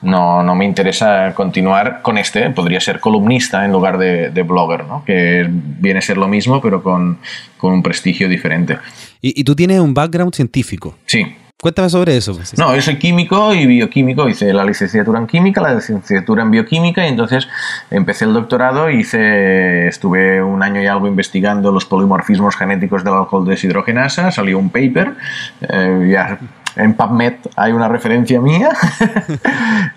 no, 0.03 0.43
no 0.43 0.55
me 0.55 0.65
interesa 0.65 1.33
continuar 1.33 2.01
con 2.01 2.17
este. 2.17 2.49
Podría 2.49 2.79
ser 2.79 2.99
columnista 2.99 3.65
en 3.65 3.71
lugar 3.71 3.97
de, 3.97 4.43
blogger, 4.43 4.85
¿no? 4.85 5.03
que 5.05 5.47
viene 5.49 5.99
a 5.99 6.01
ser 6.01 6.17
lo 6.17 6.27
mismo, 6.27 6.61
pero 6.61 6.83
con, 6.83 7.19
un 7.61 7.83
prestigio 7.83 8.27
diferente. 8.27 8.77
¿Y, 9.21 9.43
tú 9.43 9.55
tienes 9.55 9.79
un 9.79 9.93
background 9.93 10.35
científico? 10.35 10.95
Sí. 11.05 11.25
Cuéntame 11.61 11.89
sobre 11.89 12.17
eso. 12.17 12.35
Pues, 12.35 12.57
no, 12.57 12.75
yo 12.75 12.81
soy 12.81 12.97
químico 12.97 13.53
y 13.53 13.65
bioquímico. 13.65 14.27
Hice 14.27 14.51
la 14.51 14.65
licenciatura 14.65 15.17
en 15.17 15.27
química, 15.27 15.61
la 15.61 15.75
licenciatura 15.75 16.43
en 16.43 16.51
bioquímica 16.51 17.05
y 17.05 17.09
entonces 17.09 17.47
empecé 17.89 18.25
el 18.25 18.33
doctorado 18.33 18.89
y 18.89 18.99
hice, 18.99 19.87
estuve 19.87 20.43
un 20.43 20.61
año 20.61 20.81
y 20.81 20.87
algo 20.87 21.07
investigando 21.07 21.71
los 21.71 21.85
polimorfismos 21.85 22.57
genéticos 22.57 23.05
del 23.05 23.13
alcohol 23.13 23.45
deshidrogenasa. 23.47 24.29
Salió 24.31 24.59
un 24.59 24.71
paper. 24.71 25.13
Eh, 25.61 26.09
ya 26.11 26.37
en 26.75 26.95
PubMed 26.95 27.33
hay 27.55 27.71
una 27.71 27.87
referencia 27.87 28.41
mía, 28.41 28.69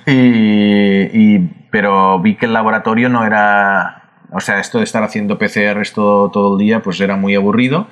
y, 0.06 1.38
pero 1.70 2.20
vi 2.20 2.36
que 2.36 2.46
el 2.46 2.52
laboratorio 2.52 3.08
no 3.08 3.24
era, 3.24 4.02
o 4.32 4.40
sea, 4.40 4.60
esto 4.60 4.78
de 4.78 4.84
estar 4.84 5.02
haciendo 5.02 5.38
PCR 5.38 5.82
todo, 5.94 6.30
todo 6.30 6.56
el 6.56 6.64
día, 6.64 6.82
pues 6.82 7.00
era 7.00 7.16
muy 7.16 7.34
aburrido 7.34 7.88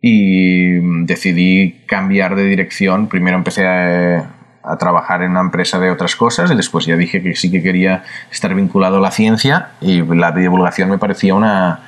y 0.00 1.04
decidí 1.04 1.82
cambiar 1.86 2.36
de 2.36 2.44
dirección. 2.44 3.08
Primero 3.08 3.36
empecé 3.36 3.66
a, 3.66 4.32
trabajar 4.80 5.22
en 5.22 5.30
una 5.30 5.42
empresa 5.42 5.78
de 5.78 5.92
otras 5.92 6.16
cosas 6.16 6.50
y 6.50 6.56
después 6.56 6.86
ya 6.86 6.96
dije 6.96 7.22
que 7.22 7.36
sí 7.36 7.52
que 7.52 7.62
quería 7.62 8.02
estar 8.32 8.52
vinculado 8.52 8.96
a 8.96 9.00
la 9.00 9.12
ciencia 9.12 9.68
y 9.80 10.02
la 10.02 10.32
divulgación 10.32 10.90
me 10.90 10.98
parecía 10.98 11.36
una, 11.36 11.82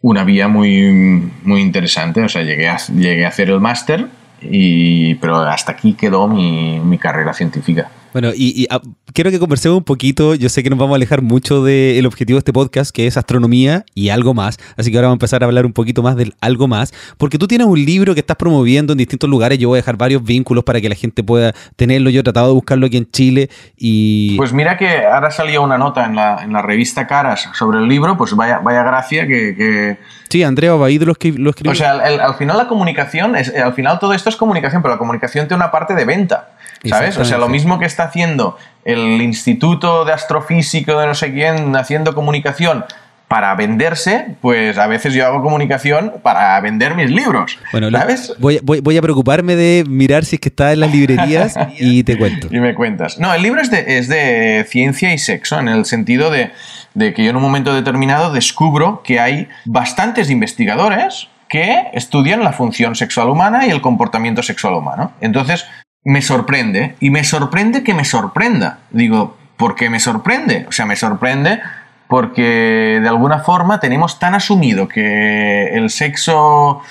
una 0.00 0.24
vía 0.24 0.48
muy, 0.48 1.30
muy 1.44 1.60
interesante. 1.60 2.24
O 2.24 2.28
sea, 2.28 2.42
llegué 2.42 2.68
a, 2.68 2.76
llegué 2.76 3.24
a 3.24 3.28
hacer 3.28 3.50
el 3.50 3.60
máster 3.60 4.08
y, 4.42 5.14
pero 5.16 5.36
hasta 5.36 5.72
aquí 5.72 5.94
quedó 5.94 6.26
mi, 6.26 6.80
mi 6.80 6.98
carrera 6.98 7.32
científica. 7.32 7.90
Bueno, 8.12 8.30
y, 8.34 8.66
ah, 8.70 8.80
quiero 9.12 9.30
que 9.30 9.38
conversemos 9.38 9.78
un 9.78 9.84
poquito. 9.84 10.34
Yo 10.34 10.48
sé 10.48 10.62
que 10.62 10.70
nos 10.70 10.78
vamos 10.78 10.94
a 10.94 10.96
alejar 10.96 11.22
mucho 11.22 11.62
del 11.62 12.04
objetivo 12.06 12.36
de 12.36 12.40
este 12.40 12.52
podcast, 12.52 12.90
que 12.90 13.06
es 13.06 13.16
astronomía 13.16 13.84
y 13.94 14.08
algo 14.08 14.34
más. 14.34 14.58
Así 14.76 14.90
que 14.90 14.96
ahora 14.96 15.08
vamos 15.08 15.16
a 15.16 15.20
empezar 15.20 15.42
a 15.42 15.46
hablar 15.46 15.64
un 15.64 15.72
poquito 15.72 16.02
más 16.02 16.16
del 16.16 16.34
algo 16.40 16.66
más. 16.66 16.92
Porque 17.18 17.38
tú 17.38 17.46
tienes 17.46 17.68
un 17.68 17.84
libro 17.84 18.14
que 18.14 18.20
estás 18.20 18.36
promoviendo 18.36 18.92
en 18.92 18.98
distintos 18.98 19.30
lugares. 19.30 19.58
Yo 19.58 19.68
voy 19.68 19.76
a 19.76 19.82
dejar 19.82 19.96
varios 19.96 20.24
vínculos 20.24 20.64
para 20.64 20.80
que 20.80 20.88
la 20.88 20.96
gente 20.96 21.22
pueda 21.22 21.54
tenerlo. 21.76 22.10
Yo 22.10 22.20
he 22.20 22.24
tratado 22.24 22.48
de 22.48 22.54
buscarlo 22.54 22.86
aquí 22.86 22.96
en 22.96 23.10
Chile. 23.10 23.48
y... 23.76 24.36
Pues 24.36 24.52
mira 24.52 24.76
que 24.76 25.04
ahora 25.06 25.30
salió 25.30 25.62
una 25.62 25.78
nota 25.78 26.04
en 26.04 26.16
la, 26.16 26.40
en 26.42 26.52
la 26.52 26.62
revista 26.62 27.06
Caras 27.06 27.48
sobre 27.54 27.78
el 27.78 27.88
libro. 27.88 28.16
Pues 28.16 28.34
vaya, 28.34 28.58
vaya 28.58 28.82
gracia 28.82 29.26
que... 29.26 29.98
Sí, 30.28 30.44
Andrea 30.44 30.74
Obaid 30.76 31.02
lo, 31.02 31.14
lo 31.36 31.50
escribió. 31.50 31.72
O 31.72 31.74
sea, 31.74 31.92
al 31.92 32.34
final 32.34 32.56
la 32.56 32.68
comunicación, 32.68 33.34
es, 33.34 33.52
al 33.54 33.74
final 33.74 33.98
todo 33.98 34.12
esto 34.12 34.28
es 34.28 34.36
comunicación, 34.36 34.80
pero 34.80 34.94
la 34.94 34.98
comunicación 34.98 35.48
tiene 35.48 35.62
una 35.62 35.72
parte 35.72 35.94
de 35.94 36.04
venta. 36.04 36.50
¿Sabes? 36.84 37.16
O 37.18 37.24
sea, 37.24 37.38
lo 37.38 37.48
mismo 37.48 37.78
que 37.78 37.86
está 37.86 38.04
haciendo 38.04 38.56
el 38.84 39.20
Instituto 39.20 40.04
de 40.04 40.12
Astrofísico 40.12 40.98
de 40.98 41.06
no 41.06 41.14
sé 41.14 41.32
quién 41.32 41.76
haciendo 41.76 42.14
comunicación 42.14 42.84
para 43.30 43.54
venderse, 43.54 44.34
pues 44.40 44.76
a 44.76 44.88
veces 44.88 45.14
yo 45.14 45.24
hago 45.24 45.40
comunicación 45.40 46.14
para 46.20 46.58
vender 46.60 46.96
mis 46.96 47.12
libros. 47.12 47.60
Bueno, 47.70 47.88
¿sabes? 47.92 48.34
Voy, 48.40 48.58
voy, 48.60 48.96
a 48.96 49.02
preocuparme 49.02 49.54
de 49.54 49.84
mirar 49.86 50.24
si 50.24 50.34
es 50.34 50.40
que 50.40 50.48
está 50.48 50.72
en 50.72 50.80
las 50.80 50.92
librerías 50.92 51.54
y 51.78 52.02
te 52.02 52.18
cuento. 52.18 52.48
Y 52.50 52.58
me 52.58 52.74
cuentas. 52.74 53.20
No, 53.20 53.32
el 53.32 53.40
libro 53.40 53.60
es 53.60 53.70
de, 53.70 53.98
es 53.98 54.08
de 54.08 54.66
ciencia 54.68 55.14
y 55.14 55.18
sexo, 55.18 55.60
en 55.60 55.68
el 55.68 55.84
sentido 55.84 56.32
de, 56.32 56.50
de 56.94 57.14
que 57.14 57.22
yo 57.22 57.30
en 57.30 57.36
un 57.36 57.42
momento 57.42 57.72
determinado 57.72 58.32
descubro 58.32 59.00
que 59.04 59.20
hay 59.20 59.46
bastantes 59.64 60.28
investigadores 60.28 61.28
que 61.48 61.84
estudian 61.92 62.42
la 62.42 62.52
función 62.52 62.96
sexual 62.96 63.28
humana 63.28 63.64
y 63.64 63.70
el 63.70 63.80
comportamiento 63.80 64.42
sexual 64.42 64.74
humano. 64.74 65.12
Entonces, 65.20 65.66
me 66.04 66.22
sorprende 66.22 66.96
y 67.00 67.10
me 67.10 67.24
sorprende 67.24 67.82
que 67.82 67.94
me 67.94 68.04
sorprenda. 68.04 68.80
Digo, 68.90 69.36
¿por 69.56 69.74
qué 69.74 69.90
me 69.90 70.00
sorprende? 70.00 70.66
O 70.68 70.72
sea, 70.72 70.86
me 70.86 70.96
sorprende 70.96 71.60
porque 72.08 72.98
de 73.00 73.08
alguna 73.08 73.40
forma 73.40 73.78
tenemos 73.80 74.18
tan 74.18 74.34
asumido 74.34 74.88
que 74.88 75.74
el 75.74 75.90
sexo 75.90 76.82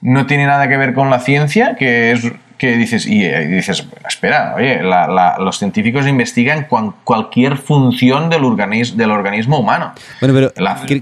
no 0.00 0.26
tiene 0.26 0.46
nada 0.46 0.68
que 0.68 0.76
ver 0.76 0.94
con 0.94 1.10
la 1.10 1.18
ciencia 1.20 1.74
que 1.76 2.12
es 2.12 2.32
que 2.60 2.76
dices, 2.76 3.06
y, 3.06 3.24
eh, 3.24 3.46
dices, 3.46 3.86
espera, 4.06 4.54
oye, 4.54 4.82
los 4.82 5.58
científicos 5.58 6.06
investigan 6.06 6.66
cualquier 7.04 7.56
función 7.56 8.28
del, 8.28 8.42
del 8.96 9.10
organismo 9.10 9.60
humano. 9.60 9.92
Bueno, 10.20 10.52
pero 10.52 10.52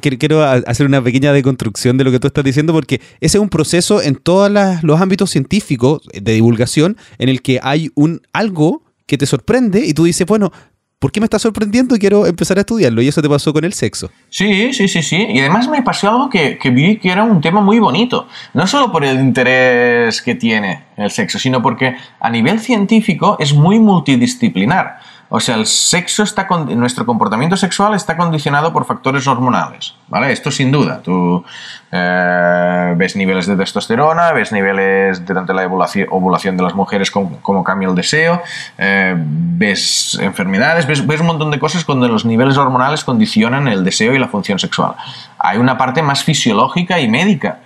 quiero 0.01 0.45
hacer 0.45 0.87
una 0.87 1.03
pequeña 1.03 1.33
deconstrucción 1.33 1.99
de 1.99 2.05
lo 2.05 2.13
que 2.13 2.21
tú 2.21 2.29
estás 2.29 2.45
diciendo, 2.45 2.73
porque 2.73 3.01
ese 3.21 3.39
es 3.39 3.43
un 3.43 3.49
proceso 3.49 4.01
en 4.01 4.15
todos 4.15 4.53
los 4.83 5.01
ámbitos 5.01 5.31
científicos 5.31 6.03
de 6.13 6.33
divulgación 6.33 6.97
en 7.19 7.29
el 7.29 7.43
que 7.43 7.59
hay 7.61 7.91
un 7.97 8.23
algo 8.33 8.85
que 9.07 9.19
te 9.19 9.27
sorprende 9.27 9.85
y 9.85 9.95
tú 9.95 10.05
dices, 10.05 10.29
bueno, 10.29 10.53
¿por 10.99 11.13
qué 11.13 11.21
me 11.21 11.25
está 11.25 11.39
sorprendiendo 11.39 11.95
y 11.95 11.99
quiero 11.99 12.27
empezar 12.27 12.59
a 12.59 12.61
estudiarlo? 12.61 13.01
Y 13.03 13.09
eso 13.09 13.23
te 13.23 13.29
pasó 13.29 13.53
con 13.53 13.65
el 13.65 13.73
sexo. 13.73 14.11
Sí, 14.29 14.73
sí, 14.73 14.89
sí, 14.89 15.03
sí. 15.03 15.27
Y 15.29 15.39
además 15.41 15.69
me 15.69 15.83
pasó 15.83 16.11
algo 16.11 16.29
que, 16.29 16.59
que, 16.59 16.71
vi 16.71 16.99
que 16.99 17.11
era 17.11 17.23
un 17.23 17.41
tema 17.41 17.61
muy 17.61 17.79
bonito. 17.79 18.27
No 18.55 18.67
solo 18.67 18.91
por 18.91 19.05
el 19.05 19.19
interés 19.21 20.21
que 20.23 20.35
tiene 20.35 20.85
el 20.97 21.11
sexo, 21.11 21.39
sino 21.39 21.63
porque 21.63 21.97
a 22.21 22.31
nivel 22.31 22.61
científico 22.61 23.37
es 23.39 23.55
muy 23.55 23.79
multidisciplinar. 23.79 24.99
O 25.31 25.41
sea, 25.41 25.57
el 25.57 25.67
sexo 25.67 26.23
está 26.23 26.49
nuestro 26.69 27.05
comportamiento 27.05 27.57
sexual 27.57 27.95
está 27.95 28.17
condicionado 28.17 28.73
por 28.73 28.87
factores 28.87 29.27
hormonales, 29.27 29.95
¿vale? 30.09 30.33
Esto 30.33 30.51
sin 30.51 30.73
duda. 30.73 31.03
Tú 31.03 31.45
eh, 31.93 32.95
ves 32.97 33.15
niveles 33.15 33.47
de 33.47 33.55
testosterona, 33.55 34.33
ves 34.33 34.53
niveles 34.53 35.25
durante 35.27 35.53
la 35.53 35.67
ovulación 35.67 36.57
de 36.57 36.63
las 36.63 36.75
mujeres, 36.75 37.11
cómo, 37.11 37.63
cambia 37.63 37.89
el 37.89 37.95
deseo, 37.95 38.43
eh, 38.79 39.15
ves 39.19 40.19
enfermedades, 40.21 40.87
ves, 40.87 41.07
ves 41.07 41.21
un 41.21 41.27
montón 41.27 41.51
de 41.51 41.59
cosas 41.59 41.85
donde 41.85 42.09
los 42.09 42.25
niveles 42.25 42.57
hormonales 42.57 43.05
condicionan 43.05 43.69
el 43.69 43.85
deseo 43.85 44.15
y 44.15 44.19
la 44.19 44.29
función 44.29 44.59
sexual. 44.59 44.95
Hay 45.39 45.59
una 45.59 45.77
parte 45.77 46.01
más 46.01 46.25
fisiológica 46.25 47.01
y 47.01 47.09
médica 47.09 47.59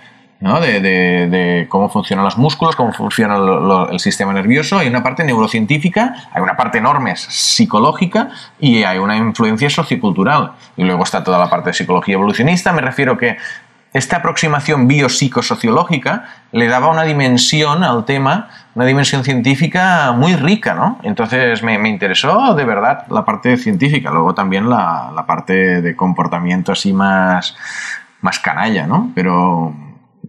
de, 0.43 1.67
cómo 1.69 1.89
funcionan 1.89 2.25
los 2.25 2.37
músculos, 2.37 2.75
cómo 2.75 2.91
funciona 2.91 3.37
el 3.91 3.99
sistema 3.99 4.33
nervioso. 4.33 4.77
Hay 4.77 4.87
una 4.87 5.01
parte 5.01 5.23
neurocientífica, 5.23 6.15
hay 6.33 6.41
una 6.41 6.57
parte 6.57 6.79
enorme 6.79 7.15
psicológica 7.15 8.29
y 8.59 8.83
hay 8.83 8.97
una 8.97 9.15
influencia 9.15 9.69
sociocultural. 9.69 10.51
Y 10.75 10.83
luego 10.83 11.03
está 11.03 11.23
toda 11.23 11.39
la 11.39 11.49
parte 11.49 11.69
de 11.69 11.73
psicología 11.73 12.15
evolucionista. 12.15 12.73
Me 12.73 12.81
refiero 12.81 13.17
que 13.17 13.37
esta 13.93 14.17
aproximación 14.17 14.87
biopsicosociológica 14.87 16.25
le 16.51 16.67
daba 16.67 16.89
una 16.89 17.03
dimensión 17.03 17.83
al 17.83 18.03
tema, 18.05 18.49
una 18.73 18.85
dimensión 18.85 19.23
científica 19.23 20.11
muy 20.13 20.35
rica, 20.35 20.73
¿no? 20.73 20.99
Entonces 21.03 21.61
me, 21.63 21.75
interesó 21.87 22.55
de 22.55 22.65
verdad 22.65 23.05
la 23.09 23.23
parte 23.23 23.55
científica, 23.55 24.09
luego 24.09 24.33
también 24.33 24.67
la, 24.67 25.11
la, 25.15 25.25
parte 25.27 25.81
de 25.81 25.95
comportamiento 25.95 26.71
así 26.71 26.91
más, 26.91 27.55
más 28.21 28.39
canalla, 28.39 28.87
¿no? 28.87 29.11
Pero, 29.13 29.75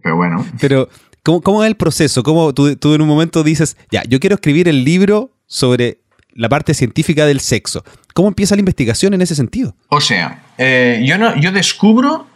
pero 0.05 0.17
bueno. 0.17 0.45
Pero 0.59 0.87
¿Cómo, 1.23 1.63
es 1.63 1.67
el 1.67 1.75
proceso? 1.75 2.21
¿Cómo 2.21 2.53
tú, 2.53 2.75
tú 2.75 2.93
en 2.93 3.01
un 3.01 3.07
momento 3.07 3.43
dices, 3.43 3.77
ya, 3.89 4.03
yo 4.07 4.19
quiero 4.19 4.35
escribir 4.35 4.67
el 4.67 4.85
libro 4.85 5.31
sobre 5.47 6.01
la 6.33 6.49
parte 6.49 6.75
científica 6.75 7.25
del 7.25 7.39
sexo. 7.39 7.83
¿Cómo 8.13 8.27
empieza 8.27 8.53
la 8.53 8.59
investigación 8.59 9.15
en 9.15 9.21
ese 9.23 9.33
sentido? 9.33 9.75
O 9.87 9.99
sea, 10.01 10.43
eh, 10.59 11.01
yo, 11.03 11.17
no, 11.17 11.35
yo 11.37 11.51
descubro, 11.51 12.27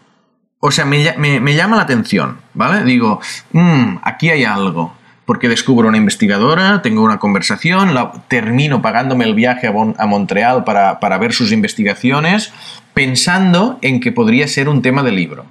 o 0.60 0.72
sea, 0.72 0.86
me, 0.86 1.54
llama 1.54 1.76
la 1.76 1.84
atención, 1.84 2.40
¿vale? 2.56 2.84
Digo, 2.84 3.22
mm, 3.52 3.98
aquí 4.02 4.32
hay 4.32 4.44
algo. 4.44 4.98
Porque 5.26 5.48
descubro 5.48 5.88
una 5.88 5.98
investigadora, 5.98 6.82
tengo 6.82 7.04
una 7.04 7.20
conversación, 7.20 7.94
la, 7.94 8.12
termino 8.28 8.82
pagándome 8.82 9.26
el 9.26 9.36
viaje 9.36 9.68
a, 9.68 10.06
Montreal 10.08 10.64
para, 10.64 11.00
para 11.00 11.20
ver 11.20 11.34
sus 11.34 11.52
investigaciones, 11.52 12.52
pensando 12.96 13.78
en 13.84 14.00
que 14.00 14.12
podría 14.12 14.48
ser 14.48 14.68
un 14.68 14.82
tema 14.82 15.04
de 15.04 15.12
libro. 15.12 15.46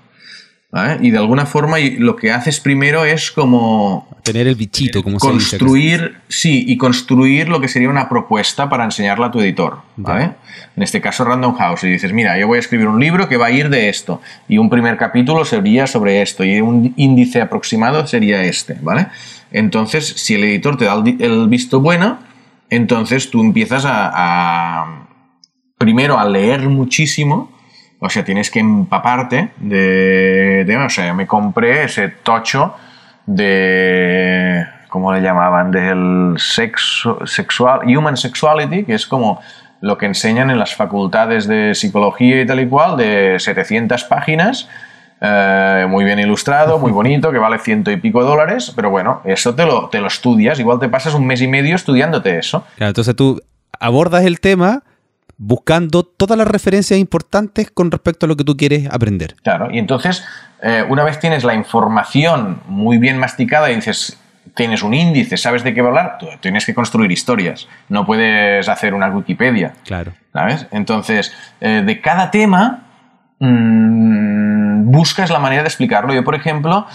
Y 1.01 1.11
de 1.11 1.19
alguna 1.19 1.47
forma 1.47 1.79
lo 1.79 2.15
que 2.17 2.31
haces 2.31 2.61
primero 2.61 3.07
es 3.07 3.33
como... 3.33 4.07
Tener 4.23 4.47
el 4.47 4.55
bichito, 4.55 5.03
como 5.03 5.19
Construir, 5.19 5.99
se 5.99 6.07
dice. 6.09 6.21
sí, 6.29 6.65
y 6.69 6.77
construir 6.77 7.49
lo 7.49 7.59
que 7.59 7.69
sería 7.69 7.89
una 7.89 8.11
propuesta 8.11 8.69
para 8.69 8.85
enseñarla 8.85 9.27
a 9.27 9.31
tu 9.31 9.41
editor. 9.41 9.79
¿vale? 9.97 10.33
En 10.77 10.83
este 10.83 11.01
caso 11.01 11.25
Random 11.25 11.55
House. 11.55 11.85
Y 11.85 11.89
dices, 11.89 12.13
mira, 12.13 12.39
yo 12.39 12.47
voy 12.47 12.59
a 12.59 12.61
escribir 12.61 12.87
un 12.87 13.01
libro 13.01 13.31
que 13.31 13.39
va 13.39 13.47
a 13.47 13.51
ir 13.51 13.71
de 13.71 13.89
esto. 13.89 14.21
Y 14.47 14.59
un 14.59 14.69
primer 14.69 14.99
capítulo 14.99 15.47
sería 15.47 15.87
sobre 15.87 16.21
esto. 16.21 16.45
Y 16.45 16.61
un 16.61 16.93
índice 16.97 17.41
aproximado 17.41 18.07
sería 18.07 18.45
este. 18.45 18.77
¿vale? 18.83 19.07
Entonces, 19.51 20.07
si 20.07 20.35
el 20.35 20.45
editor 20.45 20.77
te 20.77 20.85
da 20.85 21.03
el, 21.03 21.49
visto 21.49 21.81
bueno, 21.81 22.19
entonces 22.69 23.31
tú 23.31 23.41
empiezas 23.41 23.87
a, 23.87 24.11
a 24.13 25.09
primero 25.79 26.19
a 26.19 26.29
leer 26.29 26.69
muchísimo 26.69 27.58
o 28.01 28.09
sea, 28.09 28.25
tienes 28.25 28.51
que 28.51 28.61
empaparte 28.61 29.51
de, 29.59 30.65
de 30.65 30.77
o 30.77 30.89
sea, 30.89 31.13
me 31.15 31.27
compré 31.27 31.85
ese 31.85 32.09
tocho 32.09 32.75
de, 33.27 34.65
¿cómo 34.89 35.13
le 35.13 35.21
llamaban? 35.21 35.71
Del 35.71 36.35
sexo, 36.39 37.27
sexual, 37.27 37.81
human 37.87 38.17
sexuality, 38.17 38.85
que 38.85 38.95
es 38.95 39.07
como 39.07 39.41
lo 39.81 39.99
que 39.99 40.07
enseñan 40.07 40.51
en 40.51 40.59
las 40.59 40.75
facultades 40.75 41.47
de 41.47 41.75
psicología 41.75 42.41
y 42.41 42.47
tal 42.47 42.61
y 42.61 42.69
cual, 42.69 42.97
de 42.97 43.37
700 43.39 44.05
páginas, 44.05 44.69
eh, 45.21 45.87
muy 45.89 46.05
bien 46.05 46.19
ilustrado, 46.19 46.79
muy 46.79 46.93
bonito, 46.93 47.33
que 47.33 47.39
vale 47.39 47.59
ciento 47.59 47.91
y 47.91 47.97
pico 47.97 48.23
dólares, 48.23 48.73
pero 48.75 48.91
bueno, 48.91 49.21
eso 49.25 49.55
te 49.55 49.67
lo, 49.67 49.89
te 49.89 50.01
lo 50.01 50.07
estudias, 50.07 50.59
igual 50.59 50.79
te 50.79 50.89
pasas 50.89 51.15
un 51.15 51.27
mes 51.27 51.43
y 51.43 51.49
medio 51.49 51.75
estudiándote 51.75 52.39
eso. 52.39 52.65
Claro, 52.77 52.91
entonces 52.91 53.15
tú 53.15 53.41
abordas 53.79 54.25
el 54.25 54.41
tema 54.41 54.83
buscando 55.39 56.03
todas 56.03 56.37
las 56.37 56.49
referencias 56.49 56.99
importantes 56.99 57.71
con 57.71 57.91
respecto 57.91 58.27
a 58.27 58.29
lo 58.29 58.37
que 58.37 58.45
tú 58.45 58.57
quieres 58.57 58.89
aprender. 58.91 59.37
Claro, 59.43 59.71
y 59.71 59.79
entonces, 59.79 60.25
eh, 60.63 60.85
una 60.89 61.05
vez 61.05 61.21
tienes 61.21 61.45
la 61.45 61.55
información 61.55 62.61
muy 62.67 62.99
bien 62.99 63.19
masticada 63.19 63.71
y 63.71 63.77
dices, 63.77 64.19
tienes 64.55 64.83
un 64.83 64.95
índice, 64.95 65.37
sabes 65.37 65.63
de 65.63 65.73
qué 65.73 65.81
hablar, 65.81 66.19
tú 66.19 66.27
tienes 66.41 66.67
que 66.67 66.75
construir 66.75 67.13
historias. 67.13 67.69
No 67.89 68.05
puedes 68.05 68.69
hacer 68.69 68.95
una 68.95 69.09
Wikipedia. 69.09 69.75
Claro. 69.85 70.13
¿Sabes? 70.33 70.67
Entonces, 70.73 71.33
eh, 71.61 71.83
de 71.87 72.01
cada 72.01 72.33
tema, 72.33 72.85
mm, 73.39 74.91
buscas 74.91 75.31
la 75.31 75.39
manera 75.39 75.63
de 75.63 75.69
explicarlo. 75.69 76.13
Yo, 76.13 76.25
por 76.25 76.35
ejemplo, 76.35 76.87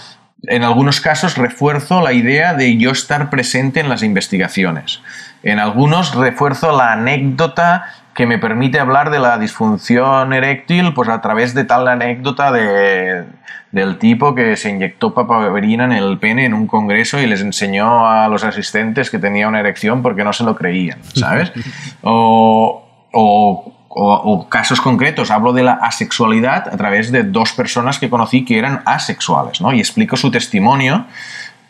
en 0.42 0.62
algunos 0.62 1.00
casos 1.00 1.38
refuerzo 1.38 2.02
la 2.02 2.12
idea 2.12 2.52
de 2.52 2.76
yo 2.76 2.90
estar 2.90 3.30
presente 3.30 3.80
en 3.80 3.88
las 3.88 4.02
investigaciones. 4.02 5.00
En 5.42 5.58
algunos 5.58 6.14
refuerzo 6.14 6.76
la 6.76 6.92
anécdota 6.92 7.84
que 8.14 8.26
me 8.26 8.38
permite 8.38 8.78
hablar 8.78 9.10
de 9.10 9.18
la 9.18 9.38
disfunción 9.38 10.32
eréctil 10.32 10.94
pues 10.94 11.08
a 11.08 11.20
través 11.20 11.52
de 11.54 11.64
tal 11.64 11.88
anécdota 11.88 12.52
de, 12.52 13.24
del 13.72 13.98
tipo 13.98 14.34
que 14.36 14.56
se 14.56 14.70
inyectó 14.70 15.12
papaverina 15.14 15.84
en 15.84 15.92
el 15.92 16.18
pene 16.18 16.44
en 16.44 16.54
un 16.54 16.68
congreso 16.68 17.20
y 17.20 17.26
les 17.26 17.40
enseñó 17.40 18.06
a 18.06 18.28
los 18.28 18.44
asistentes 18.44 19.10
que 19.10 19.18
tenía 19.18 19.48
una 19.48 19.58
erección 19.58 20.00
porque 20.00 20.22
no 20.22 20.32
se 20.32 20.44
lo 20.44 20.54
creían, 20.54 20.98
¿sabes? 21.14 21.52
o, 22.02 22.86
o, 23.12 23.74
o, 23.88 24.48
casos 24.48 24.80
concretos, 24.80 25.32
hablo 25.32 25.52
de 25.52 25.64
la 25.64 25.72
asexualidad 25.72 26.68
a 26.72 26.76
través 26.76 27.10
de 27.10 27.24
dos 27.24 27.52
personas 27.52 27.98
que 27.98 28.08
conocí 28.08 28.44
que 28.44 28.58
eran 28.58 28.82
asexuales, 28.86 29.60
¿no? 29.60 29.72
Y 29.72 29.80
explico 29.80 30.16
su 30.16 30.30
testimonio. 30.30 31.06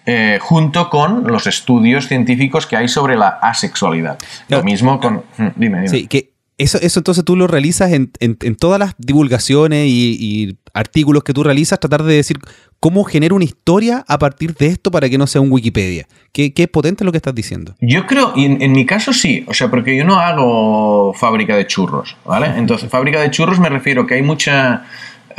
Eh, 0.06 0.38
junto 0.38 0.90
con 0.90 1.26
los 1.26 1.46
estudios 1.46 2.08
científicos 2.08 2.66
que 2.66 2.76
hay 2.76 2.88
sobre 2.88 3.16
la 3.16 3.28
asexualidad. 3.40 4.18
Lo 4.50 4.62
mismo 4.62 5.00
con... 5.00 5.24
Mm, 5.38 5.46
dime, 5.56 5.78
dime. 5.78 5.88
Sí, 5.88 6.06
que 6.06 6.33
eso, 6.56 6.78
eso 6.80 7.00
entonces 7.00 7.24
tú 7.24 7.34
lo 7.36 7.46
realizas 7.46 7.92
en, 7.92 8.10
todas 8.56 8.78
las 8.78 8.94
divulgaciones 8.98 9.86
y, 9.88 10.56
artículos 10.72 11.22
que 11.22 11.32
tú 11.32 11.44
realizas, 11.44 11.78
tratar 11.78 12.02
de 12.02 12.14
decir 12.14 12.36
cómo 12.80 13.04
genera 13.04 13.34
una 13.34 13.44
historia 13.44 14.04
a 14.08 14.18
partir 14.18 14.54
de 14.54 14.66
esto 14.66 14.90
para 14.90 15.08
que 15.08 15.18
no 15.18 15.28
sea 15.28 15.40
un 15.40 15.52
Wikipedia. 15.52 16.08
Qué, 16.32 16.52
qué 16.52 16.66
potente 16.66 17.04
lo 17.04 17.12
que 17.12 17.18
estás 17.18 17.34
diciendo. 17.34 17.76
Yo 17.80 18.06
creo, 18.06 18.32
y 18.34 18.44
en, 18.44 18.72
mi 18.72 18.84
caso 18.84 19.12
sí, 19.12 19.44
o 19.46 19.54
sea, 19.54 19.70
porque 19.70 19.96
yo 19.96 20.04
no 20.04 20.16
hago 20.18 21.14
fábrica 21.14 21.56
de 21.56 21.68
churros, 21.68 22.16
¿vale? 22.24 22.48
Entonces, 22.56 22.90
fábrica 22.90 23.20
de 23.20 23.30
churros 23.30 23.60
me 23.60 23.68
refiero 23.68 24.06
que 24.06 24.14
hay 24.14 24.22
mucha 24.22 24.84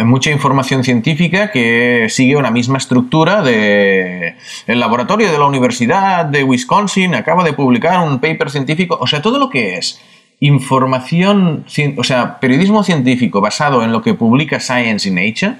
mucha 0.04 0.30
información 0.30 0.84
científica 0.84 1.52
que 1.52 2.08
sigue 2.10 2.36
una 2.36 2.52
misma 2.52 2.78
estructura 2.78 3.42
de 3.42 4.36
el 4.68 4.80
laboratorio 4.80 5.32
de 5.32 5.38
la 5.38 5.46
Universidad 5.46 6.26
de 6.26 6.44
Wisconsin 6.44 7.16
acaba 7.16 7.46
de 7.46 7.54
publicar 7.54 8.06
un 8.06 8.20
paper 8.20 8.50
científico, 8.50 8.98
o 9.00 9.08
sea, 9.08 9.22
todo 9.22 9.40
lo 9.40 9.50
que 9.50 9.78
es 9.78 10.02
información, 10.40 11.66
o 11.98 12.04
sea, 12.04 12.40
periodismo 12.40 12.84
científico 12.84 13.42
basado 13.42 13.84
en 13.84 13.92
lo 13.92 14.02
que 14.02 14.14
publica 14.14 14.60
Science 14.60 15.08
y 15.08 15.12
Nature, 15.12 15.56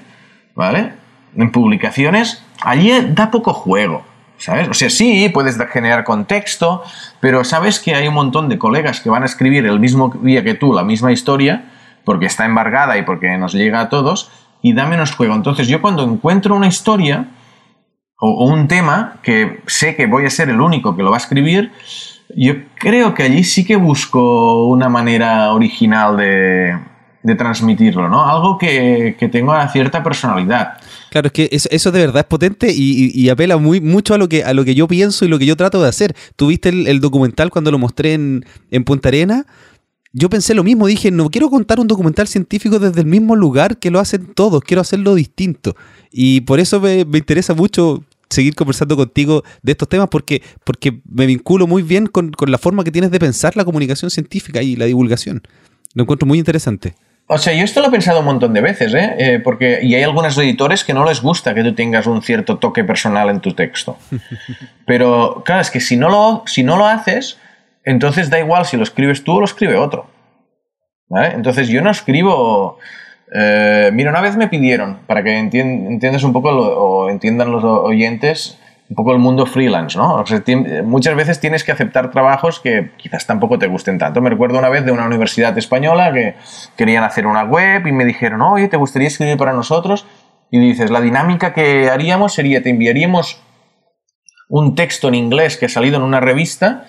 ¿vale? 0.54 0.92
En 1.36 1.50
publicaciones, 1.50 2.42
allí 2.60 2.92
da 3.10 3.30
poco 3.30 3.52
juego, 3.52 4.04
¿sabes? 4.38 4.68
O 4.68 4.74
sea, 4.74 4.90
sí, 4.90 5.30
puedes 5.32 5.58
generar 5.70 6.04
contexto, 6.04 6.82
pero 7.20 7.44
sabes 7.44 7.80
que 7.80 7.94
hay 7.94 8.08
un 8.08 8.14
montón 8.14 8.48
de 8.48 8.58
colegas 8.58 9.00
que 9.00 9.10
van 9.10 9.22
a 9.22 9.26
escribir 9.26 9.66
el 9.66 9.80
mismo 9.80 10.12
día 10.22 10.44
que 10.44 10.54
tú 10.54 10.72
la 10.72 10.84
misma 10.84 11.12
historia, 11.12 11.64
porque 12.04 12.26
está 12.26 12.44
embargada 12.44 12.96
y 12.98 13.02
porque 13.02 13.36
nos 13.38 13.52
llega 13.54 13.80
a 13.80 13.88
todos, 13.88 14.30
y 14.62 14.72
da 14.72 14.86
menos 14.86 15.14
juego. 15.14 15.34
Entonces, 15.34 15.68
yo 15.68 15.80
cuando 15.80 16.04
encuentro 16.04 16.54
una 16.54 16.66
historia 16.66 17.28
o 18.18 18.46
un 18.46 18.68
tema 18.68 19.18
que 19.22 19.60
sé 19.66 19.94
que 19.94 20.06
voy 20.06 20.24
a 20.24 20.30
ser 20.30 20.48
el 20.48 20.60
único 20.60 20.96
que 20.96 21.02
lo 21.02 21.10
va 21.10 21.16
a 21.16 21.20
escribir, 21.20 21.72
yo 22.36 22.54
creo 22.78 23.14
que 23.14 23.22
allí 23.22 23.42
sí 23.44 23.64
que 23.64 23.76
busco 23.76 24.66
una 24.66 24.88
manera 24.88 25.52
original 25.54 26.16
de, 26.16 26.78
transmitirlo, 27.36 28.08
¿no? 28.08 28.24
Algo 28.24 28.56
que, 28.56 29.16
que, 29.18 29.28
tenga 29.28 29.66
cierta 29.72 30.00
personalidad. 30.04 30.74
Claro, 31.10 31.26
es 31.26 31.32
que 31.32 31.48
eso, 31.50 31.90
de 31.90 31.98
verdad 31.98 32.20
es 32.20 32.26
potente 32.26 32.72
y, 32.72 33.28
apela 33.30 33.56
muy, 33.56 33.80
mucho 33.80 34.14
a 34.14 34.18
lo, 34.18 34.28
que, 34.28 34.44
a 34.44 34.54
lo 34.54 34.64
que 34.64 34.76
yo 34.76 34.86
pienso 34.86 35.24
y 35.24 35.28
lo 35.28 35.38
que 35.38 35.46
yo 35.46 35.56
trato 35.56 35.82
de 35.82 35.88
hacer. 35.88 36.14
Tuviste 36.36 36.68
el, 36.68 37.00
documental 37.00 37.50
cuando 37.50 37.72
lo 37.72 37.78
mostré 37.78 38.12
en, 38.12 38.44
Punta 38.84 39.08
Arena. 39.08 39.46
Yo 40.12 40.30
pensé 40.30 40.54
lo 40.54 40.62
mismo, 40.62 40.86
dije, 40.86 41.10
no 41.10 41.28
quiero 41.30 41.50
contar 41.50 41.80
un 41.80 41.88
documental 41.88 42.28
científico 42.28 42.78
desde 42.78 43.00
el 43.00 43.06
mismo 43.06 43.34
lugar 43.34 43.78
que 43.78 43.90
lo 43.90 43.98
hacen 43.98 44.32
todos, 44.34 44.62
quiero 44.62 44.82
hacerlo 44.82 45.14
distinto. 45.14 45.74
Y 46.12 46.42
por 46.42 46.60
eso 46.60 46.80
me 46.80 47.00
interesa 47.00 47.54
mucho 47.54 48.04
seguir 48.30 48.54
conversando 48.54 48.96
contigo 48.96 49.42
de 49.62 49.72
estos 49.72 49.88
temas 49.88 50.08
porque, 50.10 50.42
porque 50.64 51.00
me 51.08 51.26
vinculo 51.26 51.66
muy 51.66 51.82
bien 51.82 52.06
con, 52.06 52.32
la 52.46 52.58
forma 52.58 52.84
que 52.84 52.90
tienes 52.90 53.10
de 53.10 53.18
pensar 53.18 53.56
la 53.56 53.64
comunicación 53.64 54.10
científica 54.10 54.62
y 54.62 54.76
la 54.76 54.86
divulgación. 54.86 55.42
Lo 55.94 56.02
encuentro 56.02 56.26
muy 56.26 56.38
interesante. 56.38 56.94
O 57.28 57.38
sea, 57.38 57.52
yo 57.54 57.64
esto 57.64 57.80
lo 57.80 57.88
he 57.88 57.90
pensado 57.90 58.20
un 58.20 58.26
montón 58.26 58.52
de 58.52 58.60
veces, 58.60 58.94
¿eh? 58.94 59.14
¿eh? 59.18 59.40
porque 59.42 59.80
y 59.82 59.94
hay 59.94 60.02
algunos 60.04 60.38
editores 60.38 60.84
que 60.84 60.94
no 60.94 61.04
les 61.04 61.22
gusta 61.22 61.54
que 61.54 61.64
tú 61.64 61.74
tengas 61.74 62.06
un 62.06 62.22
cierto 62.22 62.58
toque 62.58 62.84
personal 62.84 63.30
en 63.30 63.40
tu 63.40 63.52
texto. 63.52 63.96
Pero 64.86 65.42
claro, 65.44 65.60
es 65.60 65.70
que 65.70 65.80
si 65.80 65.96
no 65.96 66.08
lo, 66.08 66.44
si 66.46 66.62
no 66.62 66.76
lo 66.76 66.86
haces, 66.86 67.38
entonces 67.84 68.30
da 68.30 68.38
igual 68.38 68.64
si 68.64 68.76
lo 68.76 68.84
escribes 68.84 69.24
tú 69.24 69.32
o 69.32 69.40
lo 69.40 69.44
escribe 69.44 69.76
otro. 69.76 70.08
¿Vale? 71.08 71.34
Entonces 71.34 71.68
yo 71.68 71.82
no 71.82 71.90
escribo 71.90 72.78
eh, 73.32 73.90
mira, 73.92 74.10
una 74.10 74.20
vez 74.20 74.36
me 74.36 74.48
pidieron, 74.48 75.00
para 75.06 75.22
que 75.22 75.36
entiendas 75.36 76.22
un 76.22 76.32
poco 76.32 76.50
o 76.50 77.08
entiendan 77.10 77.50
los 77.50 77.64
oyentes, 77.64 78.58
un 78.88 78.94
poco 78.94 79.12
el 79.12 79.18
mundo 79.18 79.46
freelance, 79.46 79.98
¿no? 79.98 80.24
muchas 80.84 81.16
veces 81.16 81.40
tienes 81.40 81.64
que 81.64 81.72
aceptar 81.72 82.12
trabajos 82.12 82.60
que 82.60 82.92
quizás 82.96 83.26
tampoco 83.26 83.58
te 83.58 83.66
gusten 83.66 83.98
tanto. 83.98 84.20
Me 84.20 84.30
recuerdo 84.30 84.58
una 84.58 84.68
vez 84.68 84.84
de 84.84 84.92
una 84.92 85.06
universidad 85.06 85.56
española 85.58 86.12
que 86.12 86.36
querían 86.76 87.02
hacer 87.02 87.26
una 87.26 87.42
web 87.44 87.84
y 87.86 87.92
me 87.92 88.04
dijeron, 88.04 88.42
oye, 88.42 88.68
¿te 88.68 88.76
gustaría 88.76 89.08
escribir 89.08 89.36
para 89.36 89.52
nosotros? 89.52 90.06
Y 90.52 90.60
dices, 90.60 90.90
la 90.90 91.00
dinámica 91.00 91.52
que 91.52 91.90
haríamos 91.90 92.34
sería, 92.34 92.62
te 92.62 92.70
enviaríamos 92.70 93.42
un 94.48 94.76
texto 94.76 95.08
en 95.08 95.16
inglés 95.16 95.56
que 95.56 95.66
ha 95.66 95.68
salido 95.68 95.96
en 95.96 96.02
una 96.02 96.20
revista 96.20 96.86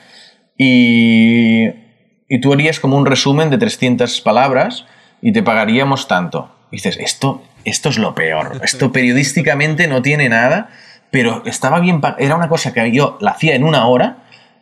y, 0.55 1.65
y 2.29 2.41
tú 2.41 2.53
harías 2.53 2.79
como 2.79 2.95
un 2.95 3.07
resumen 3.07 3.49
de 3.49 3.57
300 3.57 4.21
palabras 4.21 4.85
y 5.21 5.31
te 5.31 5.43
pagaríamos 5.43 6.07
tanto. 6.07 6.49
dices, 6.71 6.97
esto, 6.99 7.41
esto 7.63 7.89
es 7.89 7.97
lo 7.97 8.13
peor. 8.15 8.59
Esto 8.63 8.91
periodísticamente 8.91 9.87
no 9.87 10.01
tiene 10.01 10.29
nada, 10.29 10.69
pero 11.11 11.43
estaba 11.45 11.79
bien, 11.79 12.01
era 12.17 12.35
una 12.35 12.49
cosa 12.49 12.73
que 12.73 12.91
yo 12.91 13.17
la 13.21 13.31
hacía 13.31 13.55
en 13.55 13.63
una 13.63 13.87
hora 13.87 14.17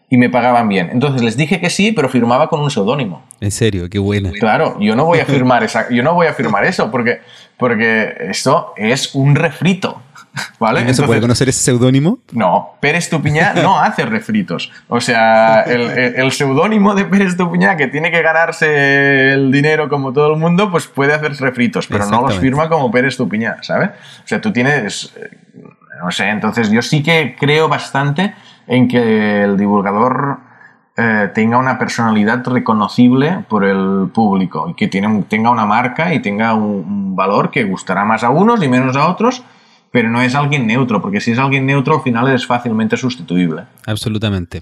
y 0.09 0.17
me 0.17 0.29
pagaban 0.29 0.69
bien. 0.69 0.89
Entonces 0.91 1.21
les 1.23 1.35
dije 1.35 1.59
que 1.59 1.69
sí, 1.69 1.91
pero 1.91 2.09
firmaba 2.09 2.47
con 2.49 2.61
un 2.61 2.69
seudónimo. 2.69 3.23
En 3.41 3.51
serio, 3.51 3.89
qué 3.89 3.99
buena. 3.99 4.31
Claro, 4.31 4.77
yo 4.79 4.95
no 4.95 5.05
voy 5.05 5.19
a 5.19 5.25
firmar 5.25 5.63
esa, 5.63 5.89
yo 5.89 6.03
no 6.03 6.13
voy 6.13 6.27
a 6.27 6.33
firmar 6.33 6.63
eso 6.65 6.91
porque 6.91 7.21
porque 7.57 8.13
esto 8.29 8.73
es 8.75 9.15
un 9.15 9.35
refrito. 9.35 10.01
¿Vale? 10.59 10.83
¿No 10.83 10.93
se 10.93 11.03
puede 11.03 11.21
conocer 11.21 11.49
ese 11.49 11.63
seudónimo? 11.63 12.19
No, 12.31 12.75
Pérez 12.79 13.09
Tupiñá 13.09 13.53
no 13.53 13.79
hace 13.81 14.05
refritos. 14.05 14.71
O 14.87 14.99
sea, 15.01 15.61
el, 15.61 16.31
seudónimo 16.31 16.95
de 16.95 17.05
Pérez 17.05 17.37
Tupiñá, 17.37 17.77
que 17.77 17.87
tiene 17.87 18.11
que 18.11 18.21
ganarse 18.21 19.33
el 19.33 19.51
dinero 19.51 19.89
como 19.89 20.13
todo 20.13 20.33
el 20.33 20.39
mundo, 20.39 20.69
pues 20.71 20.87
puede 20.87 21.13
hacer 21.13 21.35
refritos, 21.37 21.87
pero 21.87 22.05
no 22.05 22.21
los 22.21 22.37
firma 22.39 22.69
como 22.69 22.91
Pérez 22.91 23.17
Tupiñá, 23.17 23.57
¿sabes? 23.61 23.89
O 23.89 24.27
sea, 24.27 24.41
tú 24.41 24.51
tienes. 24.51 25.13
Eh, 25.17 25.37
no 26.03 26.11
sé, 26.11 26.27
entonces 26.29 26.69
yo 26.69 26.81
sí 26.81 27.01
que 27.01 27.35
creo 27.39 27.69
bastante 27.69 28.35
en 28.67 28.87
que 28.87 29.43
el 29.43 29.57
divulgador 29.57 30.39
eh, 30.97 31.29
tenga 31.33 31.57
una 31.57 31.77
personalidad 31.77 32.41
reconocible 32.45 33.43
por 33.49 33.65
el 33.65 34.09
público 34.13 34.69
y 34.69 34.75
que 34.75 34.87
tiene, 34.87 35.23
tenga 35.23 35.49
una 35.49 35.65
marca 35.65 36.13
y 36.13 36.21
tenga 36.21 36.53
un, 36.53 37.13
valor 37.15 37.51
que 37.51 37.65
gustará 37.65 38.05
más 38.05 38.23
a 38.23 38.29
unos 38.29 38.63
y 38.63 38.69
menos 38.69 38.95
a 38.95 39.07
otros, 39.09 39.43
pero 39.95 40.09
no 40.09 40.21
es 40.21 40.35
alguien 40.35 40.67
neutro, 40.67 41.01
porque 41.01 41.21
si 41.21 41.31
es 41.31 41.39
alguien 41.39 41.65
neutro 41.65 41.95
al 41.95 42.01
final 42.01 42.27
es 42.27 42.45
fácilmente 42.45 42.97
sustituible. 42.97 43.63
Absolutamente. 43.85 44.61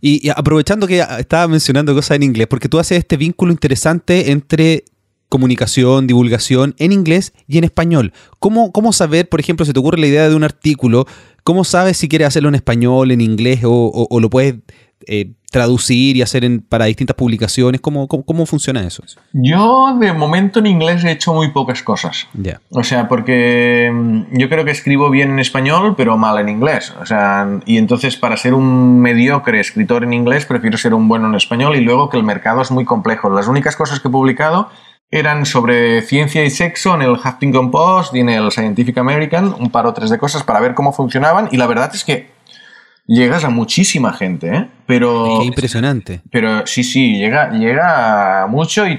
Y, 0.00 0.28
aprovechando 0.30 0.88
que 0.88 0.98
estaba 0.98 1.46
mencionando 1.46 1.94
cosas 1.94 2.16
en 2.16 2.24
inglés, 2.24 2.48
porque 2.48 2.68
tú 2.68 2.80
haces 2.80 2.98
este 2.98 3.16
vínculo 3.16 3.52
interesante 3.52 4.32
entre 4.32 4.82
comunicación, 5.28 6.08
divulgación 6.08 6.74
en 6.78 6.90
inglés 6.90 7.34
y 7.46 7.58
en 7.58 7.62
español. 7.62 8.12
¿Cómo, 8.40 8.72
¿Cómo 8.72 8.92
saber, 8.92 9.28
por 9.28 9.38
ejemplo, 9.38 9.64
si 9.64 9.72
te 9.72 9.78
ocurre 9.78 10.00
la 10.00 10.08
idea 10.08 10.28
de 10.28 10.34
un 10.34 10.42
artículo, 10.42 11.06
cómo 11.44 11.62
sabes 11.62 11.96
si 11.96 12.08
quieres 12.08 12.26
hacerlo 12.26 12.48
en 12.48 12.56
español, 12.56 13.12
en 13.12 13.20
inglés 13.20 13.60
o, 13.62 14.08
o 14.10 14.18
lo 14.18 14.28
puedes 14.28 14.56
eh, 15.06 15.32
traducir 15.50 16.16
y 16.16 16.22
hacer 16.22 16.48
para 16.68 16.86
distintas 16.86 17.16
publicaciones? 17.16 17.80
¿Cómo, 17.80 18.08
¿Cómo, 18.08 18.46
funciona 18.46 18.84
eso? 18.84 19.04
Yo 19.32 19.96
de 19.98 20.12
momento 20.12 20.58
en 20.58 20.66
inglés 20.66 21.04
he 21.04 21.12
hecho 21.12 21.32
muy 21.32 21.50
pocas 21.50 21.82
cosas. 21.82 22.26
O 22.70 22.82
sea, 22.82 23.08
porque 23.08 23.90
mm, 23.92 24.36
yo 24.38 24.48
creo 24.48 24.64
que 24.64 24.72
escribo 24.72 25.10
bien 25.10 25.30
en 25.30 25.38
español, 25.38 25.94
pero 25.96 26.16
mal 26.16 26.38
en 26.38 26.48
inglés. 26.48 26.92
O 27.00 27.06
sea, 27.06 27.60
y 27.66 27.78
entonces 27.78 28.16
para 28.16 28.36
ser 28.36 28.54
un 28.54 29.00
mediocre 29.00 29.60
escritor 29.60 30.04
en 30.04 30.12
inglés 30.12 30.44
prefiero 30.46 30.76
ser 30.76 30.94
un 30.94 31.06
bueno 31.08 31.28
en 31.28 31.34
español 31.34 31.76
y 31.76 31.80
luego 31.80 32.10
que 32.10 32.16
el 32.16 32.24
mercado 32.24 32.62
es 32.62 32.70
muy 32.70 32.84
complejo. 32.84 33.30
Las 33.30 33.46
únicas 33.46 33.76
cosas 33.76 34.00
que 34.00 34.08
he 34.08 34.10
publicado 34.10 34.70
eran 35.10 35.46
sobre 35.46 36.02
ciencia 36.02 36.44
y 36.44 36.50
sexo 36.50 36.96
en 36.96 37.02
el 37.02 37.12
Huffington 37.12 37.70
Post 37.70 38.16
y 38.16 38.20
en 38.20 38.30
el 38.30 38.50
Scientific 38.50 38.98
American, 38.98 39.54
un 39.60 39.70
par 39.70 39.86
o 39.86 39.94
tres 39.94 40.10
de 40.10 40.18
cosas 40.18 40.42
para 40.42 40.58
ver 40.58 40.74
cómo 40.74 40.92
funcionaban 40.92 41.48
y 41.52 41.56
la 41.56 41.68
verdad 41.68 41.90
es 41.94 42.02
que 42.02 42.33
llegas 43.06 43.44
a 43.44 43.50
muchísima 43.50 44.12
gente, 44.12 44.54
¿eh? 44.54 44.68
Pero... 44.86 45.38
Qué 45.40 45.46
impresionante. 45.46 46.20
Pero 46.30 46.66
sí, 46.66 46.84
sí, 46.84 47.16
llega, 47.16 47.50
llega 47.50 48.46
mucho 48.48 48.86
y, 48.86 48.98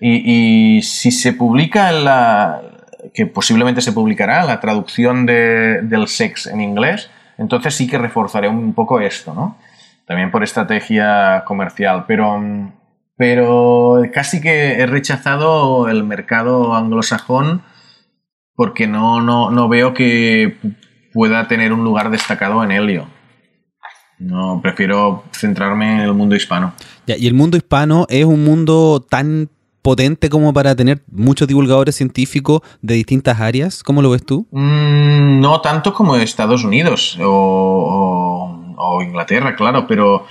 y, 0.00 0.76
y 0.78 0.82
si 0.82 1.10
se 1.10 1.32
publica 1.32 1.92
la... 1.92 2.62
que 3.14 3.26
posiblemente 3.26 3.80
se 3.80 3.92
publicará 3.92 4.44
la 4.44 4.60
traducción 4.60 5.26
de, 5.26 5.80
del 5.82 6.08
sex 6.08 6.46
en 6.46 6.60
inglés, 6.60 7.10
entonces 7.38 7.74
sí 7.74 7.86
que 7.86 7.98
reforzaré 7.98 8.48
un 8.48 8.72
poco 8.74 9.00
esto, 9.00 9.34
¿no? 9.34 9.58
También 10.06 10.30
por 10.30 10.42
estrategia 10.42 11.42
comercial, 11.46 12.04
pero, 12.06 12.40
pero 13.16 14.02
casi 14.14 14.40
que 14.40 14.74
he 14.74 14.86
rechazado 14.86 15.88
el 15.88 16.04
mercado 16.04 16.74
anglosajón 16.74 17.62
porque 18.54 18.86
no, 18.86 19.20
no, 19.20 19.50
no 19.50 19.68
veo 19.68 19.92
que 19.92 20.56
pueda 21.16 21.48
tener 21.48 21.72
un 21.72 21.82
lugar 21.82 22.10
destacado 22.10 22.62
en 22.62 22.70
Helio. 22.70 23.06
No, 24.18 24.60
prefiero 24.62 25.24
centrarme 25.32 25.94
en 25.94 26.00
el 26.00 26.12
mundo 26.12 26.36
hispano. 26.36 26.74
y 27.06 27.26
el 27.26 27.32
mundo 27.32 27.56
hispano 27.56 28.06
es 28.10 28.26
un 28.26 28.44
mundo 28.44 29.04
tan 29.08 29.48
potente 29.80 30.28
como 30.28 30.52
para 30.52 30.76
tener 30.76 31.02
muchos 31.10 31.48
divulgadores 31.48 31.94
científicos 31.94 32.60
de 32.82 32.94
distintas 32.94 33.40
áreas. 33.40 33.82
¿Cómo 33.82 34.02
lo 34.02 34.10
ves 34.10 34.26
tú? 34.26 34.46
Mm, 34.50 35.40
no 35.40 35.62
tanto 35.62 35.94
como 35.94 36.16
Estados 36.16 36.64
Unidos 36.64 37.16
o, 37.22 39.02
Inglaterra, 39.02 39.56
claro, 39.56 39.86
pero 39.86 40.26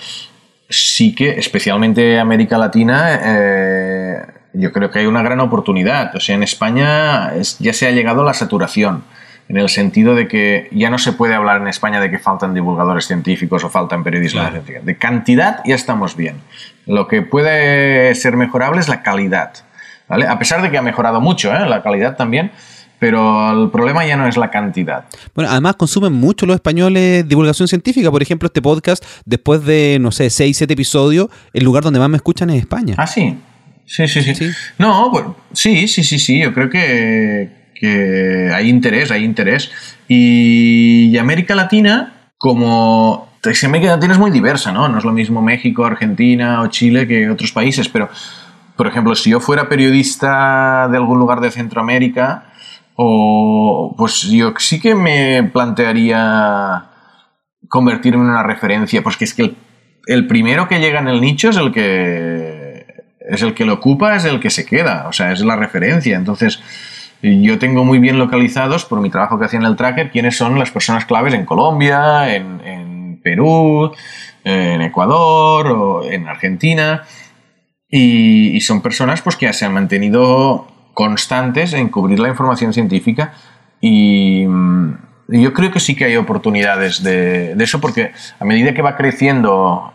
sí 0.70 1.16
que, 1.16 1.30
especialmente 1.32 2.20
América 2.20 2.60
Latina, 2.60 3.20
eh, 3.24 4.18
yo 4.54 4.72
creo 4.72 4.92
que 4.92 5.00
hay 5.00 5.08
una 5.08 5.24
gran 5.24 5.40
oportunidad. 5.40 6.16
O 6.16 6.20
sea, 6.20 6.36
en 6.36 6.44
España 6.44 7.34
ya 7.60 7.74
se 7.74 7.88
ha 7.88 7.92
llegado 7.92 8.22
a 8.22 8.26
la 8.26 8.34
saturación 8.36 9.04
en 9.48 9.58
el 9.58 9.70
sentido 9.70 10.16
de 10.16 10.28
que 10.28 10.68
ya 10.72 10.90
no 10.90 10.98
se 10.98 11.14
puede 11.14 11.36
hablar 11.36 11.62
en 11.62 11.68
España 11.68 12.00
de 12.00 12.10
que 12.10 12.20
faltan 12.20 12.54
divulgadores 12.54 13.06
científicos 13.06 13.64
o 13.64 13.70
faltan 13.70 14.04
periodistas 14.04 14.52
científicos. 14.52 14.86
De 14.86 14.98
cantidad 14.98 15.62
ya 15.66 15.76
estamos 15.76 16.16
bien. 16.16 16.38
Lo 16.86 17.08
que 17.08 17.22
puede 17.22 18.14
ser 18.16 18.38
mejorable 18.38 18.80
es 18.80 18.90
la 18.90 19.04
calidad. 19.04 19.54
¿vale? 20.08 20.28
A 20.28 20.40
pesar 20.40 20.62
de 20.62 20.72
que 20.72 20.78
ha 20.78 20.82
mejorado 20.82 21.22
mucho, 21.22 21.54
¿eh? 21.54 21.68
la 21.68 21.84
calidad 21.84 22.16
también, 22.16 22.52
pero 22.98 23.64
el 23.64 23.70
problema 23.70 24.06
ya 24.06 24.18
no 24.18 24.28
es 24.28 24.36
la 24.38 24.50
cantidad. 24.50 25.06
Bueno, 25.36 25.52
además 25.52 25.76
consumen 25.76 26.14
mucho 26.14 26.46
los 26.46 26.56
españoles 26.56 27.28
divulgación 27.28 27.68
científica. 27.68 28.10
Por 28.10 28.24
ejemplo, 28.24 28.48
este 28.48 28.62
podcast, 28.62 29.06
después 29.26 29.64
de, 29.64 29.98
no 30.02 30.12
sé, 30.12 30.30
6, 30.30 30.58
7 30.58 30.74
episodios, 30.74 31.28
el 31.54 31.64
lugar 31.64 31.84
donde 31.84 32.00
más 32.00 32.10
me 32.10 32.18
escuchan 32.18 32.50
es 32.50 32.62
España. 32.62 32.96
Ah, 32.98 33.08
sí. 33.08 33.38
Sí, 33.86 34.08
sí, 34.08 34.22
sí. 34.34 34.50
No, 34.80 35.10
pues, 35.12 35.26
sí, 35.54 35.88
sí, 35.88 36.04
sí, 36.04 36.18
sí. 36.18 36.40
Yo 36.40 36.54
creo 36.54 36.70
que, 36.70 37.65
que 37.76 38.52
hay 38.54 38.70
interés, 38.70 39.12
hay 39.12 39.24
interés. 39.24 39.72
Y, 40.08 41.18
América 41.18 41.56
Latina, 41.56 42.32
como 42.38 43.30
América 43.64 43.92
Latina 43.92 44.14
es 44.14 44.20
muy 44.20 44.32
diversa, 44.32 44.72
¿no? 44.72 44.88
No 44.88 44.98
es 44.98 45.04
lo 45.04 45.12
mismo 45.12 45.42
México, 45.42 45.86
Argentina 45.86 46.62
o 46.62 46.68
Chile 46.68 47.08
que 47.08 47.30
otros 47.30 47.52
países, 47.52 47.88
pero, 47.90 48.10
por 48.76 48.88
ejemplo, 48.88 49.14
si 49.14 49.30
yo 49.30 49.40
fuera 49.40 49.70
periodista 49.70 50.88
de 50.90 50.98
algún 50.98 51.20
lugar 51.20 51.42
de 51.42 51.52
Centroamérica, 51.52 52.52
o, 52.96 53.94
pues 53.98 54.24
yo 54.24 54.54
sí 54.58 54.80
que 54.80 54.96
me 54.96 55.44
plantearía 55.44 56.86
convertirme 57.68 58.24
en 58.24 58.30
una 58.30 58.44
referencia, 58.44 59.04
porque 59.04 59.26
es 59.26 59.34
que 59.34 59.44
el, 59.44 59.58
el 60.08 60.28
primero 60.28 60.68
que 60.68 60.80
llega 60.80 61.00
en 61.00 61.08
el 61.08 61.22
nicho 61.22 61.50
es 61.50 61.58
el 61.58 61.72
que 61.72 62.86
es 63.28 63.42
el 63.42 63.54
que 63.54 63.66
lo 63.66 63.74
ocupa, 63.74 64.16
es 64.16 64.26
el 64.26 64.40
que 64.40 64.50
se 64.50 64.66
queda, 64.66 65.08
o 65.08 65.14
sea, 65.14 65.32
es 65.32 65.44
la 65.44 65.56
referencia. 65.56 66.16
Entonces, 66.16 66.62
yo 67.22 67.60
tengo 67.60 67.84
muy 67.84 68.00
bien 68.00 68.20
localizados, 68.20 68.86
por 68.86 69.00
mi 69.02 69.10
trabajo 69.10 69.40
que 69.40 69.46
hacía 69.46 69.60
en 69.60 69.66
el 69.66 69.76
tracker, 69.76 70.12
quiénes 70.12 70.38
son 70.38 70.60
las 70.60 70.72
personas 70.72 71.06
claves 71.06 71.34
en 71.34 71.46
Colombia, 71.46 72.34
en, 72.34 73.20
Perú, 73.24 73.92
en 74.44 74.82
Ecuador 74.82 75.68
o 75.68 76.04
en 76.04 76.28
Argentina. 76.28 77.04
Y, 77.90 78.60
son 78.62 78.82
personas 78.82 79.22
pues, 79.22 79.36
que 79.36 79.52
se 79.54 79.66
han 79.66 79.74
mantenido 79.74 80.68
constantes 80.94 81.74
en 81.74 81.90
cubrir 81.90 82.20
la 82.20 82.30
información 82.30 82.74
científica 82.74 83.34
y, 83.82 84.46
yo 85.28 85.54
creo 85.54 85.72
que 85.72 85.80
sí 85.80 85.96
que 85.96 86.06
hay 86.06 86.18
oportunidades 86.18 87.02
de, 87.02 87.56
de, 87.56 87.64
eso 87.64 87.82
porque 87.82 88.12
a 88.40 88.46
medida 88.46 88.76
que 88.76 88.84
va 88.84 88.96
creciendo 88.96 89.92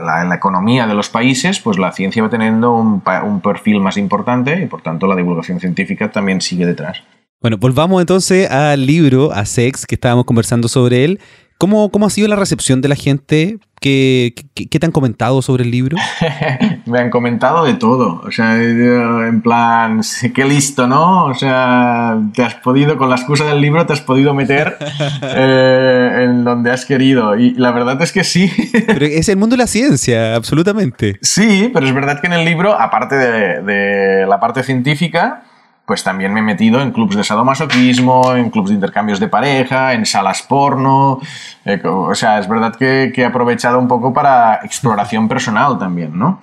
la, 0.00 0.24
la 0.24 0.34
economía 0.34 0.86
de 0.86 0.94
los 0.94 1.08
países, 1.08 1.60
pues 1.60 1.78
la 1.78 1.92
ciencia 1.92 2.22
va 2.22 2.30
teniendo 2.30 2.72
un, 2.72 3.02
un 3.24 3.40
perfil 3.40 3.80
más 3.80 3.96
importante 3.96 4.62
y 4.62 4.66
por 4.66 4.82
tanto 4.82 5.06
la 5.06 5.16
divulgación 5.16 5.60
científica 5.60 6.10
también 6.10 6.40
sigue 6.40 6.66
detrás. 6.66 7.02
Bueno, 7.40 7.56
volvamos 7.56 8.00
entonces 8.02 8.50
al 8.50 8.84
libro, 8.84 9.32
a 9.32 9.46
Sex, 9.46 9.86
que 9.86 9.94
estábamos 9.94 10.26
conversando 10.26 10.68
sobre 10.68 11.04
él. 11.04 11.20
¿Cómo, 11.60 11.90
¿Cómo, 11.90 12.06
ha 12.06 12.10
sido 12.10 12.26
la 12.26 12.36
recepción 12.36 12.80
de 12.80 12.88
la 12.88 12.96
gente? 12.96 13.58
¿Qué, 13.82 14.34
qué, 14.54 14.78
te 14.78 14.86
han 14.86 14.92
comentado 14.92 15.42
sobre 15.42 15.62
el 15.62 15.70
libro? 15.70 15.98
Me 16.86 16.98
han 16.98 17.10
comentado 17.10 17.66
de 17.66 17.74
todo. 17.74 18.22
O 18.26 18.30
sea, 18.30 18.56
en 18.56 19.42
plan, 19.42 20.00
qué 20.34 20.46
listo, 20.46 20.86
¿no? 20.86 21.26
O 21.26 21.34
sea, 21.34 22.18
te 22.32 22.42
has 22.42 22.54
podido, 22.54 22.96
con 22.96 23.10
la 23.10 23.16
excusa 23.16 23.44
del 23.44 23.60
libro, 23.60 23.84
te 23.84 23.92
has 23.92 24.00
podido 24.00 24.32
meter 24.32 24.78
eh, 25.22 26.24
en 26.24 26.44
donde 26.44 26.70
has 26.70 26.86
querido. 26.86 27.36
Y 27.36 27.50
la 27.50 27.72
verdad 27.72 28.00
es 28.00 28.12
que 28.12 28.24
sí. 28.24 28.50
Pero 28.86 29.04
es 29.04 29.28
el 29.28 29.36
mundo 29.36 29.52
de 29.52 29.58
la 29.58 29.66
ciencia, 29.66 30.36
absolutamente. 30.36 31.18
Sí, 31.20 31.70
pero 31.74 31.84
es 31.84 31.92
verdad 31.92 32.22
que 32.22 32.28
en 32.28 32.32
el 32.32 32.46
libro, 32.46 32.72
aparte 32.72 33.16
de, 33.16 33.60
de 33.60 34.26
la 34.26 34.40
parte 34.40 34.62
científica, 34.62 35.42
pues 35.90 36.04
también 36.04 36.32
me 36.32 36.38
he 36.38 36.42
metido 36.44 36.80
en 36.82 36.92
clubs 36.92 37.16
de 37.16 37.24
sadomasoquismo, 37.24 38.36
en 38.36 38.50
clubs 38.50 38.68
de 38.68 38.76
intercambios 38.76 39.18
de 39.18 39.26
pareja, 39.26 39.92
en 39.92 40.06
salas 40.06 40.40
porno. 40.40 41.18
Eh, 41.64 41.82
o 41.84 42.14
sea, 42.14 42.38
es 42.38 42.48
verdad 42.48 42.76
que, 42.76 43.12
he 43.12 43.24
aprovechado 43.24 43.76
un 43.76 43.88
poco 43.88 44.14
para 44.14 44.60
exploración 44.62 45.26
personal 45.26 45.80
también, 45.80 46.16
¿no? 46.16 46.40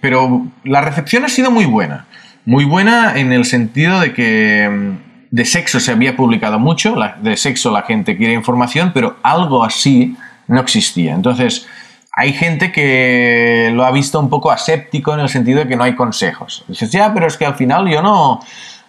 pero 0.00 0.46
la 0.64 0.80
recepción 0.80 1.26
ha 1.26 1.28
sido 1.28 1.50
muy 1.50 1.66
buena. 1.66 2.06
Muy 2.46 2.64
buena 2.64 3.18
en 3.18 3.34
el 3.34 3.44
sentido 3.44 4.00
de 4.00 4.14
que 4.14 4.66
mm, 4.66 5.34
de 5.36 5.44
sexo 5.44 5.78
se 5.78 5.92
había 5.92 6.16
publicado 6.16 6.58
mucho, 6.58 6.96
de 7.20 7.36
sexo 7.36 7.70
la 7.70 7.82
gente 7.82 8.16
quiere 8.16 8.32
información, 8.32 8.92
pero 8.94 9.18
algo 9.22 9.62
así 9.62 10.16
no 10.48 10.58
existía. 10.58 11.12
Entonces, 11.12 11.68
hay 12.18 12.32
gente 12.32 12.72
que 12.72 13.70
lo 13.74 13.84
ha 13.84 13.90
visto 13.92 14.18
un 14.18 14.30
poco 14.30 14.50
aséptico 14.50 15.12
en 15.12 15.20
el 15.20 15.28
sentido 15.28 15.60
de 15.60 15.68
que 15.68 15.76
no 15.76 15.84
hay 15.84 15.94
consejos. 15.94 16.64
Dices, 16.66 16.90
ya, 16.90 17.12
pero 17.12 17.26
es 17.26 17.36
que 17.36 17.44
al 17.44 17.56
final 17.56 17.86
yo 17.88 18.00
no, 18.00 18.40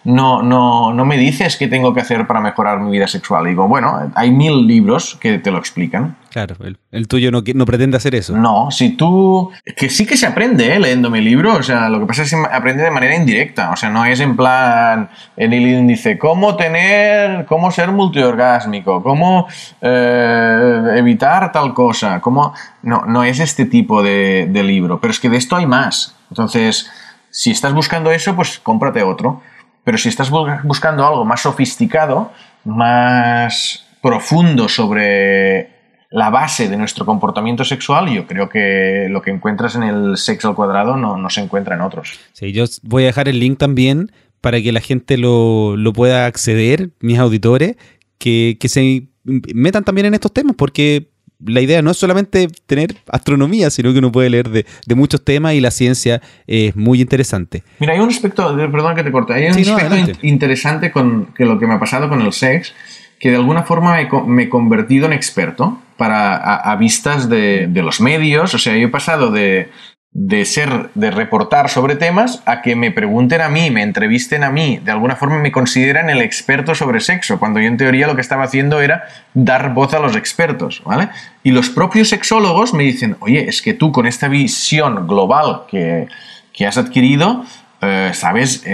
no, 0.04 0.42
no, 0.42 0.94
no 0.94 1.04
me 1.04 1.18
dices 1.18 1.58
qué 1.58 1.68
tengo 1.68 1.92
que 1.92 2.00
hacer 2.00 2.26
para 2.26 2.40
mejorar 2.40 2.80
mi 2.80 2.90
vida 2.90 3.06
sexual. 3.06 3.46
Y 3.46 3.50
digo, 3.50 3.68
bueno, 3.68 4.10
hay 4.14 4.30
mil 4.30 4.66
libros 4.66 5.18
que 5.20 5.38
te 5.38 5.50
lo 5.50 5.58
explican. 5.58 6.16
Claro, 6.38 6.54
el, 6.92 7.08
tuyo 7.08 7.32
no, 7.32 7.42
no, 7.52 7.66
pretende 7.66 7.96
hacer 7.96 8.14
eso. 8.14 8.36
No, 8.36 8.70
si 8.70 8.90
tú... 8.90 9.50
Que 9.76 9.90
sí 9.90 10.06
que 10.06 10.16
se 10.16 10.24
aprende, 10.24 10.72
¿eh? 10.72 10.78
Leyendo 10.78 11.10
mi 11.10 11.20
libro, 11.20 11.56
o 11.56 11.62
sea, 11.64 11.88
lo 11.88 11.98
que 11.98 12.06
pasa 12.06 12.22
es 12.22 12.30
que 12.30 12.36
se 12.36 12.46
aprende 12.54 12.84
de 12.84 12.92
manera 12.92 13.16
indirecta, 13.16 13.72
o 13.72 13.76
sea, 13.76 13.90
no 13.90 14.04
es 14.04 14.20
en 14.20 14.36
plan, 14.36 15.10
en 15.36 15.52
el 15.52 15.66
índice, 15.66 16.16
cómo 16.16 16.54
tener, 16.54 17.44
cómo 17.46 17.72
ser 17.72 17.90
multiorgásmico, 17.90 19.02
cómo 19.02 19.48
eh, 19.80 20.94
evitar 20.94 21.50
tal 21.50 21.74
cosa, 21.74 22.20
cómo... 22.20 22.54
No, 22.84 23.04
no 23.04 23.24
es 23.24 23.40
este 23.40 23.64
tipo 23.64 24.00
de, 24.04 24.46
de 24.48 24.62
libro, 24.62 25.00
pero 25.00 25.10
es 25.10 25.18
que 25.18 25.28
de 25.28 25.38
esto 25.38 25.56
hay 25.56 25.66
más. 25.66 26.14
Entonces, 26.30 26.88
si 27.30 27.50
estás 27.50 27.72
buscando 27.72 28.12
eso, 28.12 28.36
pues 28.36 28.60
cómprate 28.60 29.02
otro. 29.02 29.42
Pero 29.82 29.98
si 29.98 30.08
estás 30.08 30.30
buscando 30.30 31.04
algo 31.04 31.24
más 31.24 31.40
sofisticado, 31.40 32.30
más 32.64 33.88
profundo 34.00 34.68
sobre 34.68 35.77
la 36.10 36.30
base 36.30 36.68
de 36.68 36.76
nuestro 36.76 37.04
comportamiento 37.04 37.64
sexual, 37.64 38.08
yo 38.08 38.26
creo 38.26 38.48
que 38.48 39.08
lo 39.10 39.20
que 39.20 39.30
encuentras 39.30 39.74
en 39.74 39.82
el 39.82 40.16
sexo 40.16 40.48
al 40.48 40.54
cuadrado 40.54 40.96
no, 40.96 41.28
se 41.30 41.42
encuentra 41.42 41.74
en 41.74 41.82
otros. 41.82 42.18
Sí, 42.32 42.52
yo 42.52 42.64
voy 42.82 43.02
a 43.04 43.06
dejar 43.06 43.28
el 43.28 43.38
link 43.38 43.58
también 43.58 44.10
para 44.40 44.62
que 44.62 44.72
la 44.72 44.80
gente 44.80 45.18
lo, 45.18 45.76
pueda 45.94 46.26
acceder, 46.26 46.90
mis 47.00 47.18
auditores, 47.18 47.76
que, 48.18 48.56
se 48.64 49.08
metan 49.24 49.84
también 49.84 50.06
en 50.06 50.14
estos 50.14 50.32
temas, 50.32 50.56
porque 50.56 51.10
la 51.44 51.60
idea 51.60 51.82
no 51.82 51.90
es 51.90 51.98
solamente 51.98 52.48
tener 52.66 52.96
astronomía, 53.08 53.70
sino 53.70 53.92
que 53.92 53.98
uno 53.98 54.10
puede 54.10 54.30
leer 54.30 54.48
de, 54.48 54.64
muchos 54.94 55.22
temas 55.22 55.54
y 55.54 55.60
la 55.60 55.70
ciencia 55.70 56.22
es 56.46 56.74
muy 56.74 57.02
interesante. 57.02 57.64
Mira, 57.80 57.92
hay 57.92 58.00
un 58.00 58.08
aspecto, 58.08 58.56
perdón 58.56 58.96
que 58.96 59.04
te 59.04 59.12
corte, 59.12 59.34
hay 59.34 59.50
un 59.50 59.58
aspecto 59.58 60.18
interesante 60.22 60.90
con 60.90 61.34
que 61.34 61.44
lo 61.44 61.58
que 61.58 61.66
me 61.66 61.74
ha 61.74 61.80
pasado 61.80 62.08
con 62.08 62.22
el 62.22 62.32
sex, 62.32 62.72
que 63.18 63.30
de 63.30 63.36
alguna 63.36 63.64
forma 63.64 63.96
me, 64.26 64.42
he 64.42 64.48
convertido 64.48 65.06
en 65.06 65.12
experto 65.12 65.80
para, 65.96 66.36
a, 66.36 66.76
vistas 66.76 67.28
de, 67.28 67.68
los 67.74 68.00
medios. 68.00 68.54
O 68.54 68.58
sea, 68.58 68.76
yo 68.76 68.86
he 68.86 68.90
pasado 68.90 69.30
de, 69.32 69.70
de 70.12 70.44
ser, 70.44 70.90
de 70.94 71.10
reportar 71.10 71.68
sobre 71.68 71.96
temas 71.96 72.42
a 72.46 72.62
que 72.62 72.76
me 72.76 72.92
pregunten 72.92 73.40
a 73.40 73.48
mí, 73.48 73.70
me 73.70 73.82
entrevisten 73.82 74.44
a 74.44 74.50
mí, 74.50 74.80
de 74.84 74.92
alguna 74.92 75.16
forma 75.16 75.38
me 75.38 75.50
consideran 75.50 76.10
el 76.10 76.20
experto 76.20 76.76
sobre 76.76 77.00
sexo, 77.00 77.40
cuando 77.40 77.60
yo 77.60 77.66
en 77.66 77.76
teoría 77.76 78.06
lo 78.06 78.14
que 78.14 78.20
estaba 78.20 78.44
haciendo 78.44 78.80
era 78.80 79.04
dar 79.34 79.74
voz 79.74 79.94
a 79.94 79.98
los 79.98 80.14
expertos, 80.14 80.82
¿vale? 80.84 81.08
Y 81.42 81.50
los 81.50 81.70
propios 81.70 82.08
sexólogos 82.08 82.72
me 82.72 82.84
dicen, 82.84 83.16
oye, 83.20 83.48
es 83.48 83.62
que 83.62 83.74
tú 83.74 83.90
con 83.90 84.06
esta 84.06 84.28
visión 84.28 85.08
global 85.08 85.62
que, 85.68 86.06
que 86.52 86.66
has 86.66 86.78
adquirido, 86.78 87.44
eh, 87.80 88.12
sabes, 88.14 88.64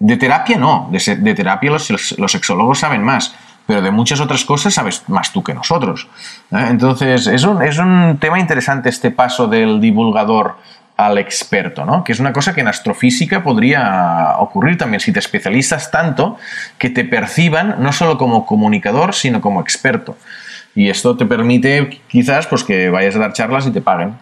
de 0.00 0.16
terapia 0.16 0.58
no, 0.58 0.90
de, 0.92 1.16
de 1.16 1.34
terapia 1.34 1.70
los, 1.70 2.18
los 2.18 2.32
sexólogos 2.32 2.78
saben 2.78 3.02
más 3.02 3.34
pero 3.68 3.82
de 3.82 3.90
muchas 3.90 4.18
otras 4.20 4.46
cosas 4.46 4.72
sabes 4.72 5.02
más 5.08 5.30
tú 5.30 5.44
que 5.44 5.52
nosotros. 5.52 6.08
¿eh? 6.52 6.68
Entonces, 6.70 7.26
es 7.26 7.44
un, 7.44 7.60
es 7.62 7.76
un 7.76 8.16
tema 8.18 8.40
interesante 8.40 8.88
este 8.88 9.10
paso 9.10 9.46
del 9.46 9.78
divulgador 9.78 10.56
al 10.96 11.18
experto, 11.18 11.84
¿no? 11.84 12.02
Que 12.02 12.12
es 12.12 12.18
una 12.18 12.32
cosa 12.32 12.54
que 12.54 12.62
en 12.62 12.68
astrofísica 12.68 13.42
podría 13.44 14.36
ocurrir 14.38 14.78
también 14.78 15.00
si 15.00 15.12
te 15.12 15.18
especializas 15.18 15.90
tanto 15.90 16.38
que 16.78 16.88
te 16.88 17.04
perciban 17.04 17.76
no 17.80 17.92
solo 17.92 18.16
como 18.16 18.46
comunicador, 18.46 19.14
sino 19.14 19.42
como 19.42 19.60
experto. 19.60 20.16
Y 20.74 20.88
esto 20.88 21.18
te 21.18 21.26
permite 21.26 22.00
quizás 22.08 22.46
pues 22.46 22.64
que 22.64 22.88
vayas 22.88 23.16
a 23.16 23.18
dar 23.18 23.34
charlas 23.34 23.66
y 23.66 23.70
te 23.70 23.82
paguen. 23.82 24.14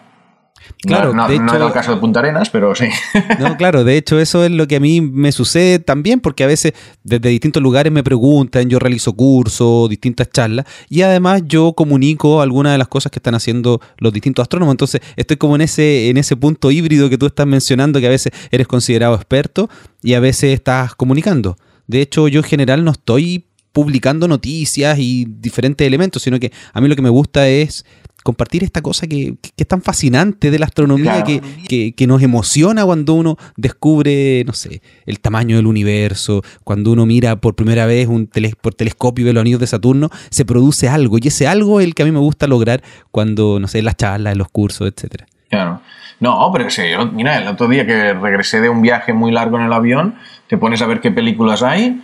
Claro, 0.81 1.13
no, 1.13 1.27
de 1.27 1.35
hecho, 1.35 1.67
el 1.67 1.73
caso 1.73 1.95
de 1.95 2.01
Punta 2.01 2.19
Arenas, 2.19 2.49
pero 2.49 2.75
sí. 2.75 2.87
No, 3.39 3.57
claro, 3.57 3.83
de 3.83 3.97
hecho 3.97 4.19
eso 4.19 4.43
es 4.43 4.51
lo 4.51 4.67
que 4.67 4.77
a 4.77 4.79
mí 4.79 5.01
me 5.01 5.31
sucede 5.31 5.79
también, 5.79 6.19
porque 6.19 6.43
a 6.43 6.47
veces 6.47 6.73
desde 7.03 7.29
distintos 7.29 7.61
lugares 7.61 7.91
me 7.91 8.03
preguntan, 8.03 8.69
yo 8.69 8.79
realizo 8.79 9.13
cursos, 9.13 9.89
distintas 9.89 10.29
charlas, 10.31 10.65
y 10.89 11.01
además 11.01 11.43
yo 11.45 11.73
comunico 11.73 12.41
algunas 12.41 12.73
de 12.73 12.77
las 12.77 12.87
cosas 12.87 13.11
que 13.11 13.19
están 13.19 13.35
haciendo 13.35 13.81
los 13.97 14.13
distintos 14.13 14.43
astrónomos. 14.43 14.73
Entonces 14.73 15.01
estoy 15.15 15.37
como 15.37 15.55
en 15.55 15.61
ese, 15.61 16.09
en 16.09 16.17
ese 16.17 16.35
punto 16.35 16.71
híbrido 16.71 17.09
que 17.09 17.17
tú 17.17 17.25
estás 17.25 17.47
mencionando, 17.47 17.99
que 17.99 18.07
a 18.07 18.11
veces 18.11 18.31
eres 18.51 18.67
considerado 18.67 19.15
experto 19.15 19.69
y 20.01 20.13
a 20.13 20.19
veces 20.19 20.53
estás 20.53 20.95
comunicando. 20.95 21.57
De 21.87 22.01
hecho, 22.01 22.27
yo 22.27 22.41
en 22.41 22.45
general 22.45 22.83
no 22.83 22.91
estoy 22.91 23.45
publicando 23.71 24.27
noticias 24.27 24.97
y 24.99 25.25
diferentes 25.29 25.85
elementos, 25.85 26.23
sino 26.23 26.39
que 26.39 26.51
a 26.73 26.81
mí 26.81 26.87
lo 26.87 26.95
que 26.95 27.01
me 27.01 27.09
gusta 27.09 27.47
es 27.47 27.85
compartir 28.27 28.61
esta 28.61 28.81
cosa 28.81 29.07
que, 29.07 29.35
es 29.55 29.67
tan 29.69 29.81
fascinante 29.81 30.51
de 30.51 30.59
la 30.59 30.65
astronomía, 30.65 31.23
que, 31.23 32.05
nos 32.07 32.21
emociona 32.21 32.83
cuando 32.83 33.13
uno 33.13 33.37
descubre, 33.55 34.43
no 34.45 34.51
sé, 34.51 34.81
el 35.05 35.21
tamaño 35.21 35.55
del 35.55 35.65
universo, 35.65 36.41
cuando 36.65 36.91
uno 36.91 37.05
mira 37.05 37.37
por 37.37 37.55
primera 37.55 37.85
vez 37.85 38.09
un 38.09 38.29
por 38.61 38.73
telescopio 38.73 39.23
y 39.23 39.27
ve 39.27 39.33
los 39.33 39.39
anillos 39.39 39.61
de 39.61 39.67
Saturno, 39.67 40.09
se 40.29 40.43
produce 40.43 40.89
algo, 40.89 41.17
y 41.21 41.29
ese 41.29 41.47
algo 41.47 41.79
es 41.79 41.87
el 41.87 41.95
que 41.95 42.03
a 42.03 42.05
mí 42.05 42.11
me 42.11 42.19
gusta 42.19 42.47
lograr 42.47 42.83
cuando, 43.11 43.61
no 43.61 43.69
sé, 43.69 43.79
en 43.79 43.85
las 43.85 43.95
charlas, 43.95 44.33
en 44.33 44.39
los 44.39 44.49
cursos, 44.49 44.91
etcétera. 44.93 45.25
Claro. 45.49 45.79
No, 46.19 46.51
pero 46.51 46.69
sí, 46.69 46.81
mira, 47.13 47.37
el 47.37 47.47
otro 47.47 47.69
día 47.69 47.85
que 47.85 48.13
regresé 48.13 48.59
de 48.59 48.67
un 48.67 48.81
viaje 48.81 49.13
muy 49.13 49.31
largo 49.31 49.57
en 49.57 49.67
el 49.67 49.71
avión, 49.71 50.15
te 50.47 50.57
pones 50.57 50.81
a 50.81 50.85
ver 50.85 50.99
qué 50.99 51.11
películas 51.11 51.63
hay 51.63 52.01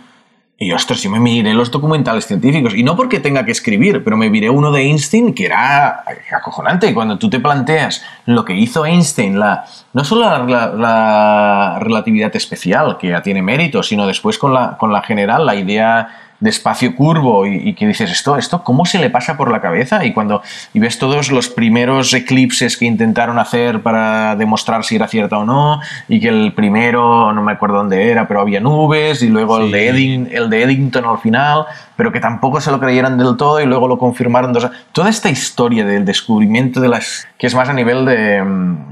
y 0.56 0.70
ostras, 0.72 1.02
yo 1.02 1.10
me 1.10 1.18
miré 1.18 1.52
los 1.52 1.70
documentales 1.70 2.26
científicos, 2.26 2.74
y 2.74 2.84
no 2.84 2.96
porque 2.96 3.18
tenga 3.18 3.44
que 3.44 3.50
escribir, 3.50 4.04
pero 4.04 4.16
me 4.16 4.30
miré 4.30 4.50
uno 4.50 4.70
de 4.70 4.82
Einstein 4.82 5.34
que 5.34 5.46
era 5.46 6.04
acojonante. 6.32 6.94
Cuando 6.94 7.18
tú 7.18 7.28
te 7.28 7.40
planteas 7.40 8.04
lo 8.26 8.44
que 8.44 8.54
hizo 8.54 8.86
Einstein, 8.86 9.38
la, 9.38 9.64
no 9.92 10.04
solo 10.04 10.46
la, 10.46 11.78
relatividad 11.80 12.34
especial, 12.36 12.98
que 12.98 13.08
ya 13.08 13.20
tiene 13.20 13.42
mérito, 13.42 13.82
sino 13.82 14.06
después 14.06 14.38
con 14.38 14.54
la, 14.54 14.76
con 14.78 14.92
la 14.92 15.02
general, 15.02 15.44
la 15.44 15.56
idea 15.56 16.08
de 16.40 16.50
espacio 16.50 16.94
curvo 16.94 17.46
y, 17.46 17.74
que 17.74 17.86
dices, 17.86 18.10
¿esto, 18.10 18.36
¿esto 18.36 18.62
cómo 18.62 18.84
se 18.84 18.98
le 18.98 19.10
pasa 19.10 19.36
por 19.36 19.50
la 19.50 19.60
cabeza? 19.60 20.04
Y 20.04 20.12
cuando 20.12 20.42
y 20.72 20.78
ves 20.78 20.98
todos 20.98 21.30
los 21.30 21.48
primeros 21.48 22.12
eclipses 22.12 22.76
que 22.76 22.84
intentaron 22.84 23.38
hacer 23.38 23.82
para 23.82 24.36
demostrar 24.36 24.84
si 24.84 24.96
era 24.96 25.08
cierta 25.08 25.38
o 25.38 25.44
no, 25.44 25.80
y 26.08 26.20
que 26.20 26.28
el 26.28 26.52
primero, 26.52 27.32
no 27.32 27.42
me 27.42 27.52
acuerdo 27.52 27.76
dónde 27.76 28.10
era, 28.10 28.28
pero 28.28 28.40
había 28.40 28.60
nubes, 28.60 29.22
y 29.22 29.28
luego 29.28 29.58
el, 29.58 29.70
de 29.70 29.88
el 29.88 30.50
de 30.50 30.62
Eddington 30.62 31.04
al 31.04 31.18
final, 31.18 31.66
pero 31.96 32.12
que 32.12 32.20
tampoco 32.20 32.60
se 32.60 32.70
lo 32.70 32.80
creyeron 32.80 33.16
del 33.16 33.36
todo 33.36 33.60
y 33.60 33.66
luego 33.66 33.88
lo 33.88 33.98
confirmaron. 33.98 34.52
Dos, 34.52 34.68
toda 34.92 35.08
esta 35.08 35.30
historia 35.30 35.84
del 35.84 36.04
descubrimiento 36.04 36.80
de 36.80 36.88
las... 36.88 37.26
que 37.38 37.46
es 37.46 37.54
más 37.54 37.68
a 37.68 37.72
nivel 37.72 38.04
de, 38.04 38.42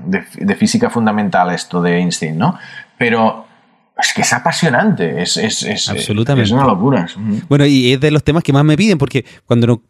de, 0.07 0.24
de 0.32 0.55
física 0.55 0.90
fundamental 0.90 1.53
esto 1.53 1.82
de 1.82 1.99
Einstein, 1.99 2.38
¿no? 2.38 2.59
Pero 2.97 3.51
es 3.99 4.12
que 4.14 4.22
es 4.22 4.32
apasionante, 4.32 5.22
es, 5.22 5.36
es, 5.36 5.62
es, 5.62 5.88
Absolutamente. 5.88 6.47
es 6.47 6.53
una 6.53 6.64
locura. 6.64 7.07
Bueno, 7.49 7.66
y 7.66 7.93
es 7.93 8.01
de 8.01 8.11
los 8.11 8.24
temas 8.24 8.43
que 8.43 8.53
más 8.53 8.64
me 8.64 8.76
piden, 8.76 8.99
porque 8.99 9.24
cuando 9.47 9.66
no, 9.66 9.82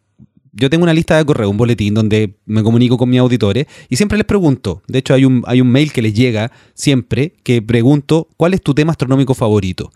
yo 0.51 0.69
tengo 0.69 0.83
una 0.83 0.93
lista 0.93 1.17
de 1.17 1.25
correo, 1.25 1.49
un 1.49 1.57
boletín 1.57 1.93
donde 1.93 2.35
me 2.45 2.63
comunico 2.63 2.97
con 2.97 3.09
mis 3.09 3.19
auditores 3.19 3.65
y 3.89 3.95
siempre 3.95 4.17
les 4.17 4.25
pregunto, 4.25 4.83
de 4.87 4.99
hecho 4.99 5.13
hay 5.13 5.25
un, 5.25 5.43
hay 5.47 5.61
un 5.61 5.69
mail 5.69 5.91
que 5.91 6.01
les 6.01 6.13
llega 6.13 6.51
siempre 6.73 7.33
que 7.43 7.61
pregunto, 7.61 8.27
¿cuál 8.37 8.53
es 8.53 8.61
tu 8.61 8.73
tema 8.73 8.91
astronómico 8.91 9.33
favorito? 9.33 9.91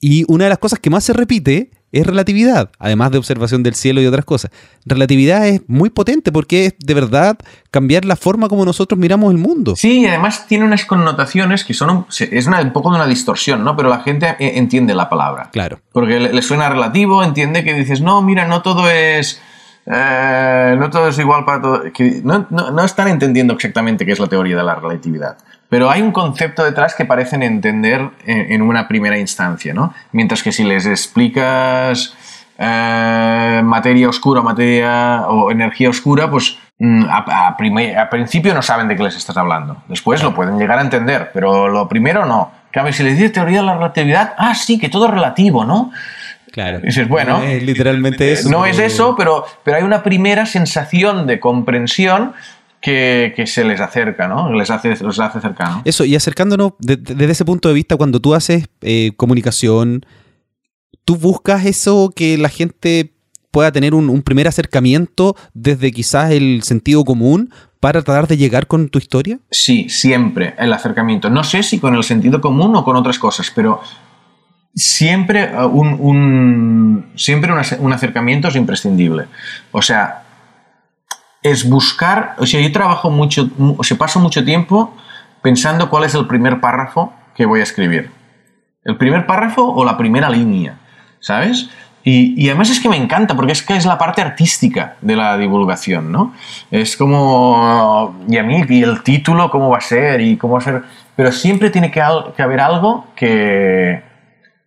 Y 0.00 0.24
una 0.26 0.44
de 0.44 0.50
las 0.50 0.58
cosas 0.58 0.80
que 0.80 0.90
más 0.90 1.04
se 1.04 1.12
repite 1.12 1.70
es 1.92 2.06
relatividad, 2.06 2.70
además 2.78 3.10
de 3.10 3.18
observación 3.18 3.62
del 3.62 3.74
cielo 3.74 4.00
y 4.00 4.06
otras 4.06 4.24
cosas. 4.24 4.50
Relatividad 4.86 5.46
es 5.46 5.60
muy 5.68 5.90
potente 5.90 6.32
porque 6.32 6.66
es 6.66 6.74
de 6.78 6.94
verdad 6.94 7.38
cambiar 7.70 8.06
la 8.06 8.16
forma 8.16 8.48
como 8.48 8.64
nosotros 8.64 8.98
miramos 8.98 9.30
el 9.30 9.38
mundo. 9.38 9.76
Sí, 9.76 10.00
y 10.00 10.06
además 10.06 10.46
tiene 10.46 10.64
unas 10.64 10.86
connotaciones 10.86 11.64
que 11.64 11.74
son 11.74 11.90
un, 11.90 12.06
es 12.08 12.46
un 12.46 12.72
poco 12.72 12.90
de 12.90 12.96
una 12.96 13.06
distorsión, 13.06 13.62
¿no? 13.62 13.76
Pero 13.76 13.90
la 13.90 14.00
gente 14.00 14.26
eh, 14.38 14.52
entiende 14.56 14.94
la 14.94 15.10
palabra. 15.10 15.50
Claro. 15.52 15.80
Porque 15.92 16.18
le, 16.18 16.42
suena 16.42 16.70
relativo, 16.70 17.22
entiende 17.22 17.62
que 17.62 17.74
dices, 17.74 18.00
no, 18.00 18.22
mira, 18.22 18.46
no 18.46 18.62
todo 18.62 18.88
es... 18.90 19.40
Eh, 19.84 20.76
no 20.78 20.90
todo 20.90 21.08
es 21.08 21.18
igual 21.18 21.44
para 21.44 21.60
todo. 21.60 21.82
no, 22.22 22.46
no 22.50 22.84
están 22.84 23.08
entendiendo 23.08 23.52
exactamente 23.54 24.06
qué 24.06 24.12
es 24.12 24.20
la 24.20 24.28
teoría 24.28 24.56
de 24.56 24.62
la 24.62 24.76
relatividad. 24.76 25.36
Pero 25.72 25.90
hay 25.90 26.02
un 26.02 26.12
concepto 26.12 26.64
detrás 26.64 26.94
que 26.94 27.06
parecen 27.06 27.42
entender 27.42 28.10
en, 28.26 28.60
una 28.60 28.86
primera 28.86 29.16
instancia, 29.16 29.72
¿no? 29.72 29.94
Mientras 30.12 30.42
que 30.42 30.52
si 30.52 30.64
les 30.64 30.84
explicas 30.84 32.14
eh, 32.58 33.62
materia 33.64 34.06
oscura, 34.06 34.42
materia 34.42 35.22
o 35.28 35.50
energía 35.50 35.88
oscura, 35.88 36.30
pues 36.30 36.58
mm, 36.78 37.04
a, 37.08 37.56
principio 38.10 38.52
no 38.52 38.60
saben 38.60 38.86
de 38.86 38.96
qué 38.96 39.02
les 39.02 39.16
estás 39.16 39.34
hablando. 39.38 39.78
Después 39.88 40.22
lo 40.22 40.34
pueden 40.34 40.58
llegar 40.58 40.78
a 40.78 40.82
entender, 40.82 41.30
pero 41.32 41.68
lo 41.68 41.88
primero 41.88 42.26
no. 42.26 42.52
Cambio, 42.70 42.92
si 42.92 43.02
les 43.02 43.16
dices 43.16 43.32
teoría 43.32 43.60
de 43.60 43.66
la 43.68 43.74
relatividad, 43.76 44.34
ah, 44.36 44.54
sí, 44.54 44.78
que 44.78 44.90
todo 44.90 45.06
es 45.06 45.12
relativo, 45.12 45.64
¿no? 45.64 45.90
Claro. 46.52 46.80
Y 46.80 46.88
dices, 46.88 47.08
bueno. 47.08 47.38
No 47.38 47.44
es 47.44 47.62
literalmente 47.62 48.30
eso. 48.30 48.50
No 48.50 48.66
es 48.66 48.78
eso, 48.78 49.16
pero, 49.16 49.46
pero 49.64 49.78
hay 49.78 49.84
una 49.84 50.02
primera 50.02 50.44
sensación 50.44 51.26
de 51.26 51.40
comprensión 51.40 52.34
que, 52.82 53.44
se 53.46 53.64
les 53.64 53.80
acerca, 53.80 54.28
¿no? 54.28 54.52
Les 54.52 54.70
hace, 54.70 54.96
los 55.02 55.18
hace 55.20 55.40
cercanos. 55.40 55.82
Eso, 55.84 56.04
y 56.04 56.16
acercándonos 56.16 56.72
desde 56.80 57.30
ese 57.30 57.44
punto 57.44 57.68
de 57.68 57.74
vista, 57.74 57.96
cuando 57.96 58.20
tú 58.20 58.34
haces 58.34 58.66
eh, 58.82 59.12
comunicación, 59.16 60.04
¿tú 61.04 61.16
buscas 61.16 61.64
eso 61.64 62.12
que 62.14 62.36
la 62.36 62.48
gente 62.48 63.14
pueda 63.52 63.70
tener 63.70 63.94
un, 63.94 64.22
primer 64.22 64.48
acercamiento 64.48 65.36
desde 65.54 65.92
quizás 65.92 66.32
el 66.32 66.62
sentido 66.64 67.04
común 67.04 67.50
para 67.80 68.02
tratar 68.02 68.26
de 68.26 68.36
llegar 68.36 68.66
con 68.66 68.88
tu 68.88 68.98
historia? 68.98 69.38
Sí, 69.50 69.88
siempre 69.88 70.54
el 70.58 70.72
acercamiento. 70.72 71.30
No 71.30 71.44
sé 71.44 71.62
si 71.62 71.78
con 71.78 71.94
el 71.94 72.02
sentido 72.02 72.40
común 72.40 72.74
o 72.74 72.84
con 72.84 72.96
otras 72.96 73.18
cosas, 73.18 73.52
pero 73.54 73.80
siempre 74.74 75.52
uh, 75.54 75.66
un, 75.66 77.12
siempre 77.14 77.52
un 77.78 77.92
acercamiento 77.92 78.48
es 78.48 78.56
imprescindible. 78.56 79.26
O 79.70 79.82
sea, 79.82 80.21
es 81.42 81.68
buscar, 81.68 82.34
o 82.38 82.46
sea, 82.46 82.60
yo 82.60 82.70
trabajo 82.72 83.10
mucho, 83.10 83.50
o 83.76 83.82
sea, 83.82 83.96
paso 83.96 84.20
mucho 84.20 84.44
tiempo 84.44 84.94
pensando 85.42 85.90
cuál 85.90 86.04
es 86.04 86.14
el 86.14 86.26
primer 86.26 86.60
párrafo 86.60 87.12
que 87.34 87.46
voy 87.46 87.60
a 87.60 87.64
escribir. 87.64 88.10
El 88.84 88.96
primer 88.96 89.26
párrafo 89.26 89.64
o 89.64 89.84
la 89.84 89.96
primera 89.96 90.30
línea, 90.30 90.78
¿sabes? 91.20 91.68
Y, 92.04 92.48
además 92.48 92.70
es 92.70 92.80
que 92.80 92.88
me 92.88 92.96
encanta, 92.96 93.36
porque 93.36 93.52
es 93.52 93.62
que 93.62 93.76
es 93.76 93.86
la 93.86 93.96
parte 93.96 94.22
artística 94.22 94.96
de 95.00 95.14
la 95.14 95.38
divulgación, 95.38 96.10
¿no? 96.10 96.34
Es 96.70 96.96
como, 96.96 98.16
y 98.28 98.38
a 98.38 98.42
mí, 98.42 98.64
y 98.68 98.82
el 98.82 99.02
título, 99.02 99.50
cómo 99.50 99.68
va 99.68 99.78
a 99.78 99.82
ser, 99.82 100.20
y 100.20 100.36
cómo 100.36 100.54
va 100.54 100.58
a 100.58 100.62
ser, 100.62 100.82
pero 101.14 101.30
siempre 101.30 101.70
tiene 101.70 101.92
que, 101.92 102.00
haber 102.00 102.60
algo 102.60 103.06
que, 103.14 104.02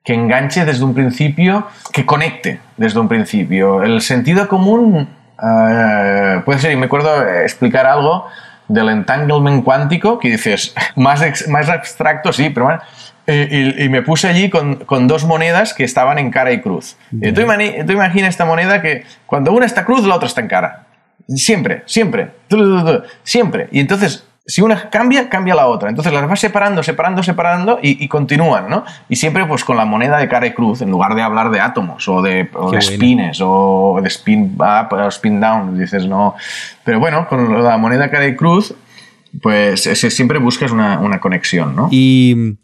que 0.02 0.14
enganche 0.14 0.64
desde 0.64 0.86
un 0.86 0.94
principio, 0.94 1.68
que 1.92 2.06
conecte 2.06 2.62
desde 2.78 3.00
un 3.00 3.10
principio. 3.10 3.84
El 3.84 4.00
sentido 4.00 4.48
común 4.48 5.10
eh, 5.42 6.42
puede 6.46 6.60
ser, 6.60 6.72
y 6.72 6.76
me 6.76 6.86
acuerdo 6.86 7.28
explicar 7.28 7.86
algo 7.86 8.28
del 8.68 8.90
entanglement 8.90 9.64
cuántico, 9.64 10.20
que 10.20 10.30
dices, 10.30 10.74
más, 10.96 11.48
más 11.48 11.70
abstracto, 11.70 12.34
sí, 12.34 12.50
pero 12.50 12.66
bueno, 12.66 12.82
eh, 13.28 13.76
y, 13.80 13.90
me 13.90 14.04
puse 14.04 14.28
allí 14.28 14.50
con, 14.50 14.76
con, 14.86 15.08
dos 15.08 15.26
monedas 15.26 15.74
que 15.74 15.84
estaban 15.84 16.20
en 16.20 16.30
cara 16.30 16.52
y 16.52 16.62
cruz. 16.62 16.96
Y 17.12 17.32
tú, 17.32 17.42
tú 17.42 17.92
imaginas 17.92 18.30
esta 18.30 18.46
moneda 18.46 18.84
que 18.84 19.04
cuando 19.26 19.52
una 19.52 19.66
está 19.66 19.84
cruz, 19.84 20.06
la 20.06 20.16
otra 20.16 20.28
está 20.28 20.42
en 20.42 20.48
cara. 20.48 20.86
Siempre, 21.28 21.82
siempre, 21.88 22.30
siempre. 23.24 23.68
Y 23.72 23.80
entonces, 23.80 24.28
si 24.46 24.62
una 24.62 24.89
cambia, 24.89 25.28
cambia 25.28 25.56
la 25.56 25.68
otra. 25.68 25.89
Entonces 25.89 26.14
las 26.14 26.28
vas 26.28 26.39
separando, 26.39 26.84
separando, 26.84 27.24
separando 27.24 27.80
y, 27.82 28.08
continúan, 28.08 28.70
¿no? 28.70 28.86
Y 29.10 29.16
siempre 29.16 29.46
pues 29.46 29.64
con 29.64 29.78
la 29.78 29.86
moneda 29.86 30.18
de 30.18 30.28
cara 30.28 30.46
y 30.46 30.54
cruz, 30.54 30.82
en 30.82 30.91
lugar 30.91 31.16
de 31.16 31.24
hablar 31.24 31.50
de 31.50 31.60
átomos 31.60 32.08
o 32.08 32.22
de, 32.22 32.50
o 32.54 32.72
de 32.72 32.82
spines 32.82 33.39
o 33.41 34.00
de 34.02 34.08
spin 34.08 34.56
up 34.60 34.93
o 34.93 35.08
spin 35.08 35.39
down, 35.39 35.78
dices 35.78 36.06
no. 36.06 36.36
Pero 36.84 37.00
bueno, 37.00 37.28
con 37.28 37.64
la 37.64 37.78
moneda 37.78 38.12
cara 38.12 38.28
y 38.28 38.36
cruz, 38.36 38.76
pues 39.41 39.82
siempre 39.82 40.38
buscas 40.38 40.72
una, 40.72 41.00
una 41.00 41.20
conexión, 41.20 41.76
¿no? 41.76 41.89
Y 41.91 42.58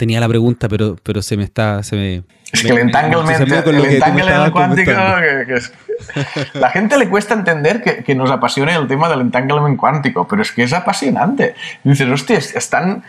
tenía 0.00 0.18
la 0.18 0.28
pregunta, 0.28 0.66
pero, 0.66 0.96
pero 1.02 1.20
se 1.20 1.36
me 1.36 1.44
está. 1.44 1.82
Se 1.82 1.94
me, 1.94 2.22
es 2.52 2.62
que 2.62 2.70
el 2.70 2.78
entanglement, 2.78 4.50
cuántico. 4.50 4.92
la 6.54 6.70
gente 6.70 6.96
le 6.96 7.08
cuesta 7.10 7.34
entender 7.34 7.82
que, 7.82 8.02
que, 8.02 8.14
nos 8.14 8.30
apasione 8.30 8.74
el 8.74 8.88
tema 8.88 9.10
del 9.10 9.20
entanglement 9.20 9.78
cuántico, 9.78 10.26
pero 10.26 10.40
es 10.40 10.52
que 10.52 10.62
es 10.62 10.72
apasionante. 10.72 11.54
dices, 11.84 12.08
hostia, 12.08 12.38
están 12.38 13.04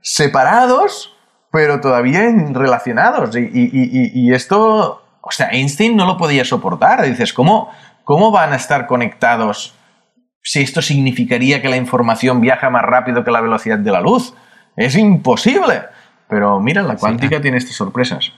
separados, 0.00 1.16
pero 1.50 1.80
todavía 1.80 2.22
relacionados. 2.52 3.34
Y, 3.36 3.40
y, 3.40 4.10
y, 4.14 4.32
esto, 4.32 5.02
o 5.20 5.30
sea, 5.32 5.48
Einstein 5.50 5.96
no 5.96 6.06
lo 6.06 6.16
podía 6.16 6.44
soportar. 6.44 7.02
Dices, 7.02 7.32
¿cómo, 7.32 7.70
¿cómo 8.04 8.30
van 8.30 8.52
a 8.52 8.56
estar 8.56 8.86
conectados 8.86 9.74
si 10.42 10.62
esto 10.62 10.80
significaría 10.80 11.60
que 11.60 11.68
la 11.68 11.76
información 11.76 12.40
viaja 12.40 12.70
más 12.70 12.82
rápido 12.82 13.24
que 13.24 13.32
la 13.32 13.40
velocidad 13.40 13.78
de 13.78 13.90
la 13.90 14.00
luz? 14.00 14.32
Es 14.76 14.94
imposible. 14.94 15.82
Pero 16.28 16.60
mira, 16.60 16.82
la 16.82 16.96
cuántica 16.96 17.40
tiene 17.40 17.58
estas 17.58 17.76
sorpresas. 17.76 18.32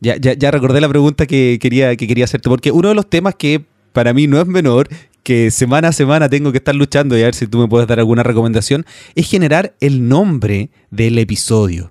Ya, 0.00 0.16
ya, 0.16 0.34
ya, 0.34 0.50
recordé 0.50 0.80
la 0.80 0.88
pregunta 0.88 1.26
que 1.26 1.58
quería, 1.60 1.96
que 1.96 2.06
quería 2.06 2.24
hacerte, 2.24 2.48
porque 2.48 2.70
uno 2.70 2.88
de 2.88 2.94
los 2.94 3.08
temas 3.08 3.34
que 3.36 3.64
para 3.92 4.12
mí 4.12 4.26
no 4.26 4.40
es 4.40 4.46
menor, 4.46 4.88
que 5.22 5.50
semana 5.50 5.88
a 5.88 5.92
semana 5.92 6.28
tengo 6.28 6.52
que 6.52 6.58
estar 6.58 6.74
luchando 6.74 7.16
y 7.16 7.22
a 7.22 7.24
ver 7.24 7.34
si 7.34 7.46
tú 7.46 7.58
me 7.58 7.68
puedes 7.68 7.88
dar 7.88 7.98
alguna 7.98 8.22
recomendación, 8.22 8.84
es 9.14 9.28
generar 9.28 9.74
el 9.80 10.08
nombre 10.08 10.70
del 10.90 11.18
episodio. 11.18 11.90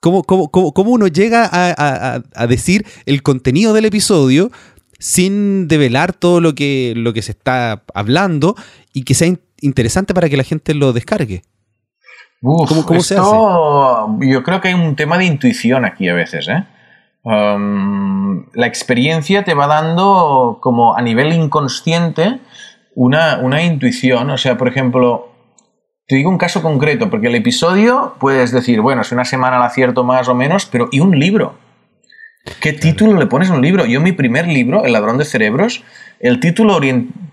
¿Cómo, 0.00 0.22
cómo, 0.22 0.48
cómo, 0.50 0.90
uno 0.90 1.08
llega 1.08 1.48
a, 1.50 2.22
a, 2.32 2.46
decir 2.46 2.86
el 3.04 3.22
contenido 3.22 3.72
del 3.72 3.84
episodio 3.84 4.52
sin 5.00 5.66
develar 5.66 6.12
todo 6.12 6.40
lo 6.40 6.54
que, 6.54 6.92
lo 6.96 7.12
que 7.12 7.22
se 7.22 7.32
está 7.32 7.82
hablando 7.94 8.54
y 8.92 9.02
que 9.02 9.14
sea 9.14 9.34
interesante 9.60 10.14
para 10.14 10.28
que 10.28 10.36
la 10.36 10.44
gente 10.44 10.74
lo 10.74 10.92
descargue? 10.92 11.42
¿Cómo, 12.40 12.66
se 13.00 13.16
hace? 13.16 13.26
Yo 13.26 14.42
creo 14.44 14.60
que 14.60 14.68
hay 14.68 14.74
un 14.74 14.94
tema 14.94 15.18
de 15.18 15.24
intuición 15.24 15.84
aquí 15.84 16.08
a 16.08 16.14
veces, 16.14 16.48
¿eh? 16.48 16.64
Um, 17.24 18.46
la 18.54 18.66
experiencia 18.66 19.44
te 19.44 19.54
va 19.54 19.66
dando 19.66 20.58
como 20.60 20.96
a 20.96 21.02
nivel 21.02 21.32
inconsciente 21.32 22.38
una, 22.94 23.38
una 23.38 23.62
intuición. 23.62 24.30
O 24.30 24.38
sea, 24.38 24.56
por 24.56 24.68
ejemplo, 24.68 25.28
te 26.06 26.16
digo 26.16 26.30
un 26.30 26.38
caso 26.38 26.62
concreto, 26.62 27.10
porque 27.10 27.26
el 27.26 27.34
episodio 27.34 28.14
puedes 28.18 28.50
decir, 28.52 28.80
bueno, 28.80 29.02
es 29.02 29.12
una 29.12 29.24
semana 29.24 29.56
al 29.56 29.64
acierto 29.64 30.04
más 30.04 30.28
o 30.28 30.34
menos, 30.34 30.64
pero 30.64 30.88
¿y 30.90 31.00
un 31.00 31.18
libro? 31.18 31.58
¿Qué 32.60 32.72
título 32.72 33.18
le 33.18 33.26
pones 33.26 33.50
a 33.50 33.54
un 33.54 33.62
libro? 33.62 33.84
Yo 33.84 34.00
mi 34.00 34.12
primer 34.12 34.46
libro, 34.46 34.84
El 34.84 34.92
ladrón 34.92 35.18
de 35.18 35.24
cerebros, 35.24 35.84
el 36.18 36.40
título 36.40 36.80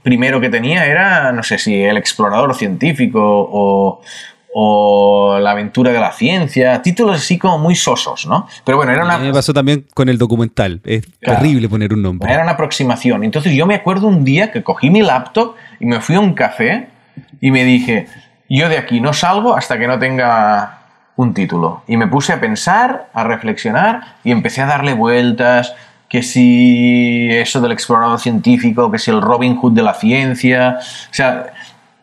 primero 0.04 0.42
que 0.42 0.50
tenía 0.50 0.86
era, 0.88 1.32
no 1.32 1.42
sé 1.44 1.58
si 1.58 1.82
El 1.82 1.98
explorador 1.98 2.54
científico 2.54 3.22
o, 3.24 4.02
o 4.58 5.38
La 5.38 5.52
aventura 5.52 5.92
de 5.92 6.00
la 6.00 6.14
ciencia, 6.14 6.82
títulos 6.82 7.18
así 7.18 7.38
como 7.38 7.58
muy 7.58 7.76
sosos, 7.76 8.26
¿no? 8.26 8.48
Pero 8.64 8.78
bueno, 8.78 8.94
era 8.94 9.04
una... 9.04 9.18
Me 9.18 9.34
pasó 9.34 9.54
también 9.54 9.86
con 9.94 10.08
el 10.08 10.18
documental, 10.18 10.80
es 10.86 11.04
terrible 11.20 11.68
poner 11.68 11.94
un 11.94 12.02
nombre. 12.02 12.32
Era 12.32 12.42
una 12.42 12.54
aproximación. 12.54 13.26
Entonces 13.26 13.54
yo 13.54 13.66
me 13.66 13.76
acuerdo 13.76 14.08
un 14.08 14.24
día 14.24 14.54
que 14.54 14.64
cogí 14.64 14.90
mi 14.90 15.02
laptop 15.02 15.56
y 15.82 15.86
me 15.86 16.00
fui 16.00 16.16
a 16.16 16.22
un 16.22 16.34
café 16.34 16.88
y 17.42 17.52
me 17.52 17.66
dije, 17.66 18.08
yo 18.50 18.70
de 18.70 18.78
aquí 18.78 19.02
no 19.02 19.12
salgo 19.12 19.58
hasta 19.58 19.78
que 19.78 19.88
no 19.88 20.00
tenga 20.00 20.80
un 21.18 21.34
título. 21.34 21.84
Y 21.86 21.98
me 21.98 22.08
puse 22.08 22.32
a 22.32 22.40
pensar, 22.40 23.10
a 23.14 23.26
reflexionar 23.26 24.16
y 24.24 24.32
empecé 24.32 24.62
a 24.62 24.68
darle 24.68 24.94
vueltas, 24.94 25.76
que 26.08 26.24
si 26.24 27.28
eso 27.30 27.60
del 27.60 27.74
explorador 27.74 28.22
científico, 28.22 28.90
que 28.90 29.00
si 29.00 29.12
el 29.12 29.22
Robin 29.22 29.58
Hood 29.58 29.74
de 29.74 29.82
la 29.82 29.96
ciencia, 29.96 30.78
o 30.80 31.14
sea, 31.14 31.48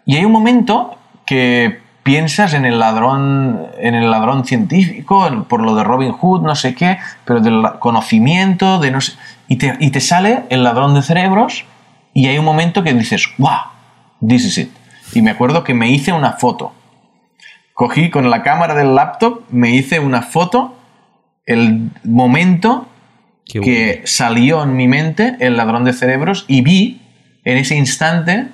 y 0.05 0.17
hay 0.17 0.27
un 0.27 0.33
momento 0.33 0.99
que 1.25 1.81
piensas 2.03 2.55
en 2.55 2.65
el 2.65 2.79
ladrón, 2.79 3.67
en 3.79 3.95
el 3.95 4.11
ladrón 4.11 4.45
científico, 4.45 5.47
por 5.49 5.63
lo 5.63 5.75
de 5.75 5.85
Robin 5.85 6.13
Hood, 6.13 6.43
no 6.43 6.55
sé 6.55 6.75
qué, 6.75 6.99
pero 7.25 7.41
del 7.41 7.63
conocimiento, 7.79 8.79
de 8.79 8.91
no 8.91 9.01
sé, 9.01 9.13
y, 9.49 9.57
te, 9.57 9.77
y 9.79 9.91
te 9.91 10.01
sale 10.01 10.45
el 10.51 10.65
ladrón 10.65 10.95
de 10.95 11.03
cerebros 11.03 11.65
y 12.15 12.27
hay 12.27 12.39
un 12.39 12.45
momento 12.45 12.83
que 12.83 12.93
dices, 12.93 13.27
wow, 13.39 13.51
this 14.27 14.45
is 14.45 14.59
it. 14.59 14.71
Y 15.15 15.23
me 15.23 15.31
acuerdo 15.31 15.65
que 15.65 15.75
me 15.75 15.91
hice 15.91 16.13
una 16.13 16.33
foto. 16.33 16.73
Cogí 17.75 18.11
con 18.11 18.31
la 18.31 18.43
cámara 18.43 18.75
del 18.75 18.95
laptop, 18.95 19.43
me 19.51 19.71
hice 19.71 20.01
una 20.01 20.23
foto, 20.23 20.77
el 21.47 21.91
momento 22.05 22.89
que 23.45 24.03
salió 24.05 24.63
en 24.63 24.77
mi 24.77 24.89
mente 24.89 25.37
el 25.41 25.57
ladrón 25.57 25.85
de 25.85 25.93
cerebros 25.93 26.45
y 26.49 26.63
vi 26.63 27.03
en 27.45 27.59
ese 27.59 27.75
instante 27.75 28.49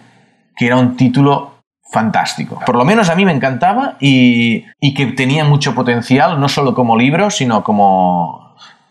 que 0.56 0.66
era 0.66 0.76
un 0.76 0.96
título 0.96 1.57
fantástico. 1.90 2.60
Por 2.66 2.76
lo 2.76 2.84
menos 2.84 3.08
a 3.08 3.14
mí 3.14 3.24
me 3.24 3.32
encantaba 3.32 3.96
y, 4.00 4.64
que 4.94 5.06
tenía 5.06 5.44
mucho 5.44 5.74
potencial, 5.74 6.40
no 6.40 6.48
solo 6.48 6.74
como 6.74 6.96
libro, 6.96 7.30
sino 7.30 7.64
como, 7.64 8.47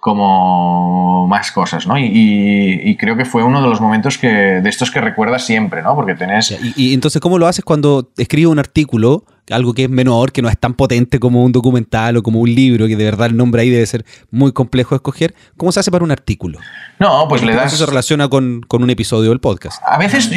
como 0.08 1.28
más 1.28 1.52
cosas, 1.52 1.86
¿no? 1.86 1.98
Y, 1.98 2.96
creo 2.98 3.18
que 3.18 3.26
fue 3.26 3.44
uno 3.44 3.62
de 3.62 3.68
los 3.68 3.82
momentos 3.82 4.18
que, 4.18 4.30
de 4.30 4.70
estos 4.70 4.90
que 4.90 5.02
recuerdas 5.02 5.46
siempre, 5.46 5.82
¿no? 5.82 5.96
Porque 5.96 6.16
tenés... 6.16 6.58
Y, 6.78 6.94
entonces, 6.94 7.20
¿cómo 7.20 7.38
lo 7.38 7.46
haces 7.46 7.66
cuando 7.66 8.10
escribes 8.16 8.50
un 8.50 8.58
artículo, 8.58 9.26
algo 9.52 9.74
que 9.74 9.84
es 9.84 9.90
menor, 9.90 10.32
que 10.32 10.42
no 10.42 10.48
es 10.48 10.58
tan 10.58 10.76
potente 10.76 11.20
como 11.20 11.44
un 11.44 11.52
documental 11.52 12.16
o 12.16 12.24
como 12.24 12.40
un 12.40 12.56
libro, 12.56 12.88
que 12.88 12.96
de 12.96 13.04
verdad 13.04 13.28
el 13.28 13.36
nombre 13.36 13.64
ahí 13.64 13.70
debe 13.70 13.86
ser 13.86 14.06
muy 14.32 14.54
complejo 14.54 14.92
de 14.92 15.00
escoger? 15.00 15.36
¿Cómo 15.58 15.74
se 15.74 15.82
hace 15.82 15.92
para 15.92 16.06
un 16.06 16.12
artículo? 16.12 16.58
No, 17.00 17.28
pues 17.28 17.44
le 17.44 17.54
das... 17.54 17.74
Eso 17.74 17.84
se 17.84 17.86
relaciona 17.86 18.30
con, 18.30 18.62
un 18.70 18.90
episodio 18.90 19.32
del 19.32 19.42
podcast. 19.42 19.84
A 19.86 19.98
veces, 19.98 20.32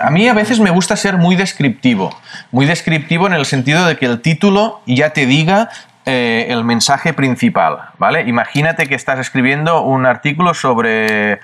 a 0.00 0.10
mí 0.10 0.26
a 0.26 0.34
veces 0.34 0.58
me 0.58 0.70
gusta 0.70 0.96
ser 0.96 1.16
muy 1.16 1.36
descriptivo. 1.36 2.12
Muy 2.50 2.66
descriptivo 2.66 3.28
en 3.28 3.34
el 3.34 3.46
sentido 3.46 3.86
de 3.86 3.96
que 3.96 4.06
el 4.06 4.20
título 4.20 4.80
ya 4.84 5.10
te 5.10 5.26
diga 5.26 5.70
eh, 6.04 6.46
el 6.48 6.64
mensaje 6.64 7.12
principal, 7.12 7.90
¿vale? 7.98 8.22
Imagínate 8.22 8.86
que 8.86 8.94
estás 8.94 9.18
escribiendo 9.20 9.82
un 9.82 10.04
artículo 10.04 10.52
sobre 10.52 11.40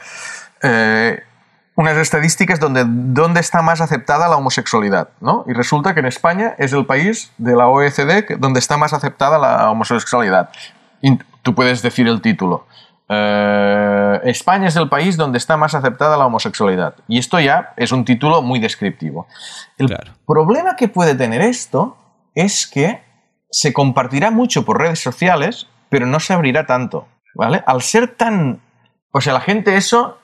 eh, 0.62 1.22
unas 1.76 1.96
estadísticas 1.96 2.59
donde, 2.59 3.40
está 3.40 3.62
más 3.62 3.80
aceptada 3.80 4.26
la 4.28 4.36
homosexualidad, 4.36 5.11
¿no? 5.20 5.44
Y 5.46 5.52
resulta 5.52 5.94
que 5.94 6.00
en 6.00 6.06
España 6.06 6.56
es 6.59 6.72
el 6.72 6.86
país 6.86 7.30
de 7.38 7.54
la 7.54 7.68
OECD 7.68 8.36
donde 8.36 8.59
está 8.59 8.76
más 8.76 8.92
aceptada 8.92 9.38
la 9.38 9.70
homosexualidad. 9.70 10.50
Y 11.00 11.16
tú 11.42 11.54
puedes 11.54 11.80
decir 11.80 12.09
el 12.09 12.20
título. 12.20 12.66
Eh, 13.09 14.20
España 14.24 14.66
es 14.66 14.74
el 14.74 14.88
país 14.88 15.16
donde 15.16 15.38
está 15.38 15.56
más 15.56 15.76
aceptada 15.76 16.16
la 16.16 16.26
homosexualidad. 16.26 16.96
Y 17.06 17.18
esto 17.18 17.38
ya 17.38 17.74
es 17.76 17.92
un 17.92 18.04
título 18.04 18.42
muy 18.42 18.59
descriptivo. 18.59 19.28
El 19.78 19.96
problema 20.26 20.74
que 20.74 20.88
puede 20.88 21.14
tener 21.14 21.42
esto 21.42 21.96
es 22.34 22.66
que 22.66 23.07
se 23.51 23.72
compartirá 23.72 24.30
mucho 24.30 24.64
por 24.64 24.80
redes 24.80 25.01
sociales, 25.01 25.68
pero 25.88 26.07
no 26.07 26.20
se 26.20 26.32
abrirá 26.32 26.66
tanto, 26.66 27.07
¿vale? 27.34 27.62
Al 27.66 27.82
ser 27.82 28.09
tan... 28.09 28.61
O 29.12 29.20
sea, 29.20 29.32
la 29.32 29.40
gente 29.40 29.76
eso... 29.76 30.18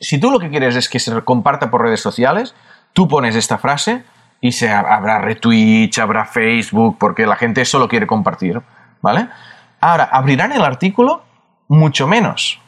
si 0.00 0.18
tú 0.18 0.30
lo 0.30 0.38
que 0.38 0.50
quieres 0.50 0.76
es 0.76 0.88
que 0.88 0.98
se 0.98 1.22
comparta 1.22 1.70
por 1.70 1.82
redes 1.82 2.00
sociales, 2.00 2.54
tú 2.92 3.08
pones 3.08 3.36
esta 3.36 3.58
frase 3.58 4.02
y 4.40 4.52
se 4.52 4.70
habrá 4.70 5.20
retweets, 5.20 5.98
habrá 5.98 6.26
Facebook, 6.26 6.96
porque 6.98 7.26
la 7.26 7.36
gente 7.36 7.62
eso 7.62 7.78
lo 7.78 7.88
quiere 7.88 8.06
compartir, 8.06 8.60
¿vale? 9.00 9.28
Ahora, 9.80 10.04
abrirán 10.04 10.52
el 10.52 10.62
artículo 10.62 11.22
mucho 11.68 12.06
menos. 12.06 12.60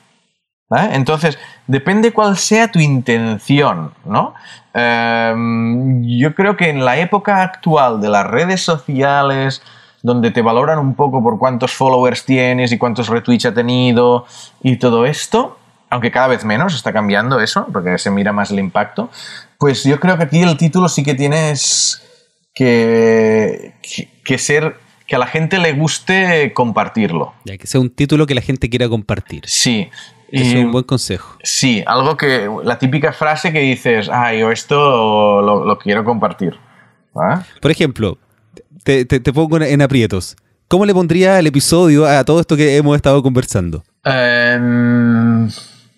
Entonces, 0.71 1.39
depende 1.67 2.13
cuál 2.13 2.37
sea 2.37 2.69
tu 2.69 2.81
intención, 2.81 3.93
¿no? 4.05 4.35
Em, 4.75 6.03
yo 6.05 6.35
creo 6.35 6.57
que 6.57 6.71
en 6.71 6.85
la 6.85 6.99
época 6.99 7.43
actual 7.43 8.01
de 8.01 8.09
las 8.09 8.27
redes 8.27 8.63
sociales, 8.63 9.63
donde 10.07 10.31
te 10.31 10.41
valoran 10.41 10.79
un 10.79 10.95
poco 10.95 11.21
por 11.21 11.37
cuántos 11.37 11.73
followers 11.73 12.25
tienes 12.25 12.71
y 12.71 12.79
cuántos 12.79 13.09
retweets 13.09 13.47
ha 13.47 13.53
tenido 13.53 14.25
y 14.63 14.77
todo 14.77 15.05
esto, 15.05 15.59
aunque 15.91 16.13
cada 16.13 16.29
vez 16.29 16.45
menos 16.45 16.77
está 16.77 16.93
cambiando 16.93 17.41
eso, 17.41 17.67
porque 17.73 17.99
se 17.99 18.13
mira 18.13 18.33
más 18.33 18.53
el 18.53 18.61
impacto, 18.61 19.11
pues 19.59 19.83
yo 19.83 19.99
creo 19.99 20.17
que 20.17 20.23
aquí 20.23 20.43
el 20.43 20.57
título 20.57 20.89
sí 20.89 21.03
que 21.03 21.15
tienes 21.15 22.03
que, 22.55 23.75
que, 24.25 24.39
ser 24.39 24.77
que 25.09 25.17
a 25.17 25.19
la 25.19 25.27
gente 25.27 25.59
le 25.59 25.73
guste 25.73 26.53
compartirlo. 26.55 27.35
Ya, 27.45 27.59
que 27.59 27.67
sea 27.67 27.81
un 27.81 27.91
título 27.91 28.27
que 28.27 28.37
la 28.37 28.43
gente 28.43 28.71
quiera 28.71 28.89
compartir. 28.89 29.43
Sí. 29.47 29.91
Es 30.31 30.55
un 30.55 30.73
buen 30.73 30.85
consejo. 30.85 31.37
Sí, 31.43 31.85
algo 31.87 32.17
que. 32.17 32.51
La 32.65 32.79
típica 32.81 33.13
frase 33.13 33.53
que 33.53 33.61
dices, 33.61 34.09
ah, 34.13 34.35
yo 34.35 34.51
esto 34.51 35.41
lo, 35.41 35.79
quiero 35.79 36.05
compartir. 36.05 36.59
Por 37.63 37.71
ejemplo, 37.71 38.19
te, 38.87 39.33
pongo 39.33 39.61
en 39.61 39.83
aprietos. 39.83 40.37
¿Cómo 40.69 40.87
le 40.87 40.95
pondría 40.95 41.39
el 41.39 41.47
episodio 41.47 42.07
a 42.07 42.25
todo 42.25 42.41
esto 42.41 42.57
que 42.57 42.77
hemos 42.77 42.95
estado 42.97 43.23
conversando? 43.23 43.83
Em, 44.05 45.49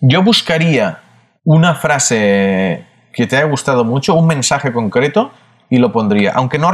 yo 0.01 0.23
buscaría 0.23 0.99
una 1.43 1.75
frase 1.75 2.85
que 3.13 3.27
te 3.27 3.37
haya 3.37 3.45
gustado 3.45 3.83
mucho, 3.83 4.15
un 4.15 4.27
mensaje 4.27 4.71
concreto, 4.73 5.31
y 5.69 5.77
lo 5.77 5.91
pondría, 5.91 6.31
aunque 6.33 6.57
no, 6.57 6.71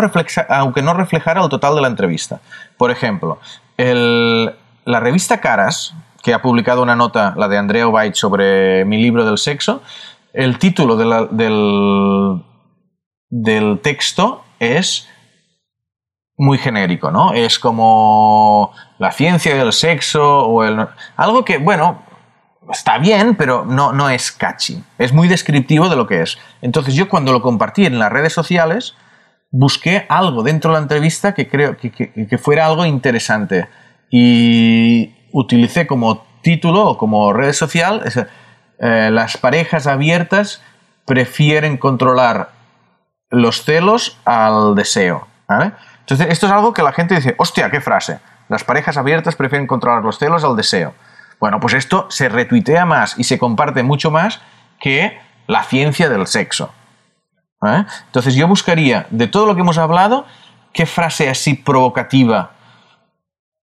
aunque 0.49 0.81
no 0.81 0.93
reflejara 0.93 1.43
el 1.43 1.49
total 1.49 1.75
de 1.75 1.81
la 1.81 1.89
entrevista. 1.89 2.39
Por 2.77 2.91
ejemplo, 2.91 3.39
la 3.77 4.99
revista 5.01 5.41
Caras, 5.41 5.93
que 6.23 6.33
ha 6.33 6.41
publicado 6.41 6.81
una 6.81 6.95
nota, 6.95 7.33
la 7.37 7.49
de 7.49 7.57
Andrea 7.57 7.89
White, 7.89 8.15
sobre 8.15 8.85
mi 8.85 9.01
libro 9.01 9.25
del 9.25 9.37
sexo, 9.37 9.81
el 10.31 10.59
título 10.59 10.95
del, 10.95 12.41
del 13.29 13.79
texto 13.81 14.43
es 14.59 15.09
muy 16.37 16.57
genérico, 16.57 17.11
¿no? 17.11 17.33
Es 17.33 17.59
como 17.59 18.73
la 18.99 19.11
ciencia 19.11 19.55
del 19.55 19.71
sexo 19.73 20.45
o 20.45 20.63
el... 20.63 20.85
Algo 21.15 21.45
que, 21.45 21.57
bueno, 21.57 22.03
está 22.71 22.97
bien, 22.97 23.35
pero 23.35 23.65
no, 23.65 23.93
no 23.93 24.09
es 24.09 24.31
catchy. 24.31 24.83
Es 24.97 25.13
muy 25.13 25.27
descriptivo 25.27 25.89
de 25.89 25.95
lo 25.95 26.07
que 26.07 26.21
es. 26.21 26.37
Entonces 26.61 26.95
yo 26.95 27.07
cuando 27.07 27.31
lo 27.31 27.41
compartí 27.41 27.85
en 27.85 27.99
las 27.99 28.11
redes 28.11 28.33
sociales, 28.33 28.95
busqué 29.51 30.05
algo 30.09 30.43
dentro 30.43 30.71
de 30.71 30.77
la 30.77 30.83
entrevista 30.83 31.33
que 31.33 31.47
creo 31.47 31.77
que, 31.77 32.37
fuera 32.37 32.65
algo 32.65 32.85
interesante. 32.85 33.67
Y 34.09 35.15
utilicé 35.31 35.87
como 35.87 36.25
título 36.41 36.85
o 36.85 36.97
como 36.97 37.33
red 37.33 37.53
social, 37.53 38.03
eh, 38.79 39.09
las 39.11 39.37
parejas 39.37 39.87
abiertas 39.87 40.61
prefieren 41.05 41.77
controlar 41.77 42.49
los 43.29 43.63
celos 43.63 44.17
al 44.25 44.75
deseo. 44.75 45.27
Entonces 46.05 46.27
esto 46.29 46.45
es 46.45 46.51
algo 46.51 46.71
que 46.71 46.83
la 46.83 46.91
gente 46.91 47.15
dice, 47.15 47.33
hostia, 47.39 47.71
qué 47.71 47.81
frase. 47.81 48.19
Las 48.47 48.63
parejas 48.63 48.95
abiertas 48.95 49.35
prefieren 49.35 49.65
controlar 49.65 50.03
los 50.03 50.19
celos 50.19 50.43
al 50.43 50.55
deseo. 50.55 50.93
Bueno, 51.39 51.59
pues 51.59 51.73
esto 51.73 52.05
se 52.11 52.29
retuitea 52.29 52.85
más 52.85 53.17
y 53.17 53.23
se 53.23 53.39
comparte 53.39 53.81
mucho 53.81 54.11
más 54.11 54.39
que 54.79 55.19
la 55.47 55.63
ciencia 55.63 56.07
del 56.07 56.27
sexo. 56.27 56.71
¿eh? 57.65 57.85
Entonces 58.05 58.35
yo 58.35 58.47
buscaría, 58.47 59.07
de 59.09 59.27
todo 59.27 59.47
lo 59.47 59.55
que 59.55 59.61
hemos 59.61 59.79
hablado, 59.79 60.27
qué 60.73 60.85
frase 60.85 61.27
así 61.27 61.55
provocativa 61.55 62.51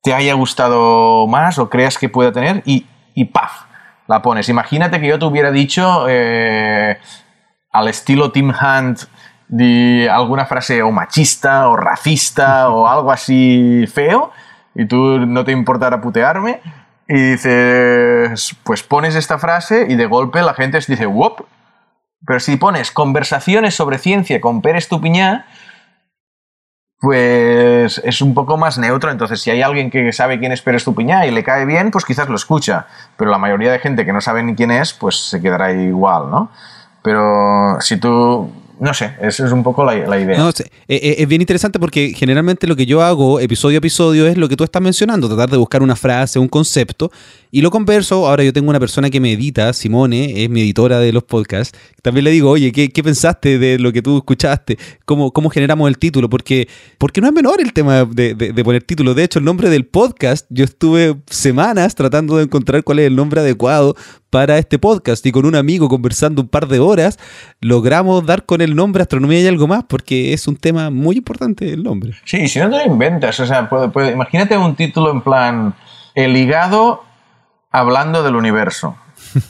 te 0.03 0.13
haya 0.13 0.35
gustado 0.35 1.29
más 1.29 1.61
o 1.61 1.71
creas 1.71 1.97
que 1.97 2.09
pueda 2.09 2.33
tener 2.33 2.63
y, 2.67 2.87
¡paf! 3.27 3.67
La 4.09 4.21
pones. 4.21 4.49
Imagínate 4.49 5.01
que 5.01 5.07
yo 5.07 5.17
te 5.17 5.25
hubiera 5.25 5.53
dicho 5.53 6.07
eh, 6.09 6.99
al 7.71 7.87
estilo 7.87 8.33
Tim 8.33 8.51
Hunt 8.51 9.03
de 9.53 10.09
alguna 10.11 10.47
frase 10.47 10.83
o 10.83 10.91
machista 10.91 11.69
o 11.69 11.77
racista 11.77 12.71
o 12.71 12.89
algo 12.89 13.13
así 13.13 13.85
feo 13.87 14.33
y 14.75 14.87
tú 14.87 15.19
no 15.27 15.45
te 15.45 15.53
importara 15.53 16.01
putearme 16.01 16.63
y 17.07 17.33
dices, 17.33 18.57
pues 18.65 18.83
pones 18.83 19.15
esta 19.15 19.39
frase 19.39 19.87
y 19.91 19.97
de 19.97 20.07
golpe 20.07 20.41
la 20.41 20.55
gente 20.55 20.81
se 20.81 20.93
dice, 20.93 21.05
¡wop! 21.05 21.43
Pero 22.27 22.41
si 22.41 22.57
pones 22.57 22.93
conversaciones 22.93 23.75
sobre 23.75 23.99
ciencia 23.99 24.41
con 24.41 24.63
Pérez 24.63 24.89
Tupiñá, 24.89 25.45
pues 26.99 28.01
es 28.05 28.23
un 28.23 28.33
poco 28.33 28.57
más 28.57 28.79
neutro. 28.79 29.11
Entonces, 29.11 29.43
si 29.43 29.51
hay 29.51 29.61
alguien 29.61 29.91
que 29.91 30.13
sabe 30.13 30.39
quién 30.39 30.53
es 30.53 30.63
Pérez 30.63 30.85
Tupiñá 30.85 31.27
y 31.27 31.33
le 31.33 31.43
cae 31.43 31.67
bien, 31.67 31.91
pues 31.91 32.05
quizás 32.05 32.29
lo 32.29 32.37
escucha. 32.37 32.87
Pero 33.17 33.33
la 33.33 33.39
mayoría 33.39 33.73
de 33.73 33.81
gente 33.81 34.07
que 34.07 34.13
no 34.13 34.21
sabe 34.21 34.45
ni 34.45 34.55
quién 34.55 34.71
es, 34.71 34.93
pues 34.93 35.17
se 35.17 35.43
quedará 35.43 35.73
igual, 35.73 36.31
¿no? 36.31 36.51
Pero 37.03 37.81
si 37.81 37.97
tú 37.97 38.53
no 38.83 38.93
sé, 38.95 39.13
esa 39.21 39.47
es 39.47 39.53
un 39.53 39.63
poco 39.63 39.85
la, 39.85 39.95
idea. 39.95 40.45
Eh, 40.49 40.65
eh, 40.89 41.15
es 41.19 41.29
bien 41.29 41.41
interesante 41.41 41.79
porque 41.79 42.15
generalmente 42.17 42.67
lo 42.67 42.75
que 42.75 42.85
yo 42.85 43.01
hago 43.01 43.39
episodio 43.39 43.77
a 43.77 43.79
episodio 43.79 44.27
es 44.27 44.37
lo 44.37 44.49
que 44.49 44.57
tú 44.57 44.65
estás 44.65 44.83
mencionando, 44.83 45.29
tratar 45.29 45.51
de 45.51 45.57
buscar 45.57 45.85
una 45.85 45.95
frase, 45.95 46.41
un 46.41 46.49
concepto, 46.49 47.13
y 47.53 47.61
lo 47.61 47.71
converso. 47.71 48.27
Ahora 48.27 48.43
yo 48.43 48.53
tengo 48.53 48.71
una 48.71 48.81
persona 48.81 49.09
que 49.09 49.21
me 49.21 49.35
edita, 49.35 49.73
Simone, 49.73 50.43
es 50.43 50.51
mi 50.51 50.63
editora 50.63 50.99
de 50.99 51.13
los 51.13 51.23
podcasts. 51.23 51.79
También 52.03 52.25
le 52.25 52.33
digo, 52.33 52.51
oye, 52.51 52.73
¿qué, 52.73 53.03
pensaste 53.05 53.61
de 53.61 53.79
lo 53.79 53.93
que 53.93 54.03
tú 54.03 54.17
escuchaste? 54.17 54.77
¿Cómo, 55.05 55.31
cómo 55.31 55.49
generamos 55.49 55.89
el 55.89 55.97
título? 55.97 56.29
Porque, 56.29 56.67
porque 56.99 57.21
no 57.21 57.29
es 57.29 57.33
menor 57.33 57.61
el 57.61 57.73
tema 57.73 58.05
de, 58.05 58.35
de 58.35 58.65
poner 58.65 58.83
título. 58.83 59.15
De 59.15 59.23
hecho, 59.23 59.39
el 59.39 59.45
nombre 59.45 59.71
del 59.71 59.87
podcast, 59.87 60.45
yo 60.49 60.65
estuve 60.65 61.15
semanas 61.31 61.95
tratando 61.95 62.37
de 62.37 62.43
encontrar 62.43 62.83
cuál 62.83 62.99
es 62.99 63.07
el 63.07 63.15
nombre 63.15 63.43
adecuado 63.43 63.95
para 64.33 64.57
este 64.57 64.79
podcast 64.79 65.27
y 65.27 65.31
con 65.31 65.45
un 65.45 65.55
amigo 65.55 65.91
conversando 65.91 66.41
un 66.41 66.49
par 66.49 66.67
de 66.67 66.79
horas 66.79 67.19
logramos 67.61 68.25
dar 68.25 68.47
con 68.47 68.63
el 68.63 68.75
nombre 68.75 69.03
Astronomía 69.03 69.41
y 69.41 69.47
algo 69.47 69.69
más 69.69 69.85
porque 69.85 70.33
es 70.33 70.49
un 70.49 70.57
tema 70.57 70.89
muy 70.89 71.19
importante 71.19 71.71
el 71.71 71.83
nombre. 71.83 72.15
Sí, 72.25 72.49
si 72.49 72.59
no 72.59 72.71
te 72.71 72.79
lo 72.79 72.85
inventas, 72.87 73.39
o 73.41 73.47
sea, 73.47 73.69
imagínate 74.11 74.57
un 74.57 74.75
título 74.75 75.11
en 75.11 75.21
plan 75.21 75.75
El 76.15 76.33
ligado 76.33 77.05
hablando 77.71 78.23
del 78.23 78.35
universo. 78.35 78.97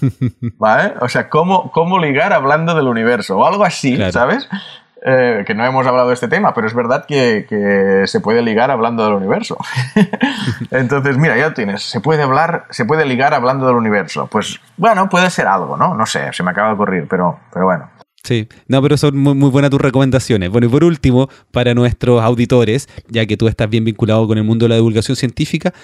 ¿Vale? 0.59 0.95
O 1.01 1.09
sea, 1.09 1.29
¿cómo, 1.29 1.71
cómo 1.71 2.01
ligar 2.01 2.33
hablando 2.33 2.75
del 2.75 2.89
universo 2.89 3.39
o 3.39 3.47
algo 3.47 3.65
así, 3.65 3.97
¿sabes? 4.11 4.49
Eh, 5.05 5.43
que 5.45 5.55
no 5.55 5.65
hemos 5.65 5.85
hablado 5.85 6.09
de 6.09 6.15
este 6.15 6.29
tema, 6.29 6.55
pero 6.55 6.69
es 6.69 6.75
verdad 6.75 7.05
que, 7.07 8.05
se 8.07 8.21
puede 8.21 8.41
ligar 8.41 8.71
hablando 8.71 9.05
del 9.05 9.15
universo. 9.15 9.57
Entonces, 10.71 11.19
mira, 11.19 11.37
ya 11.37 11.55
tienes, 11.55 11.83
se 11.83 12.01
puede 12.01 12.23
hablar, 12.23 12.67
se 12.71 12.85
puede 12.85 13.05
ligar 13.05 13.35
hablando 13.35 13.67
del 13.67 13.75
universo. 13.75 14.29
Pues 14.31 14.61
bueno, 14.77 15.09
puede 15.09 15.29
ser 15.31 15.49
algo, 15.49 15.77
¿no? 15.77 15.95
No 15.95 16.07
sé, 16.07 16.33
se 16.33 16.45
me 16.45 16.53
acaba 16.53 16.69
de 16.69 16.75
ocurrir, 16.75 17.07
pero, 17.09 17.41
pero 17.53 17.65
bueno. 17.65 17.91
Sí, 18.23 18.49
no, 18.69 18.81
pero 18.81 18.97
son 18.97 19.17
muy, 19.17 19.35
muy, 19.35 19.51
buenas 19.51 19.73
tus 19.73 19.81
recomendaciones. 19.81 20.51
Bueno, 20.51 20.69
y 20.69 20.71
por 20.71 20.85
último, 20.85 21.29
para 21.51 21.75
nuestros 21.75 22.23
auditores, 22.23 22.89
ya 23.09 23.27
que 23.27 23.37
tú 23.37 23.49
estás 23.49 23.69
bien 23.69 23.85
vinculado 23.85 24.29
con 24.29 24.39
el 24.39 24.45
mundo 24.45 24.67
de 24.67 24.69
la 24.69 24.77
divulgación 24.77 25.17
científica, 25.17 25.75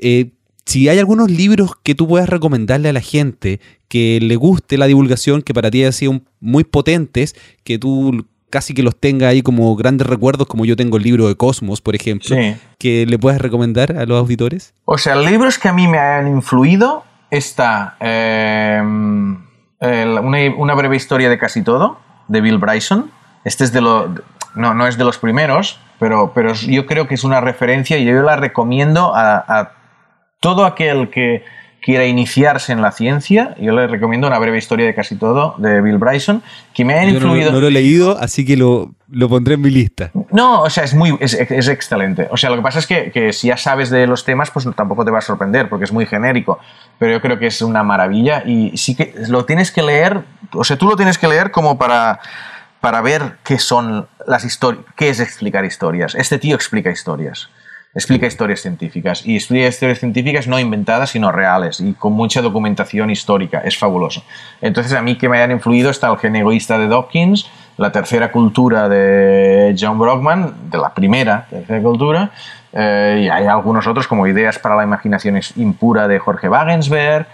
eh, 0.00 0.32
si 0.64 0.88
hay 0.88 0.98
algunos 0.98 1.30
libros 1.30 1.76
que 1.84 1.94
tú 1.94 2.08
puedas 2.08 2.28
recomendarle 2.28 2.88
a 2.88 2.92
la 2.92 3.00
gente 3.00 3.60
que 3.86 4.18
le 4.20 4.34
guste 4.34 4.76
la 4.76 4.86
divulgación, 4.86 5.42
que 5.42 5.54
para 5.54 5.70
ti 5.70 5.84
han 5.84 5.92
sido 5.92 6.20
muy 6.40 6.64
potentes, 6.64 7.36
que 7.62 7.78
tú 7.78 8.26
casi 8.50 8.74
que 8.74 8.82
los 8.82 8.96
tenga 8.96 9.28
ahí 9.28 9.42
como 9.42 9.74
grandes 9.76 10.06
recuerdos, 10.06 10.46
como 10.46 10.64
yo 10.64 10.76
tengo 10.76 10.96
el 10.96 11.02
libro 11.02 11.28
de 11.28 11.36
Cosmos, 11.36 11.80
por 11.80 11.94
ejemplo, 11.94 12.36
que 12.78 13.06
le 13.06 13.18
puedas 13.18 13.40
recomendar 13.40 13.96
a 13.96 14.06
los 14.06 14.18
auditores? 14.18 14.74
O 14.84 14.98
sea, 14.98 15.16
libros 15.16 15.58
que 15.58 15.68
a 15.68 15.72
mí 15.72 15.88
me 15.88 15.98
han 15.98 16.28
influido 16.28 17.04
está 17.30 17.96
em, 18.00 19.44
una, 19.80 20.74
breve 20.74 20.96
historia 20.96 21.28
de 21.28 21.38
casi 21.38 21.62
todo, 21.62 21.98
de 22.28 22.40
Bill 22.40 22.58
Bryson. 22.58 23.10
Este 23.44 23.64
es 23.64 23.72
de 23.72 23.80
lo, 23.80 24.14
no, 24.54 24.74
no 24.74 24.86
es 24.86 24.96
de 24.96 25.04
los 25.04 25.18
primeros, 25.18 25.80
pero, 25.98 26.32
pero 26.34 26.54
yo 26.54 26.86
creo 26.86 27.06
que 27.08 27.14
es 27.14 27.24
una 27.24 27.40
referencia 27.40 27.98
y 27.98 28.04
yo 28.04 28.22
la 28.22 28.36
recomiendo 28.36 29.12
a 29.14 29.72
todo 30.40 30.64
aquel 30.64 31.10
que 31.10 31.44
quiera 31.86 32.04
iniciarse 32.04 32.72
en 32.72 32.82
la 32.82 32.90
ciencia, 32.90 33.54
yo 33.60 33.72
le 33.72 33.86
recomiendo 33.86 34.26
una 34.26 34.40
breve 34.40 34.58
historia 34.58 34.84
de 34.84 34.92
casi 34.92 35.14
todo 35.14 35.54
de 35.58 35.80
Bill 35.80 35.98
Bryson, 35.98 36.42
que 36.74 36.84
me 36.84 36.94
ha 36.94 37.04
influido. 37.04 37.52
No, 37.52 37.60
lo 37.60 37.68
he 37.68 37.70
leído, 37.70 38.18
así 38.18 38.44
que 38.44 38.56
lo, 38.56 38.96
lo, 39.08 39.28
pondré 39.28 39.54
en 39.54 39.60
mi 39.60 39.70
lista. 39.70 40.10
No, 40.32 40.62
o 40.62 40.68
sea, 40.68 40.82
es 40.82 40.94
muy 40.94 41.16
es, 41.20 41.34
es, 41.34 41.68
excelente. 41.68 42.26
O 42.32 42.36
sea, 42.36 42.50
lo 42.50 42.56
que 42.56 42.62
pasa 42.62 42.80
es 42.80 42.88
que, 42.88 43.12
que, 43.12 43.32
si 43.32 43.46
ya 43.46 43.56
sabes 43.56 43.90
de 43.90 44.08
los 44.08 44.24
temas, 44.24 44.50
pues 44.50 44.66
tampoco 44.74 45.04
te 45.04 45.12
va 45.12 45.18
a 45.18 45.20
sorprender, 45.20 45.68
porque 45.68 45.84
es 45.84 45.92
muy 45.92 46.06
genérico. 46.06 46.58
Pero 46.98 47.12
yo 47.12 47.20
creo 47.20 47.38
que 47.38 47.46
es 47.46 47.62
una 47.62 47.84
maravilla 47.84 48.42
y 48.44 48.76
sí 48.76 48.96
que 48.96 49.14
lo 49.28 49.44
tienes 49.44 49.70
que 49.70 49.84
leer, 49.84 50.24
o 50.54 50.64
sea, 50.64 50.76
tú 50.76 50.88
lo 50.88 50.96
tienes 50.96 51.18
que 51.18 51.28
leer 51.28 51.52
como 51.52 51.78
para 51.78 52.18
para 52.80 53.00
ver 53.00 53.36
qué 53.44 53.60
son 53.60 54.08
las 54.26 54.44
historias, 54.44 54.84
qué 54.96 55.08
es 55.08 55.20
explicar 55.20 55.64
historias. 55.64 56.16
Este 56.16 56.38
tío 56.40 56.56
explica 56.56 56.90
historias 56.90 57.48
explica 57.96 58.26
historias 58.26 58.60
científicas 58.60 59.26
y 59.26 59.36
explica 59.36 59.66
historias 59.66 59.98
científicas 59.98 60.46
no 60.46 60.60
inventadas 60.60 61.10
sino 61.10 61.32
reales 61.32 61.80
y 61.80 61.94
con 61.94 62.12
mucha 62.12 62.42
documentación 62.42 63.10
histórica. 63.10 63.62
Es 63.64 63.76
fabuloso. 63.76 64.22
Entonces 64.60 64.92
a 64.92 65.02
mí 65.02 65.16
que 65.16 65.28
me 65.28 65.38
hayan 65.38 65.50
influido 65.50 65.90
está 65.90 66.12
el 66.12 66.18
gen 66.18 66.36
egoísta 66.36 66.78
de 66.78 66.88
Dawkins, 66.88 67.50
la 67.78 67.90
tercera 67.90 68.30
cultura 68.30 68.88
de 68.88 69.74
John 69.78 69.98
Brockman, 69.98 70.70
de 70.70 70.78
la 70.78 70.92
primera 70.94 71.46
tercera 71.48 71.82
cultura, 71.82 72.30
eh, 72.72 73.22
y 73.24 73.28
hay 73.30 73.46
algunos 73.46 73.86
otros 73.86 74.06
como 74.06 74.26
Ideas 74.26 74.58
para 74.58 74.76
la 74.76 74.84
imaginación 74.84 75.40
impura 75.56 76.06
de 76.06 76.18
Jorge 76.18 76.48
Wagensberg. 76.48 77.26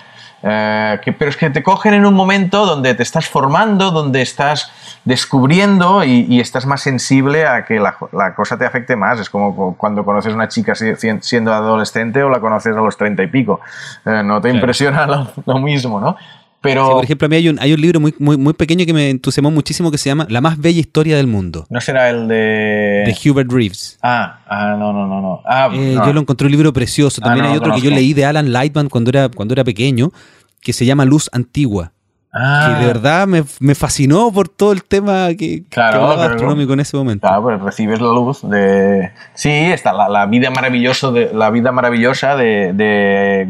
Eh, 0.42 1.00
que, 1.04 1.12
pero 1.12 1.30
es 1.30 1.36
que 1.36 1.50
te 1.50 1.62
cogen 1.62 1.94
en 1.94 2.04
un 2.04 2.14
momento 2.14 2.66
donde 2.66 2.94
te 2.94 3.02
estás 3.02 3.28
formando, 3.28 3.90
donde 3.90 4.22
estás 4.22 4.72
descubriendo 5.04 6.04
y, 6.04 6.40
estás 6.40 6.66
más 6.66 6.80
sensible 6.80 7.46
a 7.46 7.64
que 7.64 7.80
la, 7.80 7.96
cosa 8.34 8.58
te 8.58 8.64
afecte 8.64 8.96
más. 8.96 9.20
Es 9.20 9.30
como 9.30 9.76
cuando 9.76 10.04
conoces 10.04 10.32
a 10.32 10.36
una 10.36 10.48
chica 10.48 10.74
siendo 10.74 11.52
adolescente 11.52 12.22
o 12.22 12.28
la 12.28 12.40
conoces 12.40 12.76
a 12.76 12.80
los 12.80 12.96
treinta 12.96 13.22
y 13.22 13.28
pico. 13.28 13.60
Eh, 14.04 14.22
no 14.24 14.40
te 14.40 14.50
impresiona 14.50 15.06
lo, 15.46 15.58
mismo, 15.58 16.00
¿no? 16.00 16.16
Pero, 16.62 16.90
por 16.92 17.04
ejemplo, 17.04 17.26
a 17.26 17.28
mí 17.28 17.36
hay 17.36 17.48
un, 17.48 17.58
hay 17.58 17.72
un 17.72 17.80
libro 17.80 17.98
muy, 17.98 18.14
muy, 18.18 18.36
muy 18.36 18.52
pequeño 18.52 18.86
que 18.86 18.92
me 18.92 19.10
entusiasmó 19.10 19.50
muchísimo 19.50 19.90
que 19.90 19.98
se 19.98 20.08
llama 20.08 20.26
La 20.30 20.40
más 20.40 20.58
bella 20.58 20.78
historia 20.78 21.16
del 21.16 21.26
mundo. 21.26 21.66
¿No 21.68 21.80
será 21.80 22.08
el 22.08 22.28
de...? 22.28 23.04
De 23.04 23.16
Hubert 23.24 23.50
Reeves. 23.50 23.98
Ah, 24.00 24.38
ah 24.46 24.76
no, 24.78 24.92
no, 24.92 25.08
no. 25.08 25.20
no. 25.20 25.42
Ah, 25.44 25.70
eh, 25.72 25.98
yo 26.06 26.12
lo 26.12 26.20
encontré 26.20 26.46
un 26.46 26.52
libro 26.52 26.72
precioso. 26.72 27.20
Ah, 27.22 27.26
También 27.26 27.46
hay 27.46 27.56
otro 27.56 27.74
que 27.74 27.80
yo 27.80 27.90
leí 27.90 28.14
de 28.14 28.24
Alan 28.24 28.52
Lightman 28.52 28.88
cuando 28.88 29.10
era, 29.10 29.28
cuando 29.28 29.54
era 29.54 29.64
pequeño, 29.64 30.12
que 30.60 30.72
se 30.72 30.86
llama 30.86 31.04
Luz 31.04 31.28
Antigua. 31.32 31.92
Ah. 32.32 32.68
Que 32.68 32.80
de 32.80 32.86
verdad 32.86 33.26
me, 33.26 33.44
me, 33.60 33.74
fascinó 33.74 34.32
por 34.32 34.48
todo 34.48 34.72
el 34.72 34.84
tema 34.84 35.28
que, 35.36 35.64
claro, 35.68 36.12
astronómico 36.12 36.72
en 36.72 36.80
ese 36.80 36.96
momento. 36.96 37.26
Claro, 37.26 37.42
pues 37.42 37.60
recibes 37.60 38.00
la 38.00 38.08
luz 38.08 38.40
de. 38.48 39.10
Sí, 39.34 39.50
está 39.50 39.92
la, 39.92 40.08
la 40.08 40.24
vida, 40.24 40.48
maravilloso 40.50 41.12
de, 41.12 41.30
la 41.34 41.50
vida 41.50 41.72
maravillosa 41.72 42.34
de, 42.34 42.72
de 42.72 43.46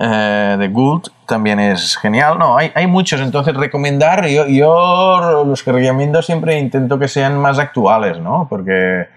eh, 0.00 0.56
de 0.58 0.68
Gould, 0.68 1.08
también 1.26 1.58
es 1.58 1.96
genial. 1.96 2.38
No, 2.38 2.56
hay, 2.56 2.70
hay 2.74 2.86
muchos, 2.86 3.20
entonces 3.20 3.54
recomendar, 3.54 4.26
yo, 4.28 4.46
yo 4.46 5.44
los 5.44 5.62
que 5.62 5.72
recomiendo 5.72 6.22
siempre 6.22 6.58
intento 6.58 6.98
que 6.98 7.08
sean 7.08 7.38
más 7.38 7.58
actuales, 7.58 8.20
¿no? 8.20 8.46
Porque 8.48 9.08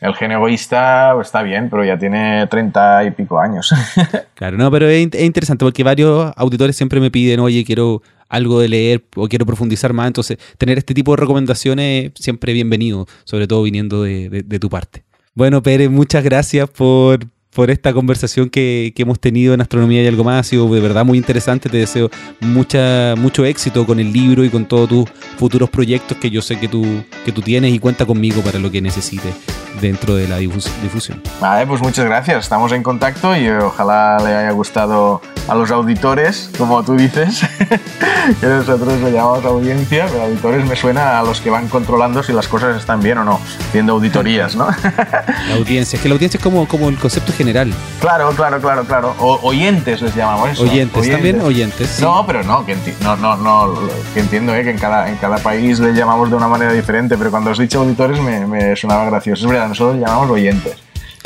el 0.00 0.14
gen 0.14 0.32
egoísta 0.32 1.14
está 1.20 1.42
bien, 1.42 1.68
pero 1.68 1.84
ya 1.84 1.98
tiene 1.98 2.46
treinta 2.46 3.04
y 3.04 3.10
pico 3.10 3.38
años. 3.38 3.74
claro, 4.34 4.56
no, 4.56 4.70
pero 4.70 4.88
es, 4.88 5.02
interesante 5.02 5.64
porque 5.64 5.84
varios 5.84 6.32
auditores 6.36 6.76
siempre 6.76 6.98
me 6.98 7.10
piden, 7.10 7.40
oye, 7.40 7.62
quiero 7.64 8.02
algo 8.28 8.58
de 8.58 8.68
leer 8.68 9.04
o 9.16 9.28
quiero 9.28 9.44
profundizar 9.44 9.92
más, 9.92 10.06
entonces 10.06 10.38
tener 10.56 10.78
este 10.78 10.94
tipo 10.94 11.12
de 11.12 11.18
recomendaciones 11.18 12.12
siempre 12.14 12.54
bienvenido, 12.54 13.06
sobre 13.24 13.46
todo 13.46 13.62
viniendo 13.62 14.02
de, 14.02 14.30
de 14.30 14.58
tu 14.58 14.70
parte. 14.70 15.04
Bueno, 15.34 15.62
Pérez, 15.62 15.90
muchas 15.90 16.24
gracias 16.24 16.70
por, 16.70 17.20
por 17.54 17.70
esta 17.70 17.92
conversación 17.92 18.50
que, 18.50 18.92
que, 18.94 19.02
hemos 19.02 19.20
tenido 19.20 19.54
en 19.54 19.60
Astronomía 19.60 20.02
y 20.02 20.06
algo 20.06 20.24
más. 20.24 20.46
Ha 20.46 20.48
sido 20.48 20.72
de 20.72 20.80
verdad 20.80 21.04
muy 21.04 21.18
interesante. 21.18 21.68
Te 21.68 21.78
deseo 21.78 22.10
mucha, 22.40 23.14
mucho 23.16 23.44
éxito 23.44 23.86
con 23.86 24.00
el 24.00 24.12
libro 24.12 24.44
y 24.44 24.50
con 24.50 24.66
todos 24.66 24.88
tus 24.88 25.10
futuros 25.36 25.70
proyectos 25.70 26.16
que 26.18 26.30
yo 26.30 26.42
sé 26.42 26.58
que 26.58 26.68
tú, 26.68 26.84
que 27.24 27.32
tú 27.32 27.42
tienes 27.42 27.72
y 27.72 27.78
cuenta 27.78 28.06
conmigo 28.06 28.42
para 28.42 28.58
lo 28.58 28.70
que 28.70 28.80
necesites 28.80 29.61
dentro 29.80 30.14
de 30.14 30.28
la 30.28 30.38
difusión. 30.38 31.22
Vale, 31.40 31.66
pues 31.66 31.80
muchas 31.80 32.04
gracias. 32.04 32.44
Estamos 32.44 32.72
en 32.72 32.82
contacto 32.82 33.36
y 33.36 33.48
ojalá 33.48 34.18
le 34.22 34.34
haya 34.34 34.50
gustado 34.50 35.20
a 35.48 35.54
los 35.54 35.70
auditores, 35.70 36.50
como 36.56 36.82
tú 36.82 36.96
dices, 36.96 37.42
que 38.40 38.46
nosotros 38.46 39.00
le 39.00 39.12
llamamos 39.12 39.44
audiencia, 39.44 40.06
pero 40.10 40.22
auditores 40.22 40.64
me 40.64 40.76
suena 40.76 41.18
a 41.18 41.22
los 41.22 41.40
que 41.40 41.50
van 41.50 41.68
controlando 41.68 42.22
si 42.22 42.32
las 42.32 42.48
cosas 42.48 42.76
están 42.76 43.00
bien 43.00 43.18
o 43.18 43.24
no, 43.24 43.40
haciendo 43.68 43.94
auditorías, 43.94 44.54
¿no? 44.54 44.68
La 45.48 45.54
audiencia, 45.56 46.00
que 46.00 46.08
la 46.08 46.14
audiencia 46.14 46.38
es 46.38 46.44
como, 46.44 46.66
como 46.68 46.88
el 46.88 46.96
concepto 46.96 47.32
general. 47.32 47.72
Claro, 48.00 48.30
claro, 48.30 48.60
claro, 48.60 48.84
claro. 48.84 49.14
oyentes 49.18 50.00
les 50.00 50.14
llamamos 50.14 50.50
eso. 50.50 50.62
Oyentes, 50.62 51.10
también 51.10 51.40
oyentes. 51.40 52.00
No, 52.00 52.24
pero 52.26 52.42
no, 52.42 52.64
que, 52.64 52.76
no, 53.00 53.16
no, 53.16 53.36
no, 53.36 53.74
que 54.14 54.20
entiendo 54.20 54.54
¿eh? 54.54 54.62
que 54.62 54.70
en 54.70 54.78
cada, 54.78 55.08
en 55.08 55.16
cada 55.16 55.38
país 55.38 55.80
le 55.80 55.92
llamamos 55.92 56.30
de 56.30 56.36
una 56.36 56.48
manera 56.48 56.72
diferente, 56.72 57.16
pero 57.18 57.30
cuando 57.30 57.50
has 57.50 57.58
dicho 57.58 57.80
auditores 57.80 58.20
me, 58.20 58.46
me 58.46 58.76
sonaba 58.76 59.04
gracioso. 59.06 59.46
Es 59.46 59.50
verdad, 59.50 59.61
nosotros 59.68 60.00
llamamos 60.00 60.30
oyentes. 60.30 60.76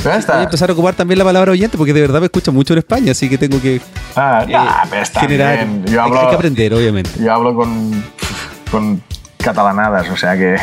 Voy 0.03 0.12
a 0.12 0.43
empezar 0.43 0.70
a 0.70 0.72
ocupar 0.72 0.95
también 0.95 1.18
la 1.18 1.24
palabra 1.24 1.51
oyente 1.51 1.76
porque 1.76 1.93
de 1.93 2.01
verdad 2.01 2.20
me 2.20 2.26
escucha 2.26 2.53
mucho 2.53 2.74
en 2.74 2.78
España, 2.78 3.12
así 3.12 3.28
que 3.28 3.39
tengo 3.39 3.61
que 3.61 3.80
ah, 4.14 4.45
eh, 4.47 4.89
pero 4.89 5.03
está 5.03 5.26
bien. 5.26 5.84
Yo 5.87 6.01
hablo, 6.01 6.20
hay 6.20 6.28
que 6.28 6.34
aprender, 6.34 6.74
obviamente. 6.74 7.11
Yo 7.18 7.32
hablo 7.32 7.55
con, 7.57 8.05
con 8.70 9.03
catalanadas, 9.39 10.09
o 10.09 10.16
sea 10.16 10.37
que... 10.37 10.57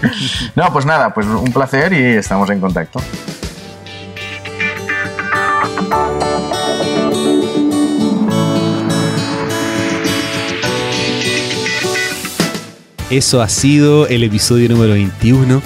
no, 0.54 0.72
pues 0.72 0.86
nada, 0.86 1.12
pues 1.12 1.26
un 1.26 1.52
placer 1.52 1.92
y 1.92 2.16
estamos 2.16 2.48
en 2.50 2.60
contacto. 2.60 3.00
Eso 13.10 13.42
ha 13.42 13.48
sido 13.48 14.08
el 14.08 14.24
episodio 14.24 14.68
número 14.68 14.94
21 14.94 15.62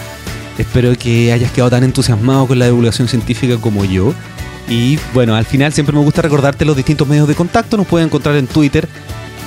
Espero 0.58 0.96
que 0.98 1.32
hayas 1.32 1.52
quedado 1.52 1.70
tan 1.70 1.84
entusiasmado 1.84 2.46
con 2.46 2.58
la 2.58 2.66
divulgación 2.66 3.08
científica 3.08 3.56
como 3.56 3.84
yo. 3.84 4.12
Y 4.68 4.98
bueno, 5.14 5.34
al 5.34 5.46
final 5.46 5.72
siempre 5.72 5.96
me 5.96 6.02
gusta 6.02 6.20
recordarte 6.20 6.64
los 6.64 6.76
distintos 6.76 7.08
medios 7.08 7.28
de 7.28 7.34
contacto. 7.34 7.76
Nos 7.76 7.86
pueden 7.86 8.08
encontrar 8.08 8.36
en 8.36 8.46
Twitter, 8.46 8.88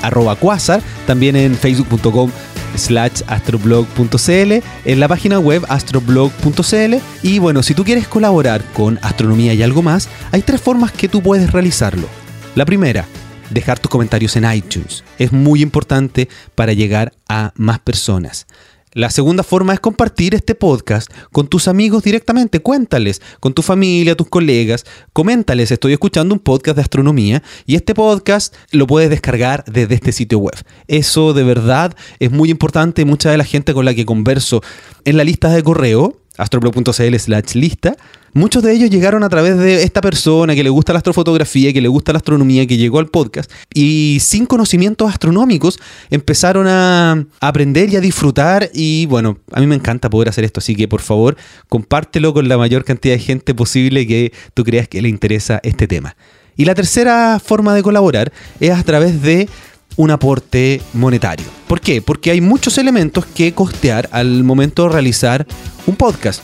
arroba 0.02 0.36
quasar, 0.36 0.82
también 1.06 1.36
en 1.36 1.56
facebook.com 1.56 2.32
slash 2.76 3.22
astroblog.cl, 3.28 4.54
en 4.86 5.00
la 5.00 5.08
página 5.08 5.40
web 5.40 5.66
astroblog.cl 5.68 6.96
y 7.22 7.40
bueno, 7.40 7.64
si 7.64 7.74
tú 7.74 7.84
quieres 7.84 8.08
colaborar 8.08 8.64
con 8.74 8.98
Astronomía 9.02 9.54
y 9.54 9.62
algo 9.62 9.82
más, 9.82 10.10
hay 10.32 10.42
tres 10.42 10.62
formas 10.62 10.92
que 10.92 11.10
tú 11.10 11.22
puedes 11.22 11.52
realizarlo. 11.52 12.08
La 12.56 12.66
primera, 12.66 13.06
dejar 13.50 13.80
tus 13.80 13.92
comentarios 13.92 14.36
en 14.36 14.52
iTunes. 14.52 15.04
Es 15.18 15.32
muy 15.32 15.62
importante 15.62 16.30
para 16.56 16.74
llegar 16.74 17.14
a 17.28 17.52
más 17.56 17.80
personas. 17.80 18.48
La 18.94 19.10
segunda 19.10 19.44
forma 19.44 19.74
es 19.74 19.80
compartir 19.80 20.36
este 20.36 20.54
podcast 20.54 21.10
con 21.32 21.48
tus 21.48 21.70
amigos 21.70 22.04
directamente. 22.04 22.60
Cuéntales, 22.60 23.22
con 23.40 23.54
tu 23.54 23.62
familia, 23.62 24.18
tus 24.18 24.28
colegas. 24.28 24.86
Coméntales, 25.14 25.72
estoy 25.72 25.94
escuchando 25.94 26.36
un 26.36 26.42
podcast 26.42 26.76
de 26.76 26.82
astronomía 26.82 27.42
y 27.66 27.76
este 27.76 27.96
podcast 27.96 28.54
lo 28.72 28.88
puedes 28.88 29.10
descargar 29.10 29.64
desde 29.66 29.96
este 29.96 30.12
sitio 30.12 30.40
web. 30.40 30.56
Eso 30.88 31.32
de 31.32 31.44
verdad 31.44 31.96
es 32.20 32.32
muy 32.32 32.50
importante. 32.50 33.06
Mucha 33.06 33.32
de 33.32 33.38
la 33.38 33.46
gente 33.46 33.74
con 33.74 33.86
la 33.86 33.94
que 33.94 34.06
converso 34.06 34.62
en 35.06 35.16
la 35.16 35.24
lista 35.24 35.48
de 35.48 35.64
correo, 35.64 36.21
astroblog.cl 36.42 37.16
slash 37.18 37.54
lista, 37.56 37.96
Muchos 38.34 38.64
de 38.64 38.72
ellos 38.72 38.90
llegaron 38.90 39.24
a 39.24 39.30
través 39.30 39.58
de 39.58 39.84
esta 39.84 40.00
persona 40.00 40.56
que 40.56 40.64
le 40.64 40.70
gusta 40.70 40.94
la 40.94 41.00
astrofotografía, 41.00 41.74
que 41.74 41.82
le 41.82 41.90
gusta 41.90 42.14
la 42.14 42.20
astronomía, 42.20 42.66
que 42.66 42.78
llegó 42.78 43.00
al 43.00 43.08
podcast 43.08 43.52
y 43.74 44.20
sin 44.22 44.46
conocimientos 44.46 45.10
astronómicos 45.10 45.80
empezaron 46.10 46.66
a 46.66 47.26
aprender 47.42 47.92
y 47.92 47.98
a 47.98 48.00
disfrutar 48.00 48.70
y 48.74 49.06
bueno, 49.08 49.38
a 49.52 49.60
mí 49.60 49.68
me 49.68 49.76
encanta 49.76 50.10
poder 50.10 50.30
hacer 50.30 50.46
esto, 50.46 50.62
así 50.62 50.78
que 50.78 50.88
por 50.88 51.02
favor 51.02 51.36
compártelo 51.68 52.34
con 52.34 52.48
la 52.48 52.58
mayor 52.58 52.86
cantidad 52.86 53.16
de 53.16 53.20
gente 53.20 53.54
posible 53.54 54.08
que 54.08 54.32
tú 54.54 54.64
creas 54.64 54.88
que 54.88 55.02
le 55.02 55.10
interesa 55.10 55.60
este 55.64 55.86
tema. 55.86 56.16
Y 56.56 56.64
la 56.64 56.74
tercera 56.74 57.42
forma 57.44 57.76
de 57.76 57.84
colaborar 57.84 58.32
es 58.62 58.72
a 58.72 58.84
través 58.84 59.22
de 59.22 59.50
un 59.96 60.12
aporte 60.12 60.82
monetario. 60.94 61.46
¿Por 61.68 61.82
qué? 61.82 62.02
Porque 62.02 62.32
hay 62.32 62.42
muchos 62.42 62.78
elementos 62.78 63.26
que 63.26 63.54
costear 63.54 64.10
al 64.12 64.44
momento 64.44 64.84
de 64.84 64.90
realizar 64.90 65.46
un 65.86 65.96
podcast. 65.96 66.44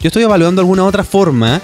Yo 0.00 0.08
estoy 0.08 0.22
evaluando 0.22 0.60
alguna 0.60 0.84
otra 0.84 1.04
forma 1.04 1.60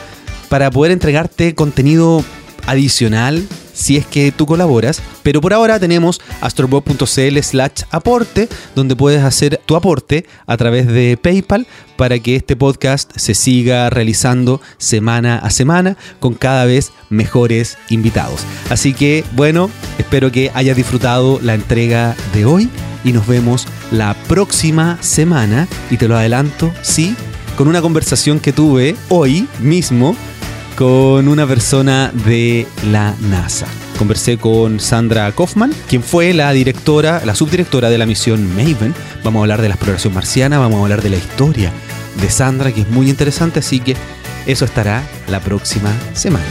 para 0.49 0.71
poder 0.71 0.93
entregarte 0.93 1.55
contenido 1.55 2.25
adicional 2.67 3.47
si 3.81 3.97
es 3.97 4.07
que 4.07 4.31
tú 4.31 4.45
colaboras, 4.45 5.03
pero 5.23 5.41
por 5.41 5.55
ahora 5.55 5.81
tenemos 5.81 6.21
astrobot.cl 6.43 7.39
slash 7.43 7.83
aporte, 7.91 8.49
donde 8.75 8.95
puedes 8.95 9.25
hacer 9.25 9.59
tu 9.65 9.75
aporte 9.75 10.27
a 10.47 10.57
través 10.59 10.87
de 10.87 11.17
PayPal 11.17 11.67
para 11.97 12.19
que 12.19 12.37
este 12.37 12.57
podcast 12.57 13.11
se 13.17 13.35
siga 13.35 13.89
realizando 13.89 14.61
semana 14.77 15.39
a 15.39 15.49
semana 15.49 15.97
con 16.19 16.35
cada 16.35 16.67
vez 16.67 16.93
mejores 17.09 17.79
invitados. 17.89 18.43
Así 18.69 18.93
que 18.93 19.25
bueno, 19.33 19.71
espero 19.99 20.31
que 20.31 20.51
hayas 20.55 20.77
disfrutado 20.77 21.41
la 21.43 21.55
entrega 21.55 22.15
de 22.35 22.45
hoy 22.45 22.69
y 23.03 23.13
nos 23.13 23.27
vemos 23.27 23.67
la 23.91 24.15
próxima 24.29 24.99
semana 25.01 25.67
y 25.91 25.97
te 25.97 26.07
lo 26.07 26.19
adelanto, 26.19 26.71
sí 26.83 27.17
con 27.57 27.69
una 27.69 27.83
conversación 27.83 28.41
que 28.41 28.53
tuve 28.53 28.97
hoy 29.09 29.47
mismo 29.59 30.17
con 30.77 31.29
una 31.29 31.47
persona 31.47 32.13
de 32.27 32.67
la 32.91 33.15
NASA. 33.21 33.67
Conversé 33.99 34.39
con 34.39 34.81
Sandra 34.81 35.31
Kaufman, 35.33 35.73
quien 35.89 36.03
fue 36.03 36.33
la 36.33 36.53
directora, 36.53 37.23
la 37.25 37.35
subdirectora 37.35 37.91
de 37.91 37.99
la 37.99 38.07
misión 38.07 38.49
Maven. 38.57 38.95
Vamos 39.23 39.41
a 39.41 39.43
hablar 39.43 39.63
de 39.63 39.69
la 39.69 39.75
exploración 39.75 40.15
marciana, 40.15 40.59
vamos 40.59 40.79
a 40.79 40.83
hablar 40.83 41.03
de 41.03 41.11
la 41.11 41.17
historia 41.17 41.73
de 42.21 42.31
Sandra, 42.31 42.73
que 42.73 42.83
es 42.83 42.89
muy 42.89 43.11
interesante, 43.11 43.59
así 43.59 43.81
que 43.81 43.97
eso 44.47 44.65
estará 44.65 45.03
la 45.29 45.41
próxima 45.41 45.93
semana. 46.15 46.47